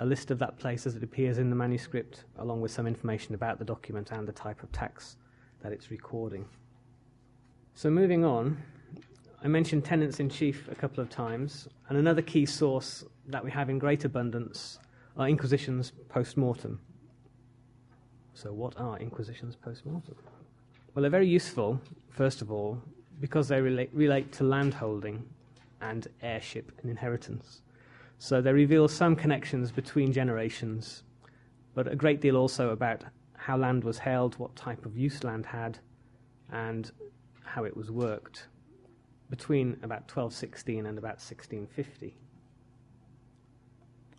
a 0.00 0.06
list 0.06 0.30
of 0.30 0.38
that 0.40 0.58
place 0.58 0.86
as 0.86 0.96
it 0.96 1.02
appears 1.02 1.38
in 1.38 1.48
the 1.48 1.56
manuscript, 1.56 2.24
along 2.38 2.60
with 2.60 2.72
some 2.72 2.86
information 2.86 3.34
about 3.34 3.58
the 3.58 3.64
document 3.64 4.10
and 4.10 4.26
the 4.26 4.32
type 4.32 4.62
of 4.62 4.72
tax 4.72 5.16
that 5.62 5.72
it's 5.72 5.90
recording. 5.90 6.44
So 7.78 7.90
moving 7.90 8.24
on, 8.24 8.56
I 9.44 9.48
mentioned 9.48 9.84
tenants 9.84 10.18
in 10.18 10.30
chief 10.30 10.66
a 10.72 10.74
couple 10.74 11.02
of 11.02 11.10
times, 11.10 11.68
and 11.90 11.98
another 11.98 12.22
key 12.22 12.46
source 12.46 13.04
that 13.26 13.44
we 13.44 13.50
have 13.50 13.68
in 13.68 13.78
great 13.78 14.06
abundance 14.06 14.78
are 15.18 15.28
inquisitions 15.28 15.92
post 16.08 16.38
mortem. 16.38 16.80
So, 18.32 18.50
what 18.50 18.80
are 18.80 18.96
inquisitions 18.98 19.56
post 19.56 19.84
mortem? 19.84 20.14
Well, 20.94 21.02
they're 21.02 21.10
very 21.10 21.28
useful, 21.28 21.78
first 22.08 22.40
of 22.40 22.50
all, 22.50 22.80
because 23.20 23.46
they 23.48 23.60
relate, 23.60 23.90
relate 23.92 24.32
to 24.32 24.44
landholding 24.44 25.22
and 25.82 26.08
heirship 26.22 26.72
and 26.80 26.90
inheritance. 26.90 27.60
So, 28.16 28.40
they 28.40 28.54
reveal 28.54 28.88
some 28.88 29.14
connections 29.14 29.70
between 29.70 30.14
generations, 30.14 31.02
but 31.74 31.92
a 31.92 31.94
great 31.94 32.22
deal 32.22 32.38
also 32.38 32.70
about 32.70 33.04
how 33.34 33.58
land 33.58 33.84
was 33.84 33.98
held, 33.98 34.38
what 34.38 34.56
type 34.56 34.86
of 34.86 34.96
use 34.96 35.22
land 35.24 35.44
had, 35.44 35.78
and 36.50 36.90
how 37.56 37.64
it 37.64 37.74
was 37.74 37.90
worked 37.90 38.48
between 39.30 39.78
about 39.82 40.02
1216 40.02 40.84
and 40.84 40.98
about 40.98 41.16
1650. 41.16 42.14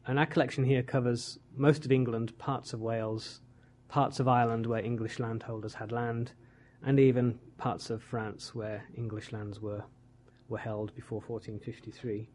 And 0.07 0.17
our 0.17 0.25
collection 0.25 0.63
here 0.63 0.81
covers 0.81 1.37
most 1.55 1.85
of 1.85 1.91
England, 1.91 2.35
parts 2.39 2.73
of 2.73 2.81
Wales, 2.81 3.41
parts 3.89 4.19
of 4.19 4.27
Ireland 4.27 4.65
where 4.65 4.83
English 4.83 5.19
landholders 5.19 5.75
had 5.75 5.91
land, 5.91 6.31
and 6.83 6.99
even 6.99 7.37
parts 7.59 7.91
of 7.91 8.01
France 8.01 8.55
where 8.55 8.83
English 8.95 9.31
lands 9.31 9.61
were, 9.61 9.83
were 10.49 10.57
held 10.57 10.95
before 10.95 11.19
1453, 11.19 12.27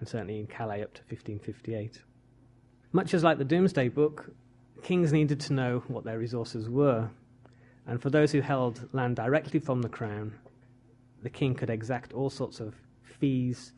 and 0.00 0.08
certainly 0.08 0.40
in 0.40 0.48
Calais 0.48 0.82
up 0.82 0.92
to 0.94 1.02
1558. 1.02 2.02
Much 2.90 3.14
as 3.14 3.22
like 3.22 3.38
the 3.38 3.44
Domesday 3.44 3.88
Book, 3.88 4.32
kings 4.82 5.12
needed 5.12 5.38
to 5.38 5.52
know 5.52 5.84
what 5.86 6.02
their 6.02 6.18
resources 6.18 6.68
were, 6.68 7.10
and 7.86 8.00
for 8.00 8.10
those 8.10 8.32
who 8.32 8.40
held 8.40 8.88
land 8.92 9.16
directly 9.16 9.60
from 9.60 9.82
the 9.82 9.88
crown, 9.88 10.34
the 11.22 11.30
king 11.30 11.54
could 11.54 11.70
exact 11.70 12.12
all 12.12 12.30
sorts 12.30 12.60
of 12.60 12.74
fees 13.02 13.72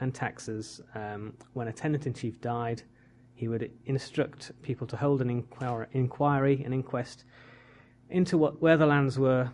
and 0.00 0.14
taxes. 0.14 0.80
Um, 0.94 1.34
when 1.52 1.68
a 1.68 1.72
tenant 1.72 2.06
in 2.06 2.14
chief 2.14 2.40
died, 2.40 2.82
he 3.34 3.48
would 3.48 3.70
instruct 3.86 4.52
people 4.62 4.86
to 4.88 4.96
hold 4.96 5.20
an 5.20 5.42
inquir- 5.42 5.86
inquiry, 5.92 6.62
an 6.64 6.72
inquest, 6.72 7.24
into 8.10 8.36
what, 8.36 8.60
where 8.60 8.76
the 8.76 8.86
lands 8.86 9.18
were 9.18 9.50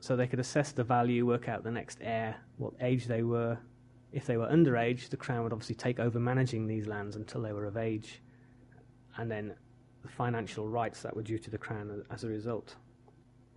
so 0.00 0.16
they 0.16 0.26
could 0.26 0.40
assess 0.40 0.72
the 0.72 0.84
value, 0.84 1.26
work 1.26 1.48
out 1.48 1.64
the 1.64 1.70
next 1.70 1.98
heir, 2.00 2.36
what 2.56 2.72
age 2.80 3.06
they 3.06 3.22
were. 3.22 3.58
If 4.12 4.26
they 4.26 4.36
were 4.36 4.46
underage, 4.46 5.08
the 5.08 5.16
crown 5.16 5.42
would 5.42 5.52
obviously 5.52 5.74
take 5.74 5.98
over 5.98 6.18
managing 6.18 6.66
these 6.66 6.86
lands 6.86 7.16
until 7.16 7.42
they 7.42 7.52
were 7.52 7.66
of 7.66 7.76
age, 7.76 8.22
and 9.16 9.30
then 9.30 9.54
the 10.02 10.08
financial 10.08 10.68
rights 10.68 11.02
that 11.02 11.14
were 11.14 11.22
due 11.22 11.38
to 11.38 11.50
the 11.50 11.58
crown 11.58 12.02
as 12.10 12.24
a 12.24 12.28
result. 12.28 12.76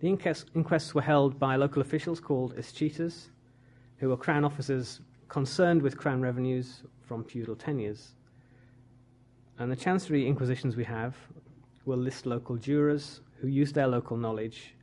The 0.02 0.08
inquests 0.08 0.96
were 0.96 1.00
held 1.00 1.38
by 1.38 1.54
local 1.54 1.80
officials 1.80 2.18
called 2.18 2.56
escheators, 2.56 3.28
who 3.98 4.08
were 4.08 4.16
crown 4.16 4.44
officers 4.44 5.00
concerned 5.28 5.80
with 5.80 5.96
crown 5.96 6.20
revenues 6.20 6.82
from 7.02 7.22
feudal 7.22 7.54
tenures. 7.54 8.16
And 9.60 9.70
the 9.70 9.76
chancery 9.76 10.26
inquisitions 10.26 10.74
we 10.74 10.82
have 10.82 11.14
will 11.84 11.98
list 11.98 12.26
local 12.26 12.56
jurors 12.56 13.20
who 13.40 13.46
use 13.46 13.72
their 13.72 13.86
local 13.86 14.16
knowledge 14.16 14.74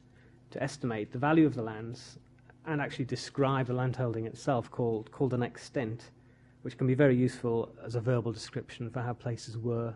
to 0.51 0.63
estimate 0.63 1.11
the 1.11 1.19
value 1.19 1.45
of 1.45 1.53
the 1.53 1.63
lands 1.63 2.17
and 2.65 2.79
actually 2.79 3.03
describe 3.03 3.67
the 3.67 3.73
landholding 3.73 4.25
itself, 4.25 4.71
called, 4.71 5.11
called 5.11 5.33
an 5.33 5.43
extent, 5.43 6.11
which 6.61 6.77
can 6.77 6.87
be 6.87 6.93
very 6.93 7.15
useful 7.17 7.75
as 7.83 7.95
a 7.95 7.99
verbal 7.99 8.31
description 8.31 8.89
for 8.89 9.01
how 9.01 9.11
places 9.11 9.57
were 9.57 9.93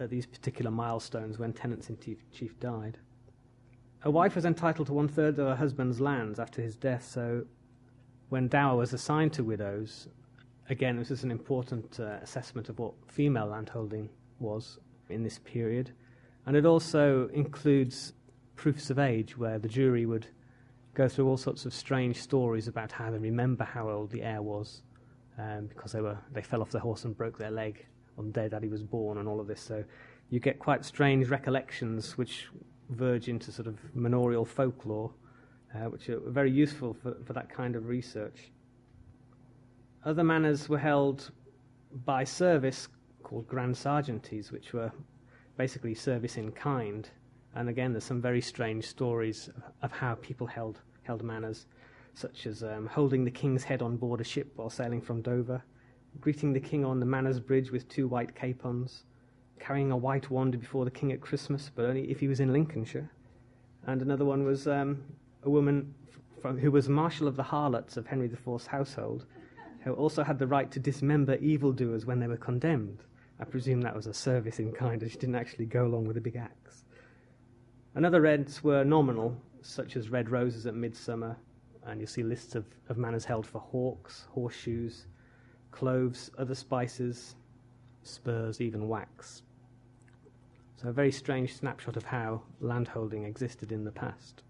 at 0.00 0.08
these 0.08 0.24
particular 0.24 0.70
milestones 0.70 1.38
when 1.38 1.52
tenants 1.52 1.90
in 1.90 1.98
chief 2.32 2.58
died. 2.58 2.96
A 4.06 4.10
wife 4.10 4.36
was 4.36 4.44
entitled 4.44 4.86
to 4.86 4.92
one 4.92 5.08
third 5.08 5.36
of 5.40 5.48
her 5.48 5.56
husband's 5.56 6.00
lands 6.00 6.38
after 6.38 6.62
his 6.62 6.76
death, 6.76 7.04
so 7.04 7.44
when 8.28 8.46
dower 8.46 8.76
was 8.76 8.92
assigned 8.92 9.32
to 9.32 9.42
widows, 9.42 10.06
again, 10.70 10.96
this 10.96 11.10
is 11.10 11.24
an 11.24 11.32
important 11.32 11.98
uh, 11.98 12.18
assessment 12.22 12.68
of 12.68 12.78
what 12.78 12.92
female 13.08 13.46
landholding 13.46 14.08
was 14.38 14.78
in 15.08 15.24
this 15.24 15.40
period. 15.40 15.90
And 16.46 16.56
it 16.56 16.64
also 16.64 17.28
includes 17.34 18.12
proofs 18.54 18.90
of 18.90 19.00
age, 19.00 19.36
where 19.36 19.58
the 19.58 19.66
jury 19.66 20.06
would 20.06 20.28
go 20.94 21.08
through 21.08 21.26
all 21.26 21.36
sorts 21.36 21.66
of 21.66 21.74
strange 21.74 22.22
stories 22.22 22.68
about 22.68 22.92
how 22.92 23.10
they 23.10 23.18
remember 23.18 23.64
how 23.64 23.90
old 23.90 24.12
the 24.12 24.22
heir 24.22 24.40
was, 24.40 24.82
um, 25.36 25.66
because 25.66 25.90
they 25.90 26.00
were 26.00 26.18
they 26.32 26.42
fell 26.42 26.62
off 26.62 26.70
the 26.70 26.78
horse 26.78 27.04
and 27.04 27.16
broke 27.16 27.38
their 27.38 27.50
leg 27.50 27.84
on 28.16 28.26
the 28.26 28.32
day 28.32 28.46
that 28.46 28.62
he 28.62 28.68
was 28.68 28.84
born, 28.84 29.18
and 29.18 29.26
all 29.26 29.40
of 29.40 29.48
this. 29.48 29.60
So 29.60 29.82
you 30.30 30.38
get 30.38 30.60
quite 30.60 30.84
strange 30.84 31.28
recollections, 31.28 32.16
which 32.16 32.46
verge 32.90 33.28
into 33.28 33.52
sort 33.52 33.68
of 33.68 33.76
manorial 33.94 34.44
folklore, 34.44 35.12
uh, 35.74 35.88
which 35.90 36.08
are 36.08 36.20
very 36.20 36.50
useful 36.50 36.94
for, 36.94 37.16
for 37.24 37.32
that 37.32 37.48
kind 37.48 37.76
of 37.76 37.86
research. 37.86 38.50
Other 40.04 40.24
manors 40.24 40.68
were 40.68 40.78
held 40.78 41.30
by 42.04 42.24
service 42.24 42.88
called 43.22 43.48
grand 43.48 43.74
sergeanties, 43.74 44.52
which 44.52 44.72
were 44.72 44.92
basically 45.56 45.94
service 45.94 46.36
in 46.36 46.52
kind. 46.52 47.08
And 47.54 47.68
again, 47.68 47.92
there's 47.92 48.04
some 48.04 48.20
very 48.20 48.40
strange 48.40 48.84
stories 48.86 49.50
of, 49.82 49.90
how 49.90 50.14
people 50.16 50.46
held, 50.46 50.80
held 51.02 51.22
manors, 51.24 51.66
such 52.14 52.46
as 52.46 52.62
um, 52.62 52.86
holding 52.86 53.24
the 53.24 53.30
king's 53.30 53.64
head 53.64 53.82
on 53.82 53.96
board 53.96 54.20
a 54.20 54.24
ship 54.24 54.52
while 54.56 54.70
sailing 54.70 55.00
from 55.00 55.22
Dover, 55.22 55.62
greeting 56.20 56.52
the 56.52 56.60
king 56.60 56.84
on 56.84 57.00
the 57.00 57.06
Manors 57.06 57.40
Bridge 57.40 57.70
with 57.70 57.88
two 57.88 58.06
white 58.06 58.34
capons, 58.34 59.04
carrying 59.58 59.90
a 59.90 59.96
white 59.96 60.30
wand 60.30 60.58
before 60.58 60.84
the 60.84 60.90
king 60.90 61.12
at 61.12 61.20
Christmas, 61.20 61.70
but 61.74 61.84
only 61.84 62.10
if 62.10 62.20
he 62.20 62.28
was 62.28 62.40
in 62.40 62.52
Lincolnshire. 62.52 63.10
And 63.86 64.02
another 64.02 64.24
one 64.24 64.44
was 64.44 64.66
um, 64.66 65.02
a 65.42 65.50
woman 65.50 65.94
f- 66.44 66.56
who 66.56 66.70
was 66.70 66.88
Marshal 66.88 67.28
of 67.28 67.36
the 67.36 67.42
Harlots 67.42 67.96
of 67.96 68.06
Henry 68.06 68.26
IV's 68.26 68.66
household, 68.66 69.26
who 69.80 69.92
also 69.92 70.24
had 70.24 70.38
the 70.38 70.46
right 70.46 70.70
to 70.72 70.80
dismember 70.80 71.36
evildoers 71.36 72.06
when 72.06 72.18
they 72.18 72.26
were 72.26 72.36
condemned. 72.36 73.04
I 73.38 73.44
presume 73.44 73.80
that 73.82 73.94
was 73.94 74.06
a 74.06 74.14
service 74.14 74.58
in 74.58 74.72
kind, 74.72 75.02
and 75.02 75.10
she 75.10 75.18
didn't 75.18 75.36
actually 75.36 75.66
go 75.66 75.86
along 75.86 76.06
with 76.06 76.16
a 76.16 76.20
big 76.20 76.36
axe. 76.36 76.84
And 77.94 78.04
other 78.04 78.20
rents 78.20 78.64
were 78.64 78.84
nominal, 78.84 79.36
such 79.62 79.96
as 79.96 80.10
red 80.10 80.30
roses 80.30 80.66
at 80.66 80.74
midsummer, 80.74 81.36
and 81.84 82.00
you'll 82.00 82.08
see 82.08 82.22
lists 82.22 82.54
of, 82.54 82.64
of 82.88 82.98
manors 82.98 83.24
held 83.24 83.46
for 83.46 83.60
hawks, 83.60 84.26
horseshoes, 84.30 85.06
cloves, 85.70 86.30
other 86.38 86.54
spices, 86.54 87.36
spurs, 88.02 88.60
even 88.60 88.88
wax. 88.88 89.42
So, 90.76 90.88
a 90.88 90.92
very 90.92 91.10
strange 91.10 91.56
snapshot 91.56 91.96
of 91.96 92.04
how 92.04 92.42
landholding 92.60 93.24
existed 93.24 93.72
in 93.72 93.84
the 93.84 93.90
past. 93.90 94.42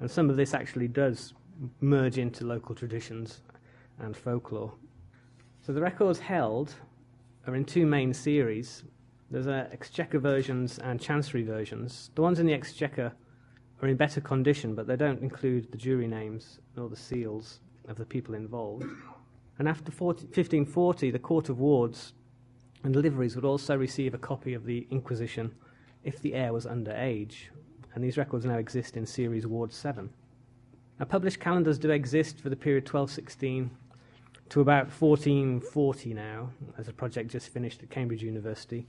And 0.00 0.10
some 0.10 0.28
of 0.28 0.36
this 0.36 0.52
actually 0.52 0.88
does 0.88 1.34
merge 1.80 2.18
into 2.18 2.44
local 2.44 2.74
traditions 2.74 3.42
and 4.00 4.16
folklore. 4.16 4.72
So, 5.60 5.72
the 5.72 5.80
records 5.80 6.18
held 6.18 6.74
are 7.46 7.54
in 7.54 7.64
two 7.64 7.86
main 7.86 8.12
series. 8.12 8.82
There's 9.30 9.46
Exchequer 9.46 10.18
versions 10.18 10.78
and 10.78 11.00
Chancery 11.00 11.44
versions. 11.44 12.10
The 12.16 12.22
ones 12.22 12.40
in 12.40 12.46
the 12.46 12.54
Exchequer 12.54 13.12
are 13.80 13.88
in 13.88 13.96
better 13.96 14.20
condition, 14.20 14.74
but 14.74 14.88
they 14.88 14.96
don't 14.96 15.22
include 15.22 15.70
the 15.70 15.78
jury 15.78 16.08
names 16.08 16.58
nor 16.76 16.88
the 16.88 16.96
seals 16.96 17.60
of 17.88 17.96
the 17.96 18.04
people 18.04 18.34
involved. 18.34 18.86
And 19.58 19.68
after 19.68 19.92
40, 19.92 20.24
1540, 20.24 21.10
the 21.12 21.18
Court 21.20 21.48
of 21.48 21.60
Wards 21.60 22.12
and 22.82 22.96
liveries 22.96 23.34
would 23.34 23.44
also 23.44 23.76
receive 23.76 24.14
a 24.14 24.18
copy 24.18 24.54
of 24.54 24.64
the 24.64 24.86
Inquisition 24.90 25.54
if 26.04 26.20
the 26.20 26.34
heir 26.34 26.52
was 26.52 26.66
under 26.66 26.92
age, 26.92 27.50
and 27.94 28.02
these 28.02 28.16
records 28.16 28.44
now 28.44 28.56
exist 28.56 28.96
in 28.96 29.06
Series 29.06 29.46
Ward 29.46 29.72
7. 29.72 30.10
Now, 30.98 31.06
published 31.06 31.40
calendars 31.40 31.78
do 31.78 31.90
exist 31.90 32.40
for 32.40 32.50
the 32.50 32.56
period 32.56 32.84
1216 32.84 33.70
to 34.50 34.60
about 34.60 34.90
1440 34.90 36.14
now, 36.14 36.50
as 36.76 36.88
a 36.88 36.92
project 36.92 37.30
just 37.30 37.48
finished 37.48 37.82
at 37.82 37.90
Cambridge 37.90 38.22
University, 38.22 38.86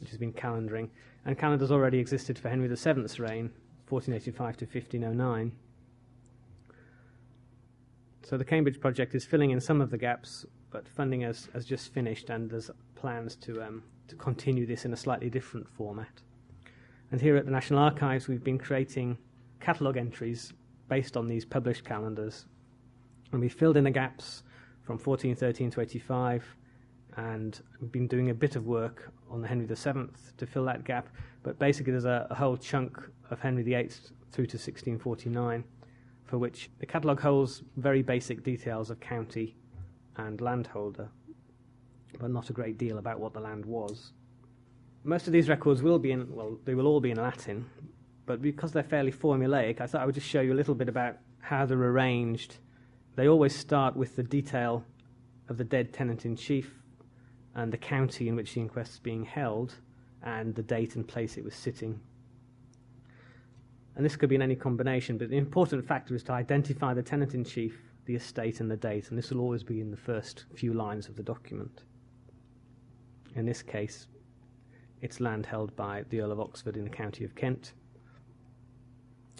which 0.00 0.10
has 0.10 0.18
been 0.18 0.32
calendaring, 0.32 0.88
and 1.26 1.38
calendars 1.38 1.70
already 1.70 1.98
existed 1.98 2.38
for 2.38 2.48
Henry 2.48 2.68
VII's 2.68 3.18
reign, 3.18 3.50
1485 3.88 4.56
to 4.58 4.64
1509. 4.64 5.52
So 8.22 8.38
the 8.38 8.44
Cambridge 8.44 8.80
project 8.80 9.14
is 9.14 9.24
filling 9.24 9.50
in 9.50 9.60
some 9.60 9.80
of 9.80 9.90
the 9.90 9.98
gaps, 9.98 10.46
but 10.70 10.86
funding 10.86 11.22
has, 11.22 11.48
has 11.52 11.64
just 11.64 11.92
finished, 11.92 12.30
and 12.30 12.48
there's 12.48 12.70
plans 13.00 13.34
to, 13.36 13.62
um, 13.62 13.82
to 14.08 14.14
continue 14.16 14.66
this 14.66 14.84
in 14.84 14.92
a 14.92 14.96
slightly 14.96 15.30
different 15.30 15.66
format. 15.68 16.20
And 17.10 17.20
here 17.20 17.36
at 17.36 17.46
the 17.46 17.50
National 17.50 17.80
Archives, 17.80 18.28
we've 18.28 18.44
been 18.44 18.58
creating 18.58 19.16
catalogue 19.58 19.96
entries 19.96 20.52
based 20.88 21.16
on 21.16 21.26
these 21.26 21.44
published 21.44 21.84
calendars, 21.84 22.44
and 23.32 23.40
we've 23.40 23.54
filled 23.54 23.76
in 23.76 23.84
the 23.84 23.90
gaps 23.90 24.42
from 24.82 24.96
1413 24.98 25.70
to 25.70 25.80
85, 25.80 26.44
and 27.16 27.60
we've 27.80 27.90
been 27.90 28.06
doing 28.06 28.30
a 28.30 28.34
bit 28.34 28.54
of 28.54 28.66
work 28.66 29.10
on 29.30 29.40
the 29.40 29.48
Henry 29.48 29.66
VII 29.66 30.08
to 30.36 30.46
fill 30.46 30.64
that 30.66 30.84
gap. 30.84 31.08
But 31.42 31.58
basically, 31.58 31.92
there's 31.92 32.04
a, 32.04 32.26
a 32.30 32.34
whole 32.34 32.56
chunk 32.56 32.98
of 33.30 33.40
Henry 33.40 33.62
VIII 33.62 33.88
through 34.30 34.46
to 34.46 34.56
1649, 34.56 35.64
for 36.26 36.38
which 36.38 36.70
the 36.78 36.86
catalogue 36.86 37.20
holds 37.20 37.62
very 37.76 38.02
basic 38.02 38.44
details 38.44 38.90
of 38.90 39.00
county 39.00 39.56
and 40.16 40.40
landholder 40.40 41.08
but 42.18 42.30
not 42.30 42.50
a 42.50 42.52
great 42.52 42.78
deal 42.78 42.98
about 42.98 43.20
what 43.20 43.32
the 43.32 43.40
land 43.40 43.64
was. 43.64 44.12
Most 45.04 45.26
of 45.26 45.32
these 45.32 45.48
records 45.48 45.82
will 45.82 45.98
be 45.98 46.12
in, 46.12 46.34
well, 46.34 46.58
they 46.64 46.74
will 46.74 46.86
all 46.86 47.00
be 47.00 47.10
in 47.10 47.16
Latin, 47.16 47.66
but 48.26 48.42
because 48.42 48.72
they're 48.72 48.82
fairly 48.82 49.12
formulaic, 49.12 49.80
I 49.80 49.86
thought 49.86 50.02
I 50.02 50.06
would 50.06 50.14
just 50.14 50.28
show 50.28 50.40
you 50.40 50.52
a 50.52 50.54
little 50.54 50.74
bit 50.74 50.88
about 50.88 51.16
how 51.40 51.66
they're 51.66 51.78
arranged. 51.78 52.58
They 53.16 53.28
always 53.28 53.56
start 53.56 53.96
with 53.96 54.16
the 54.16 54.22
detail 54.22 54.84
of 55.48 55.56
the 55.56 55.64
dead 55.64 55.92
tenant 55.92 56.24
in 56.24 56.36
chief 56.36 56.74
and 57.54 57.72
the 57.72 57.78
county 57.78 58.28
in 58.28 58.36
which 58.36 58.54
the 58.54 58.60
inquest 58.60 58.92
is 58.92 58.98
being 58.98 59.24
held 59.24 59.74
and 60.22 60.54
the 60.54 60.62
date 60.62 60.96
and 60.96 61.06
place 61.08 61.36
it 61.36 61.44
was 61.44 61.54
sitting. 61.54 62.00
And 63.96 64.04
this 64.04 64.16
could 64.16 64.28
be 64.28 64.36
in 64.36 64.42
any 64.42 64.54
combination, 64.54 65.18
but 65.18 65.30
the 65.30 65.36
important 65.36 65.84
factor 65.86 66.14
is 66.14 66.22
to 66.24 66.32
identify 66.32 66.94
the 66.94 67.02
tenant 67.02 67.34
in 67.34 67.44
chief, 67.44 67.78
the 68.06 68.14
estate, 68.14 68.60
and 68.60 68.70
the 68.70 68.76
date, 68.76 69.10
and 69.10 69.18
this 69.18 69.30
will 69.30 69.40
always 69.40 69.62
be 69.62 69.80
in 69.80 69.90
the 69.90 69.96
first 69.96 70.44
few 70.54 70.72
lines 70.72 71.08
of 71.08 71.16
the 71.16 71.22
document. 71.22 71.82
In 73.34 73.46
this 73.46 73.62
case, 73.62 74.06
it's 75.00 75.20
land 75.20 75.46
held 75.46 75.74
by 75.76 76.04
the 76.10 76.20
Earl 76.20 76.32
of 76.32 76.40
Oxford 76.40 76.76
in 76.76 76.84
the 76.84 76.90
county 76.90 77.24
of 77.24 77.34
Kent. 77.34 77.72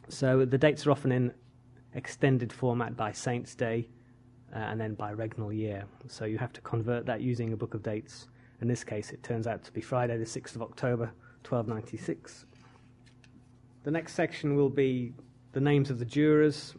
So 0.09 0.45
the 0.45 0.59
dates 0.59 0.87
are 0.87 0.91
often 0.91 1.13
in 1.13 1.33
extended 1.95 2.53
format 2.53 2.97
by 2.97 3.13
Saint's 3.13 3.55
Day 3.55 3.89
uh, 4.55 4.59
and 4.59 4.81
then 4.81 4.95
by 4.95 5.13
regnal 5.13 5.53
year. 5.53 5.85
So 6.09 6.25
you 6.25 6.39
have 6.39 6.53
to 6.55 6.61
convert 6.61 7.07
that 7.07 7.21
using 7.21 7.53
a 7.53 7.57
book 7.57 7.75
of 7.75 7.83
dates. 7.83 8.29
In 8.61 8.69
this 8.69 8.85
case, 8.85 9.11
it 9.11 9.23
turns 9.23 9.47
out 9.47 9.65
to 9.65 9.73
be 9.73 9.81
Friday, 9.81 10.17
the 10.19 10.25
6th 10.25 10.55
of 10.57 10.63
October, 10.63 11.13
1296. 11.49 12.47
The 13.83 13.91
next 13.91 14.15
section 14.15 14.57
will 14.57 14.69
be 14.69 15.15
the 15.53 15.61
names 15.61 15.91
of 15.91 15.99
the 15.99 16.05
jurors 16.05 16.75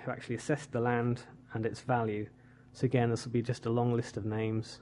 who 0.00 0.10
actually 0.10 0.36
assessed 0.36 0.72
the 0.72 0.80
land 0.80 1.22
and 1.54 1.64
its 1.64 1.80
value. 1.80 2.28
So 2.72 2.84
again, 2.84 3.10
this 3.10 3.24
will 3.24 3.32
be 3.32 3.42
just 3.42 3.66
a 3.66 3.70
long 3.70 3.94
list 3.94 4.16
of 4.16 4.24
names 4.24 4.80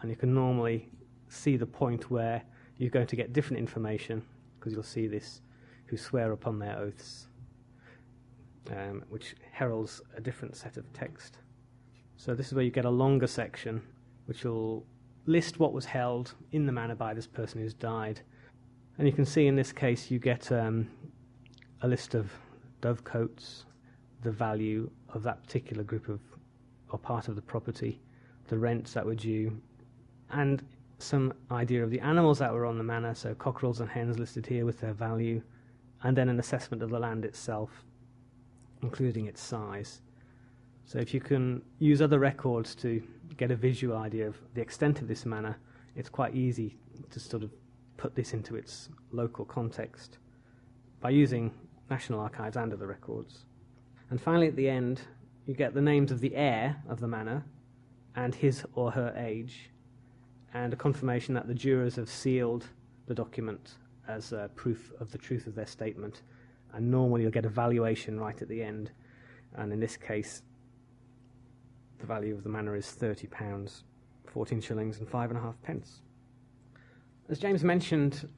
and 0.00 0.10
you 0.10 0.16
can 0.16 0.34
normally 0.34 0.88
see 1.28 1.56
the 1.56 1.66
point 1.66 2.10
where 2.10 2.42
you're 2.78 2.90
going 2.90 3.06
to 3.06 3.16
get 3.16 3.32
different 3.32 3.58
information 3.58 4.22
because 4.58 4.72
you'll 4.72 4.82
see 4.82 5.06
this 5.06 5.40
who 5.86 5.96
swear 5.96 6.32
upon 6.32 6.58
their 6.58 6.78
oaths, 6.78 7.28
um, 8.70 9.04
which 9.08 9.36
heralds 9.52 10.02
a 10.16 10.20
different 10.20 10.56
set 10.56 10.76
of 10.76 10.92
text. 10.92 11.38
So 12.16 12.34
this 12.34 12.48
is 12.48 12.54
where 12.54 12.64
you 12.64 12.70
get 12.70 12.84
a 12.84 12.90
longer 12.90 13.26
section 13.26 13.82
which 14.26 14.44
will 14.44 14.84
list 15.26 15.58
what 15.58 15.72
was 15.72 15.84
held 15.84 16.34
in 16.52 16.66
the 16.66 16.72
manor 16.72 16.94
by 16.94 17.14
this 17.14 17.26
person 17.26 17.60
who's 17.60 17.74
died. 17.74 18.20
And 18.98 19.06
you 19.06 19.12
can 19.12 19.24
see 19.24 19.46
in 19.46 19.56
this 19.56 19.72
case 19.72 20.10
you 20.10 20.18
get 20.18 20.50
um, 20.52 20.88
a 21.82 21.88
list 21.88 22.14
of 22.14 22.30
dovecotes, 22.82 23.64
the 24.22 24.30
value 24.30 24.90
of 25.10 25.22
that 25.22 25.42
particular 25.42 25.84
group 25.84 26.08
of 26.08 26.20
or 26.90 26.98
part 26.98 27.28
of 27.28 27.34
the 27.34 27.42
property, 27.42 28.00
the 28.48 28.58
rents 28.58 28.92
that 28.92 29.04
were 29.04 29.14
due, 29.14 29.60
and 30.30 30.62
some 30.98 31.32
idea 31.50 31.84
of 31.84 31.90
the 31.90 32.00
animals 32.00 32.38
that 32.38 32.52
were 32.52 32.66
on 32.66 32.78
the 32.78 32.84
manor, 32.84 33.14
so 33.14 33.34
cockerels 33.34 33.80
and 33.80 33.90
hens 33.90 34.18
listed 34.18 34.46
here 34.46 34.64
with 34.64 34.80
their 34.80 34.94
value, 34.94 35.42
and 36.02 36.16
then 36.16 36.28
an 36.28 36.38
assessment 36.38 36.82
of 36.82 36.90
the 36.90 36.98
land 36.98 37.24
itself, 37.24 37.84
including 38.82 39.26
its 39.26 39.40
size. 39.40 40.00
So 40.84 40.98
if 40.98 41.12
you 41.12 41.20
can 41.20 41.62
use 41.78 42.00
other 42.00 42.18
records 42.18 42.74
to 42.76 43.02
get 43.36 43.50
a 43.50 43.56
visual 43.56 43.96
idea 43.96 44.26
of 44.26 44.36
the 44.54 44.60
extent 44.60 45.00
of 45.00 45.08
this 45.08 45.26
manor, 45.26 45.58
it's 45.96 46.08
quite 46.08 46.34
easy 46.34 46.78
to 47.10 47.20
sort 47.20 47.42
of 47.42 47.50
put 47.96 48.14
this 48.14 48.32
into 48.32 48.56
its 48.56 48.88
local 49.10 49.44
context 49.44 50.18
by 51.00 51.10
using 51.10 51.52
National 51.90 52.20
Archives 52.20 52.56
and 52.56 52.72
other 52.72 52.86
records. 52.86 53.44
And 54.10 54.20
finally, 54.20 54.48
at 54.48 54.56
the 54.56 54.68
end, 54.68 55.00
you 55.46 55.54
get 55.54 55.74
the 55.74 55.80
names 55.80 56.10
of 56.10 56.20
the 56.20 56.34
heir 56.34 56.76
of 56.88 57.00
the 57.00 57.08
manor 57.08 57.44
and 58.14 58.34
his 58.34 58.64
or 58.74 58.90
her 58.92 59.14
age, 59.16 59.70
and 60.54 60.72
a 60.72 60.76
confirmation 60.76 61.34
that 61.34 61.46
the 61.46 61.54
jurors 61.54 61.96
have 61.96 62.08
sealed 62.08 62.66
the 63.06 63.14
document 63.14 63.74
as 64.08 64.32
uh, 64.32 64.48
proof 64.54 64.92
of 65.00 65.10
the 65.10 65.18
truth 65.18 65.46
of 65.46 65.54
their 65.54 65.66
statement. 65.66 66.22
And 66.72 66.90
normally 66.90 67.22
you'll 67.22 67.30
get 67.30 67.44
a 67.44 67.50
valuation 67.50 68.18
right 68.18 68.40
at 68.40 68.48
the 68.48 68.62
end, 68.62 68.90
and 69.54 69.72
in 69.72 69.80
this 69.80 69.96
case, 69.96 70.42
the 71.98 72.06
value 72.06 72.34
of 72.34 72.42
the 72.42 72.48
manor 72.48 72.76
is 72.76 72.86
£30, 72.86 73.82
14 74.26 74.60
shillings, 74.60 74.98
and 74.98 75.08
five 75.08 75.30
and 75.30 75.38
a 75.38 75.42
half 75.42 75.60
pence. 75.62 76.02
As 77.28 77.38
James 77.38 77.64
mentioned, 77.64 78.28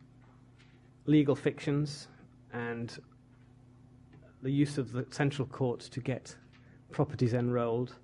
legal 1.07 1.35
fictions 1.35 2.09
and 2.53 2.99
the 4.43 4.51
use 4.51 4.79
of 4.79 4.93
the 4.93 5.07
central 5.11 5.47
court 5.49 5.81
to 5.81 6.01
get 6.01 6.35
properties 6.91 7.35
enrolled. 7.35 7.97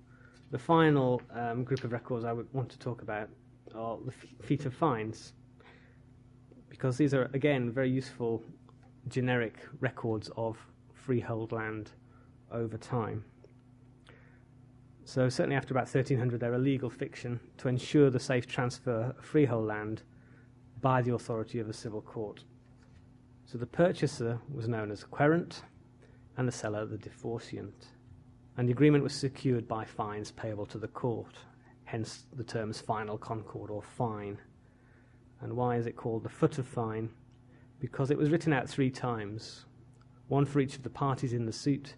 The 0.51 0.59
final 0.59 1.21
um, 1.33 1.63
group 1.63 1.83
of 1.83 1.91
records 1.91 2.25
I 2.25 2.33
would 2.33 2.47
want 2.53 2.69
to 2.69 2.79
talk 2.79 3.01
about 3.01 3.29
are 3.75 3.97
the 4.05 4.11
feet 4.43 4.65
of 4.65 4.73
fines, 4.73 5.33
because 6.69 6.97
these 6.97 7.13
are, 7.13 7.29
again, 7.33 7.71
very 7.71 7.89
useful 7.89 8.43
generic 9.07 9.57
records 9.79 10.29
of 10.35 10.57
freehold 10.93 11.51
land 11.51 11.91
over 12.51 12.77
time. 12.77 13.23
So, 15.03 15.29
certainly 15.29 15.55
after 15.55 15.73
about 15.73 15.83
1300, 15.83 16.39
they're 16.39 16.55
a 16.55 16.57
legal 16.57 16.89
fiction 16.89 17.39
to 17.57 17.67
ensure 17.67 18.09
the 18.09 18.19
safe 18.19 18.47
transfer 18.47 19.13
of 19.17 19.23
freehold 19.23 19.67
land 19.67 20.01
by 20.81 21.01
the 21.03 21.13
authority 21.13 21.59
of 21.59 21.69
a 21.69 21.73
civil 21.73 22.01
court. 22.01 22.43
So, 23.45 23.59
the 23.59 23.67
purchaser 23.67 24.39
was 24.51 24.67
known 24.67 24.91
as 24.91 25.03
a 25.03 25.05
querent 25.05 25.61
and 26.37 26.47
the 26.47 26.51
seller 26.51 26.85
the 26.85 26.97
deforciant. 26.97 27.87
And 28.57 28.67
the 28.67 28.73
agreement 28.73 29.03
was 29.03 29.13
secured 29.13 29.67
by 29.67 29.85
fines 29.85 30.31
payable 30.31 30.65
to 30.67 30.79
the 30.79 30.87
court, 30.87 31.35
hence 31.85 32.25
the 32.35 32.43
terms 32.43 32.81
final 32.81 33.17
concord 33.17 33.69
or 33.71 33.81
fine. 33.81 34.37
And 35.41 35.53
why 35.53 35.77
is 35.77 35.87
it 35.87 35.95
called 35.95 36.23
the 36.23 36.29
foot 36.29 36.57
of 36.57 36.67
fine? 36.67 37.09
Because 37.79 38.11
it 38.11 38.17
was 38.17 38.29
written 38.29 38.53
out 38.53 38.69
three 38.69 38.89
times 38.89 39.65
one 40.27 40.45
for 40.45 40.59
each 40.59 40.75
of 40.75 40.83
the 40.83 40.89
parties 40.89 41.33
in 41.33 41.45
the 41.45 41.53
suit, 41.53 41.95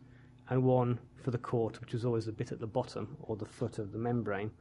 and 0.49 0.63
one 0.63 0.99
for 1.15 1.31
the 1.31 1.38
court, 1.38 1.79
which 1.81 1.93
was 1.93 2.05
always 2.05 2.25
the 2.25 2.31
bit 2.31 2.51
at 2.51 2.59
the 2.59 2.67
bottom 2.67 3.17
or 3.21 3.35
the 3.35 3.45
foot 3.45 3.79
of 3.79 3.91
the 3.91 3.97
membrane, 3.97 4.51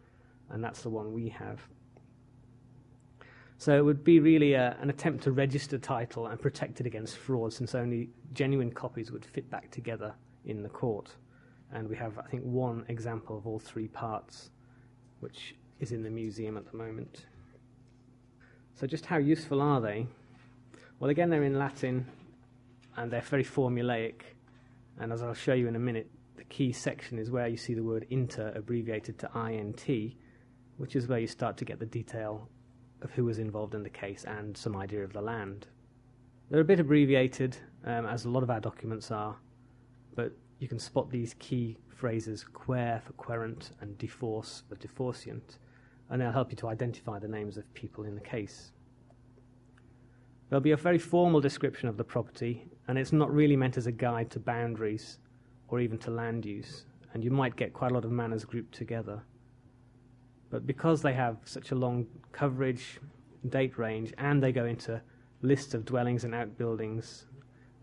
and 0.50 0.62
that's 0.62 0.82
the 0.82 0.90
one 0.90 1.12
we 1.12 1.28
have. 1.28 1.60
So 3.58 3.76
it 3.76 3.84
would 3.84 4.04
be 4.04 4.20
really 4.20 4.52
a, 4.52 4.76
an 4.80 4.90
attempt 4.90 5.24
to 5.24 5.32
register 5.32 5.78
title 5.78 6.26
and 6.26 6.38
protect 6.38 6.80
it 6.80 6.86
against 6.86 7.16
fraud, 7.16 7.52
since 7.52 7.74
only 7.74 8.10
genuine 8.32 8.70
copies 8.70 9.10
would 9.10 9.24
fit 9.24 9.50
back 9.50 9.70
together 9.70 10.14
in 10.44 10.62
the 10.62 10.68
court. 10.68 11.16
And 11.72 11.88
we 11.88 11.96
have, 11.96 12.18
I 12.18 12.26
think, 12.28 12.44
one 12.44 12.84
example 12.88 13.36
of 13.36 13.46
all 13.46 13.58
three 13.58 13.88
parts, 13.88 14.50
which 15.26 15.56
is 15.80 15.90
in 15.90 16.04
the 16.04 16.10
museum 16.10 16.56
at 16.56 16.70
the 16.70 16.76
moment. 16.76 17.26
So, 18.76 18.86
just 18.86 19.06
how 19.06 19.16
useful 19.16 19.60
are 19.60 19.80
they? 19.80 20.06
Well, 21.00 21.10
again, 21.10 21.30
they're 21.30 21.42
in 21.42 21.58
Latin 21.58 22.06
and 22.96 23.10
they're 23.10 23.22
very 23.22 23.42
formulaic. 23.42 24.20
And 25.00 25.12
as 25.12 25.24
I'll 25.24 25.34
show 25.34 25.52
you 25.52 25.66
in 25.66 25.74
a 25.74 25.80
minute, 25.80 26.08
the 26.36 26.44
key 26.44 26.72
section 26.72 27.18
is 27.18 27.28
where 27.28 27.48
you 27.48 27.56
see 27.56 27.74
the 27.74 27.82
word 27.82 28.06
inter 28.10 28.52
abbreviated 28.54 29.18
to 29.18 29.30
INT, 29.34 30.14
which 30.76 30.94
is 30.94 31.08
where 31.08 31.18
you 31.18 31.26
start 31.26 31.56
to 31.56 31.64
get 31.64 31.80
the 31.80 31.86
detail 31.86 32.48
of 33.02 33.10
who 33.10 33.24
was 33.24 33.40
involved 33.40 33.74
in 33.74 33.82
the 33.82 33.90
case 33.90 34.24
and 34.28 34.56
some 34.56 34.76
idea 34.76 35.02
of 35.02 35.12
the 35.12 35.20
land. 35.20 35.66
They're 36.50 36.60
a 36.60 36.64
bit 36.64 36.78
abbreviated, 36.78 37.56
um, 37.84 38.06
as 38.06 38.26
a 38.26 38.30
lot 38.30 38.44
of 38.44 38.50
our 38.50 38.60
documents 38.60 39.10
are, 39.10 39.36
but 40.14 40.30
you 40.60 40.68
can 40.68 40.78
spot 40.78 41.10
these 41.10 41.34
key 41.40 41.78
phrases 41.96 42.44
quer 42.44 43.00
for 43.04 43.12
querent 43.14 43.70
and 43.80 43.96
deforce 43.98 44.62
for 44.68 44.76
deforciant, 44.76 45.58
and 46.10 46.20
they'll 46.20 46.30
help 46.30 46.50
you 46.50 46.56
to 46.56 46.68
identify 46.68 47.18
the 47.18 47.28
names 47.28 47.56
of 47.56 47.72
people 47.74 48.04
in 48.04 48.14
the 48.14 48.20
case. 48.20 48.72
There'll 50.48 50.60
be 50.60 50.72
a 50.72 50.76
very 50.76 50.98
formal 50.98 51.40
description 51.40 51.88
of 51.88 51.96
the 51.96 52.04
property, 52.04 52.68
and 52.86 52.96
it's 52.98 53.12
not 53.12 53.32
really 53.32 53.56
meant 53.56 53.76
as 53.76 53.86
a 53.86 53.92
guide 53.92 54.30
to 54.30 54.38
boundaries 54.38 55.18
or 55.68 55.80
even 55.80 55.98
to 55.98 56.10
land 56.10 56.44
use, 56.44 56.84
and 57.12 57.24
you 57.24 57.30
might 57.30 57.56
get 57.56 57.72
quite 57.72 57.90
a 57.90 57.94
lot 57.94 58.04
of 58.04 58.12
manors 58.12 58.44
grouped 58.44 58.74
together. 58.74 59.22
But 60.50 60.66
because 60.66 61.02
they 61.02 61.14
have 61.14 61.38
such 61.44 61.72
a 61.72 61.74
long 61.74 62.06
coverage, 62.30 63.00
date 63.48 63.78
range, 63.78 64.12
and 64.18 64.40
they 64.40 64.52
go 64.52 64.66
into 64.66 65.00
lists 65.42 65.74
of 65.74 65.84
dwellings 65.84 66.24
and 66.24 66.34
outbuildings, 66.34 67.25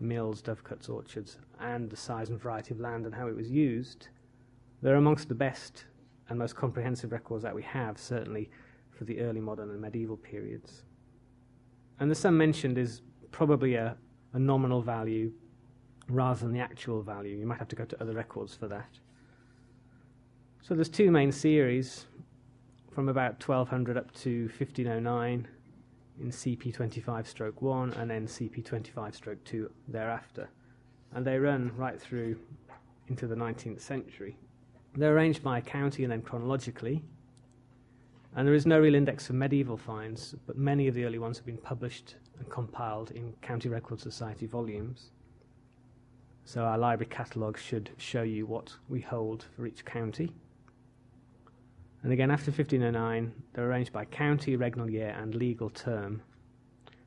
mills, 0.04 0.42
dovecotes, 0.42 0.88
orchards, 0.88 1.38
and 1.60 1.90
the 1.90 1.96
size 1.96 2.30
and 2.30 2.40
variety 2.40 2.74
of 2.74 2.80
land 2.80 3.06
and 3.06 3.14
how 3.14 3.26
it 3.26 3.36
was 3.36 3.50
used, 3.50 4.08
they're 4.82 4.96
amongst 4.96 5.28
the 5.28 5.34
best 5.34 5.86
and 6.28 6.38
most 6.38 6.56
comprehensive 6.56 7.12
records 7.12 7.42
that 7.42 7.54
we 7.54 7.62
have, 7.62 7.98
certainly 7.98 8.50
for 8.90 9.04
the 9.04 9.20
early 9.20 9.40
modern 9.40 9.70
and 9.70 9.80
medieval 9.80 10.16
periods. 10.16 10.84
And 12.00 12.10
the 12.10 12.14
sum 12.14 12.36
mentioned 12.36 12.78
is 12.78 13.02
probably 13.30 13.74
a, 13.74 13.96
a 14.32 14.38
nominal 14.38 14.80
value 14.80 15.32
rather 16.08 16.40
than 16.40 16.52
the 16.52 16.60
actual 16.60 17.02
value. 17.02 17.36
You 17.36 17.46
might 17.46 17.58
have 17.58 17.68
to 17.68 17.76
go 17.76 17.84
to 17.84 18.00
other 18.00 18.12
records 18.12 18.54
for 18.54 18.68
that. 18.68 18.98
So 20.60 20.74
there's 20.74 20.88
two 20.88 21.10
main 21.10 21.30
series 21.30 22.06
from 22.90 23.08
about 23.08 23.46
1200 23.46 23.96
up 23.96 24.12
to 24.14 24.44
1509 24.56 25.48
in 26.20 26.30
CP25 26.30 27.26
stroke 27.26 27.62
1 27.62 27.94
and 27.94 28.10
then 28.10 28.26
CP25 28.26 29.14
stroke 29.14 29.42
2 29.44 29.70
thereafter. 29.88 30.48
And 31.12 31.26
they 31.26 31.38
run 31.38 31.72
right 31.76 32.00
through 32.00 32.36
into 33.08 33.26
the 33.26 33.34
19th 33.34 33.80
century. 33.80 34.36
They're 34.96 35.14
arranged 35.14 35.42
by 35.42 35.60
county 35.60 36.04
and 36.04 36.12
then 36.12 36.22
chronologically. 36.22 37.02
And 38.36 38.46
there 38.46 38.54
is 38.54 38.66
no 38.66 38.80
real 38.80 38.94
index 38.94 39.26
for 39.26 39.32
medieval 39.32 39.76
fines, 39.76 40.34
but 40.46 40.56
many 40.56 40.88
of 40.88 40.94
the 40.94 41.04
early 41.04 41.18
ones 41.18 41.36
have 41.36 41.46
been 41.46 41.58
published 41.58 42.16
and 42.38 42.48
compiled 42.50 43.12
in 43.12 43.32
County 43.42 43.68
Record 43.68 44.00
Society 44.00 44.46
volumes. 44.46 45.10
So 46.44 46.64
our 46.64 46.76
library 46.76 47.10
catalogue 47.10 47.58
should 47.58 47.90
show 47.96 48.22
you 48.22 48.46
what 48.46 48.74
we 48.88 49.00
hold 49.00 49.46
for 49.56 49.66
each 49.66 49.84
county. 49.84 50.32
And 52.04 52.12
again, 52.12 52.30
after 52.30 52.50
1509, 52.50 53.32
they're 53.54 53.66
arranged 53.66 53.90
by 53.90 54.04
county, 54.04 54.58
regnal 54.58 54.92
year, 54.92 55.16
and 55.18 55.34
legal 55.34 55.70
term. 55.70 56.20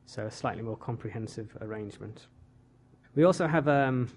So 0.07 0.25
a 0.25 0.31
slightly 0.31 0.63
more 0.63 0.75
comprehensive 0.75 1.55
arrangement. 1.61 2.25
We 3.13 3.23
also 3.23 3.45
have 3.45 3.67
um, 3.67 4.09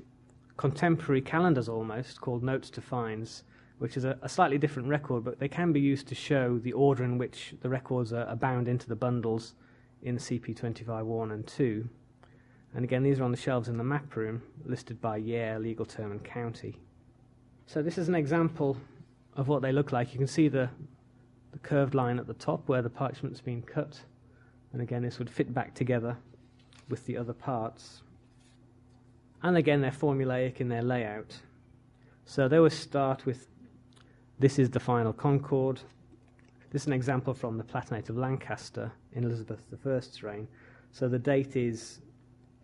contemporary 0.57 1.21
calendars 1.21 1.69
almost 1.69 2.23
called 2.23 2.43
Notes 2.43 2.71
to 2.71 2.81
Fines, 2.81 3.45
which 3.77 3.99
is 3.99 4.07
a, 4.07 4.19
a, 4.23 4.29
slightly 4.29 4.57
different 4.57 4.89
record, 4.89 5.23
but 5.23 5.39
they 5.39 5.49
can 5.49 5.71
be 5.71 5.81
used 5.81 6.07
to 6.09 6.15
show 6.15 6.59
the 6.59 6.73
order 6.73 7.05
in 7.05 7.19
which 7.19 7.55
the 7.61 7.69
records 7.69 8.15
are, 8.15 8.25
are 8.25 8.37
bound 8.37 8.67
into 8.67 8.89
the 8.89 8.97
bundles 8.97 9.55
in 10.03 10.17
CP 10.17 10.57
25 10.57 11.05
1 11.05 11.31
and 11.31 11.47
2. 11.47 11.87
And 12.75 12.85
again, 12.85 13.03
these 13.03 13.21
are 13.21 13.25
on 13.25 13.33
the 13.33 13.37
shelves 13.37 13.69
in 13.69 13.77
the 13.77 13.85
map 13.85 14.17
room, 14.17 14.43
listed 14.65 14.99
by 14.99 15.19
year, 15.19 15.59
legal 15.59 15.85
term, 15.85 16.11
and 16.11 16.25
county. 16.25 16.79
So, 17.67 17.83
this 17.83 17.99
is 17.99 18.09
an 18.09 18.15
example 18.15 18.79
of 19.37 19.49
what 19.49 19.63
they 19.63 19.73
look 19.73 19.93
like. 19.93 20.13
You 20.13 20.19
can 20.19 20.27
see 20.27 20.49
the, 20.49 20.69
the 21.53 21.59
curved 21.59 21.95
line 21.95 22.19
at 22.19 22.27
the 22.27 22.35
top 22.35 22.69
where 22.69 22.83
the 22.83 22.91
parchment's 22.91 23.41
been 23.41 23.63
cut. 23.63 24.01
And 24.73 24.83
again, 24.83 25.03
this 25.03 25.19
would 25.19 25.31
fit 25.31 25.53
back 25.53 25.75
together 25.75 26.17
with 26.89 27.07
the 27.07 27.17
other 27.17 27.33
parts. 27.33 28.03
And 29.43 29.57
again, 29.57 29.81
they're 29.81 29.91
formulaic 29.91 30.61
in 30.61 30.69
their 30.69 30.83
layout. 30.83 31.39
So 32.25 32.49
they 32.49 32.59
will 32.59 32.71
start 32.71 33.27
with 33.27 33.49
this 34.39 34.59
is 34.59 34.71
the 34.71 34.81
final 34.81 35.13
Concord. 35.13 35.81
This 36.71 36.83
is 36.83 36.87
an 36.87 36.93
example 36.93 37.35
from 37.35 37.59
the 37.59 37.65
Palatinate 37.65 38.09
of 38.09 38.17
Lancaster 38.17 38.93
in 39.13 39.25
Elizabeth 39.25 39.61
I's 39.85 40.23
reign. 40.23 40.47
So 40.93 41.09
the 41.09 41.19
date 41.19 41.57
is 41.57 42.01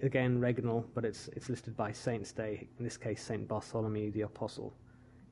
again 0.02 0.40
regnal, 0.40 0.84
but 0.94 1.04
it's, 1.04 1.28
it's 1.28 1.48
listed 1.48 1.76
by 1.76 1.92
Saint's 1.92 2.32
Day, 2.32 2.68
in 2.78 2.84
this 2.84 2.96
case, 2.96 3.22
Saint 3.22 3.48
Bartholomew 3.48 4.10
the 4.12 4.22
Apostle 4.22 4.72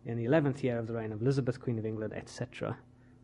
in 0.07 0.17
the 0.17 0.25
11th 0.25 0.63
year 0.63 0.79
of 0.79 0.87
the 0.87 0.93
reign 0.93 1.13
of 1.13 1.23
Elizabeth, 1.23 1.61
Queen 1.61 1.79
of 1.79 1.87
England, 1.87 2.13
etc., 2.15 2.77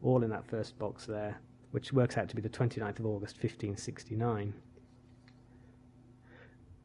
all 0.02 0.22
in 0.22 0.30
that 0.30 0.46
first 0.46 0.78
box 0.78 1.06
there, 1.06 1.38
which 1.72 1.92
works 1.92 2.16
out 2.16 2.28
to 2.28 2.36
be 2.36 2.42
the 2.42 2.48
29th 2.48 2.98
of 2.98 3.06
August 3.06 3.36
1569. 3.36 4.54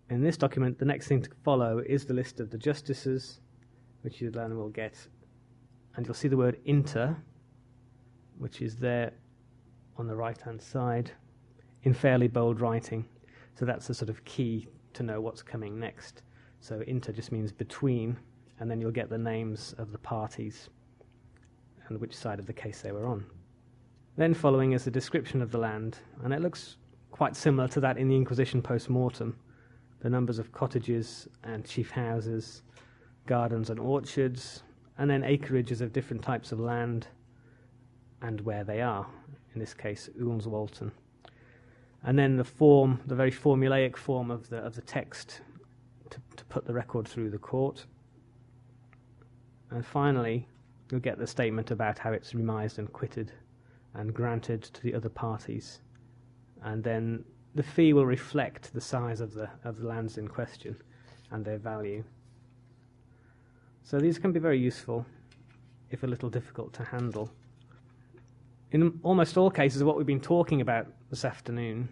In 0.09 0.21
this 0.21 0.37
document, 0.37 0.77
the 0.77 0.85
next 0.85 1.07
thing 1.07 1.21
to 1.21 1.29
follow 1.43 1.79
is 1.79 2.05
the 2.05 2.13
list 2.13 2.39
of 2.39 2.51
the 2.51 2.57
justices, 2.57 3.39
which 4.01 4.21
you 4.21 4.29
then 4.29 4.57
will 4.57 4.69
get, 4.69 4.95
and 5.95 6.05
you'll 6.05 6.13
see 6.13 6.27
the 6.27 6.37
word 6.37 6.59
inter, 6.65 7.15
which 8.37 8.61
is 8.61 8.75
there 8.75 9.13
on 9.97 10.07
the 10.07 10.15
right 10.15 10.39
hand 10.41 10.61
side 10.61 11.11
in 11.83 11.93
fairly 11.93 12.27
bold 12.27 12.59
writing. 12.59 13.05
So 13.55 13.65
that's 13.65 13.87
the 13.87 13.93
sort 13.93 14.09
of 14.09 14.23
key 14.25 14.67
to 14.93 15.03
know 15.03 15.21
what's 15.21 15.41
coming 15.41 15.79
next. 15.79 16.23
So 16.59 16.83
inter 16.85 17.11
just 17.11 17.31
means 17.31 17.51
between, 17.51 18.17
and 18.59 18.69
then 18.69 18.79
you'll 18.79 18.91
get 18.91 19.09
the 19.09 19.17
names 19.17 19.73
of 19.77 19.91
the 19.91 19.97
parties 19.97 20.69
and 21.87 21.99
which 21.99 22.15
side 22.15 22.39
of 22.39 22.45
the 22.45 22.53
case 22.53 22.81
they 22.81 22.91
were 22.91 23.05
on. 23.05 23.25
Then 24.17 24.33
following 24.33 24.71
is 24.71 24.87
a 24.87 24.91
description 24.91 25.41
of 25.41 25.51
the 25.51 25.57
land, 25.57 25.97
and 26.23 26.33
it 26.33 26.41
looks 26.41 26.77
quite 27.11 27.35
similar 27.35 27.67
to 27.69 27.79
that 27.81 27.97
in 27.97 28.07
the 28.07 28.15
Inquisition 28.15 28.61
post 28.61 28.89
mortem. 28.89 29.37
The 29.99 30.09
numbers 30.09 30.39
of 30.39 30.51
cottages 30.51 31.27
and 31.43 31.65
chief 31.65 31.91
houses, 31.91 32.63
gardens 33.25 33.69
and 33.69 33.79
orchards, 33.79 34.63
and 34.97 35.09
then 35.09 35.21
acreages 35.21 35.81
of 35.81 35.91
different 35.91 36.23
types 36.23 36.51
of 36.51 36.59
land 36.59 37.07
and 38.21 38.41
where 38.41 38.63
they 38.63 38.81
are, 38.81 39.05
in 39.53 39.59
this 39.59 39.73
case, 39.73 40.09
Ulnes 40.19 40.47
Walton. 40.47 40.91
And 42.03 42.17
then 42.17 42.37
the 42.37 42.43
form, 42.43 43.01
the 43.07 43.15
very 43.15 43.31
formulaic 43.31 43.97
form 43.97 44.31
of 44.31 44.49
the, 44.49 44.57
of 44.57 44.75
the 44.75 44.81
text 44.81 45.41
to, 46.11 46.21
to 46.37 46.45
put 46.45 46.65
the 46.65 46.73
record 46.73 47.07
through 47.07 47.31
the 47.31 47.37
court. 47.37 47.85
And 49.75 49.85
finally, 49.85 50.47
you'll 50.89 51.01
get 51.01 51.19
the 51.19 51.27
statement 51.27 51.69
about 51.69 51.99
how 51.99 52.13
it's 52.13 52.31
remised 52.31 52.77
and 52.77 52.91
quitted 52.93 53.33
and 53.93 54.13
granted 54.13 54.63
to 54.63 54.81
the 54.81 54.93
other 54.93 55.09
parties. 55.09 55.81
And 56.63 56.81
then 56.81 57.25
the 57.55 57.63
fee 57.63 57.91
will 57.91 58.05
reflect 58.05 58.73
the 58.73 58.79
size 58.79 59.19
of 59.19 59.33
the, 59.33 59.49
of 59.65 59.81
the 59.81 59.85
lands 59.85 60.17
in 60.17 60.29
question 60.29 60.77
and 61.29 61.43
their 61.43 61.57
value. 61.57 62.05
So 63.83 63.99
these 63.99 64.17
can 64.17 64.31
be 64.31 64.39
very 64.39 64.57
useful, 64.57 65.05
if 65.91 66.03
a 66.03 66.07
little 66.07 66.29
difficult 66.29 66.71
to 66.75 66.85
handle. 66.85 67.29
In 68.71 68.97
almost 69.03 69.35
all 69.35 69.51
cases 69.51 69.83
what 69.83 69.97
we've 69.97 70.05
been 70.05 70.21
talking 70.21 70.61
about 70.61 70.87
this 71.09 71.25
afternoon, 71.25 71.89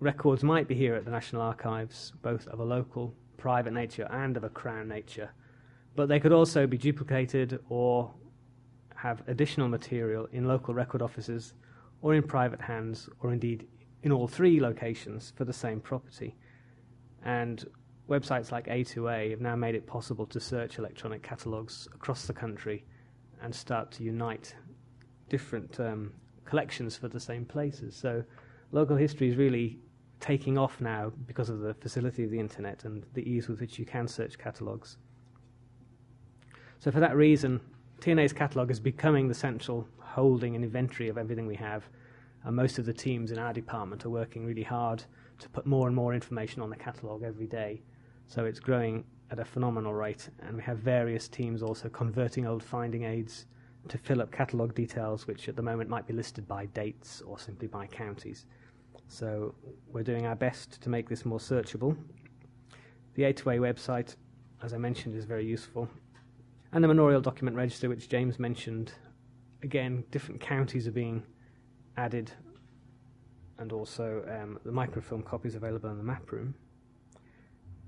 records 0.00 0.42
might 0.42 0.66
be 0.66 0.74
here 0.74 0.96
at 0.96 1.04
the 1.04 1.12
National 1.12 1.42
Archives, 1.42 2.14
both 2.20 2.48
of 2.48 2.58
a 2.58 2.64
local, 2.64 3.14
private 3.36 3.72
nature 3.72 4.08
and 4.10 4.36
of 4.36 4.42
a 4.42 4.48
Crown 4.48 4.88
nature, 4.88 5.30
but 5.96 6.08
they 6.08 6.20
could 6.20 6.32
also 6.32 6.66
be 6.66 6.78
duplicated 6.78 7.60
or 7.68 8.12
have 8.94 9.22
additional 9.28 9.68
material 9.68 10.28
in 10.32 10.46
local 10.46 10.74
record 10.74 11.02
offices 11.02 11.54
or 12.02 12.14
in 12.14 12.22
private 12.22 12.60
hands 12.60 13.08
or 13.20 13.32
indeed 13.32 13.66
in 14.02 14.12
all 14.12 14.26
three 14.26 14.60
locations 14.60 15.32
for 15.36 15.44
the 15.44 15.52
same 15.52 15.80
property. 15.80 16.36
And 17.24 17.64
websites 18.08 18.50
like 18.50 18.66
A2A 18.66 19.30
have 19.30 19.40
now 19.40 19.56
made 19.56 19.74
it 19.74 19.86
possible 19.86 20.26
to 20.26 20.40
search 20.40 20.78
electronic 20.78 21.22
catalogues 21.22 21.88
across 21.94 22.26
the 22.26 22.32
country 22.32 22.84
and 23.42 23.54
start 23.54 23.90
to 23.92 24.02
unite 24.02 24.54
different 25.28 25.78
um, 25.80 26.12
collections 26.44 26.96
for 26.96 27.08
the 27.08 27.20
same 27.20 27.44
places. 27.44 27.94
So 27.94 28.22
local 28.72 28.96
history 28.96 29.28
is 29.28 29.36
really 29.36 29.78
taking 30.18 30.58
off 30.58 30.80
now 30.80 31.12
because 31.26 31.48
of 31.48 31.60
the 31.60 31.74
facility 31.74 32.24
of 32.24 32.30
the 32.30 32.38
internet 32.38 32.84
and 32.84 33.04
the 33.14 33.22
ease 33.28 33.48
with 33.48 33.60
which 33.60 33.78
you 33.78 33.86
can 33.86 34.06
search 34.06 34.38
catalogues. 34.38 34.98
So 36.80 36.90
for 36.90 37.00
that 37.00 37.14
reason, 37.14 37.60
TNA's 38.00 38.32
catalogue 38.32 38.70
is 38.70 38.80
becoming 38.80 39.28
the 39.28 39.34
central 39.34 39.86
holding 39.98 40.54
and 40.54 40.64
inventory 40.64 41.10
of 41.10 41.18
everything 41.18 41.46
we 41.46 41.56
have. 41.56 41.84
And 42.42 42.56
most 42.56 42.78
of 42.78 42.86
the 42.86 42.92
teams 42.94 43.30
in 43.30 43.38
our 43.38 43.52
department 43.52 44.06
are 44.06 44.10
working 44.10 44.46
really 44.46 44.62
hard 44.62 45.04
to 45.40 45.48
put 45.50 45.66
more 45.66 45.88
and 45.88 45.94
more 45.94 46.14
information 46.14 46.62
on 46.62 46.70
the 46.70 46.76
catalogue 46.76 47.22
every 47.22 47.46
day. 47.46 47.82
So 48.28 48.46
it's 48.46 48.60
growing 48.60 49.04
at 49.30 49.38
a 49.38 49.44
phenomenal 49.44 49.92
rate, 49.92 50.30
and 50.40 50.56
we 50.56 50.62
have 50.62 50.78
various 50.78 51.28
teams 51.28 51.62
also 51.62 51.90
converting 51.90 52.46
old 52.46 52.62
finding 52.62 53.04
aids 53.04 53.44
to 53.88 53.98
fill 53.98 54.22
up 54.22 54.32
catalogue 54.32 54.74
details, 54.74 55.26
which 55.26 55.50
at 55.50 55.56
the 55.56 55.62
moment 55.62 55.90
might 55.90 56.06
be 56.06 56.14
listed 56.14 56.48
by 56.48 56.64
dates 56.66 57.20
or 57.20 57.38
simply 57.38 57.68
by 57.68 57.86
counties. 57.88 58.46
So 59.08 59.54
we're 59.92 60.02
doing 60.02 60.26
our 60.26 60.34
best 60.34 60.80
to 60.80 60.88
make 60.88 61.10
this 61.10 61.26
more 61.26 61.38
searchable. 61.38 61.94
The 63.14 63.24
A2A 63.24 63.58
website, 63.58 64.16
as 64.62 64.72
I 64.72 64.78
mentioned, 64.78 65.14
is 65.14 65.26
very 65.26 65.44
useful. 65.44 65.86
And 66.72 66.84
the 66.84 66.88
Manorial 66.88 67.20
Document 67.20 67.56
Register, 67.56 67.88
which 67.88 68.08
James 68.08 68.38
mentioned, 68.38 68.92
again, 69.62 70.04
different 70.10 70.40
counties 70.40 70.86
are 70.86 70.92
being 70.92 71.24
added, 71.96 72.30
and 73.58 73.72
also 73.72 74.24
um, 74.28 74.58
the 74.64 74.70
microfilm 74.70 75.22
copies 75.22 75.56
available 75.56 75.90
in 75.90 75.98
the 75.98 76.04
map 76.04 76.30
room. 76.30 76.54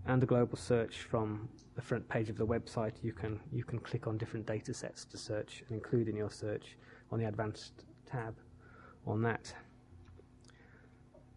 And 0.05 0.21
the 0.21 0.27
global 0.27 0.57
search 0.57 0.97
from 1.03 1.49
the 1.77 1.83
front 1.83 2.09
page 2.09 2.29
of 2.29 2.37
the 2.37 2.47
website, 2.47 2.95
you 3.03 3.13
can 3.13 3.39
you 3.53 3.63
can 3.63 3.79
click 3.79 4.09
on 4.09 4.19
different 4.19 4.47
data 4.47 4.75
sets 4.75 5.05
to 5.05 5.17
search 5.17 5.63
and 5.69 5.77
include 5.77 6.09
in 6.09 6.17
your 6.17 6.31
search 6.31 6.77
on 7.13 7.21
the 7.21 7.27
advanced 7.27 7.85
tab 8.05 8.35
on 9.07 9.23
that. 9.23 9.55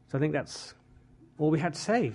So 0.07 0.17
I 0.17 0.19
think 0.19 0.33
that's 0.33 0.73
all 1.37 1.51
we 1.51 1.59
had 1.59 1.75
to 1.75 1.79
say. 1.79 2.13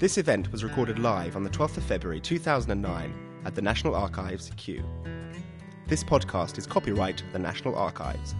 This 0.00 0.16
event 0.16 0.50
was 0.50 0.64
recorded 0.64 0.98
live 0.98 1.36
on 1.36 1.44
the 1.44 1.50
12th 1.50 1.76
of 1.76 1.84
February 1.84 2.22
2009 2.22 3.42
at 3.44 3.54
the 3.54 3.60
National 3.60 3.94
Archives, 3.94 4.50
Kew. 4.56 4.82
This 5.88 6.02
podcast 6.02 6.56
is 6.56 6.66
copyright 6.66 7.22
the 7.34 7.38
National 7.38 7.76
Archives. 7.76 8.34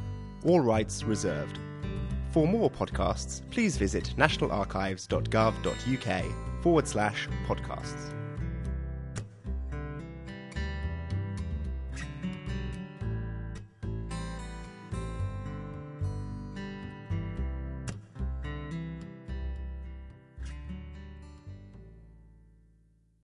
All 0.47 0.61
rights 0.61 1.03
reserved. 1.03 1.59
For 2.31 2.49
more 2.49 2.71
podcasts, 2.71 3.43
please 3.51 3.77
visit 3.77 4.15
nationalarchives.gov.uk 4.17 6.63
forward 6.63 6.89
slash 6.89 7.29
podcasts. 7.47 8.20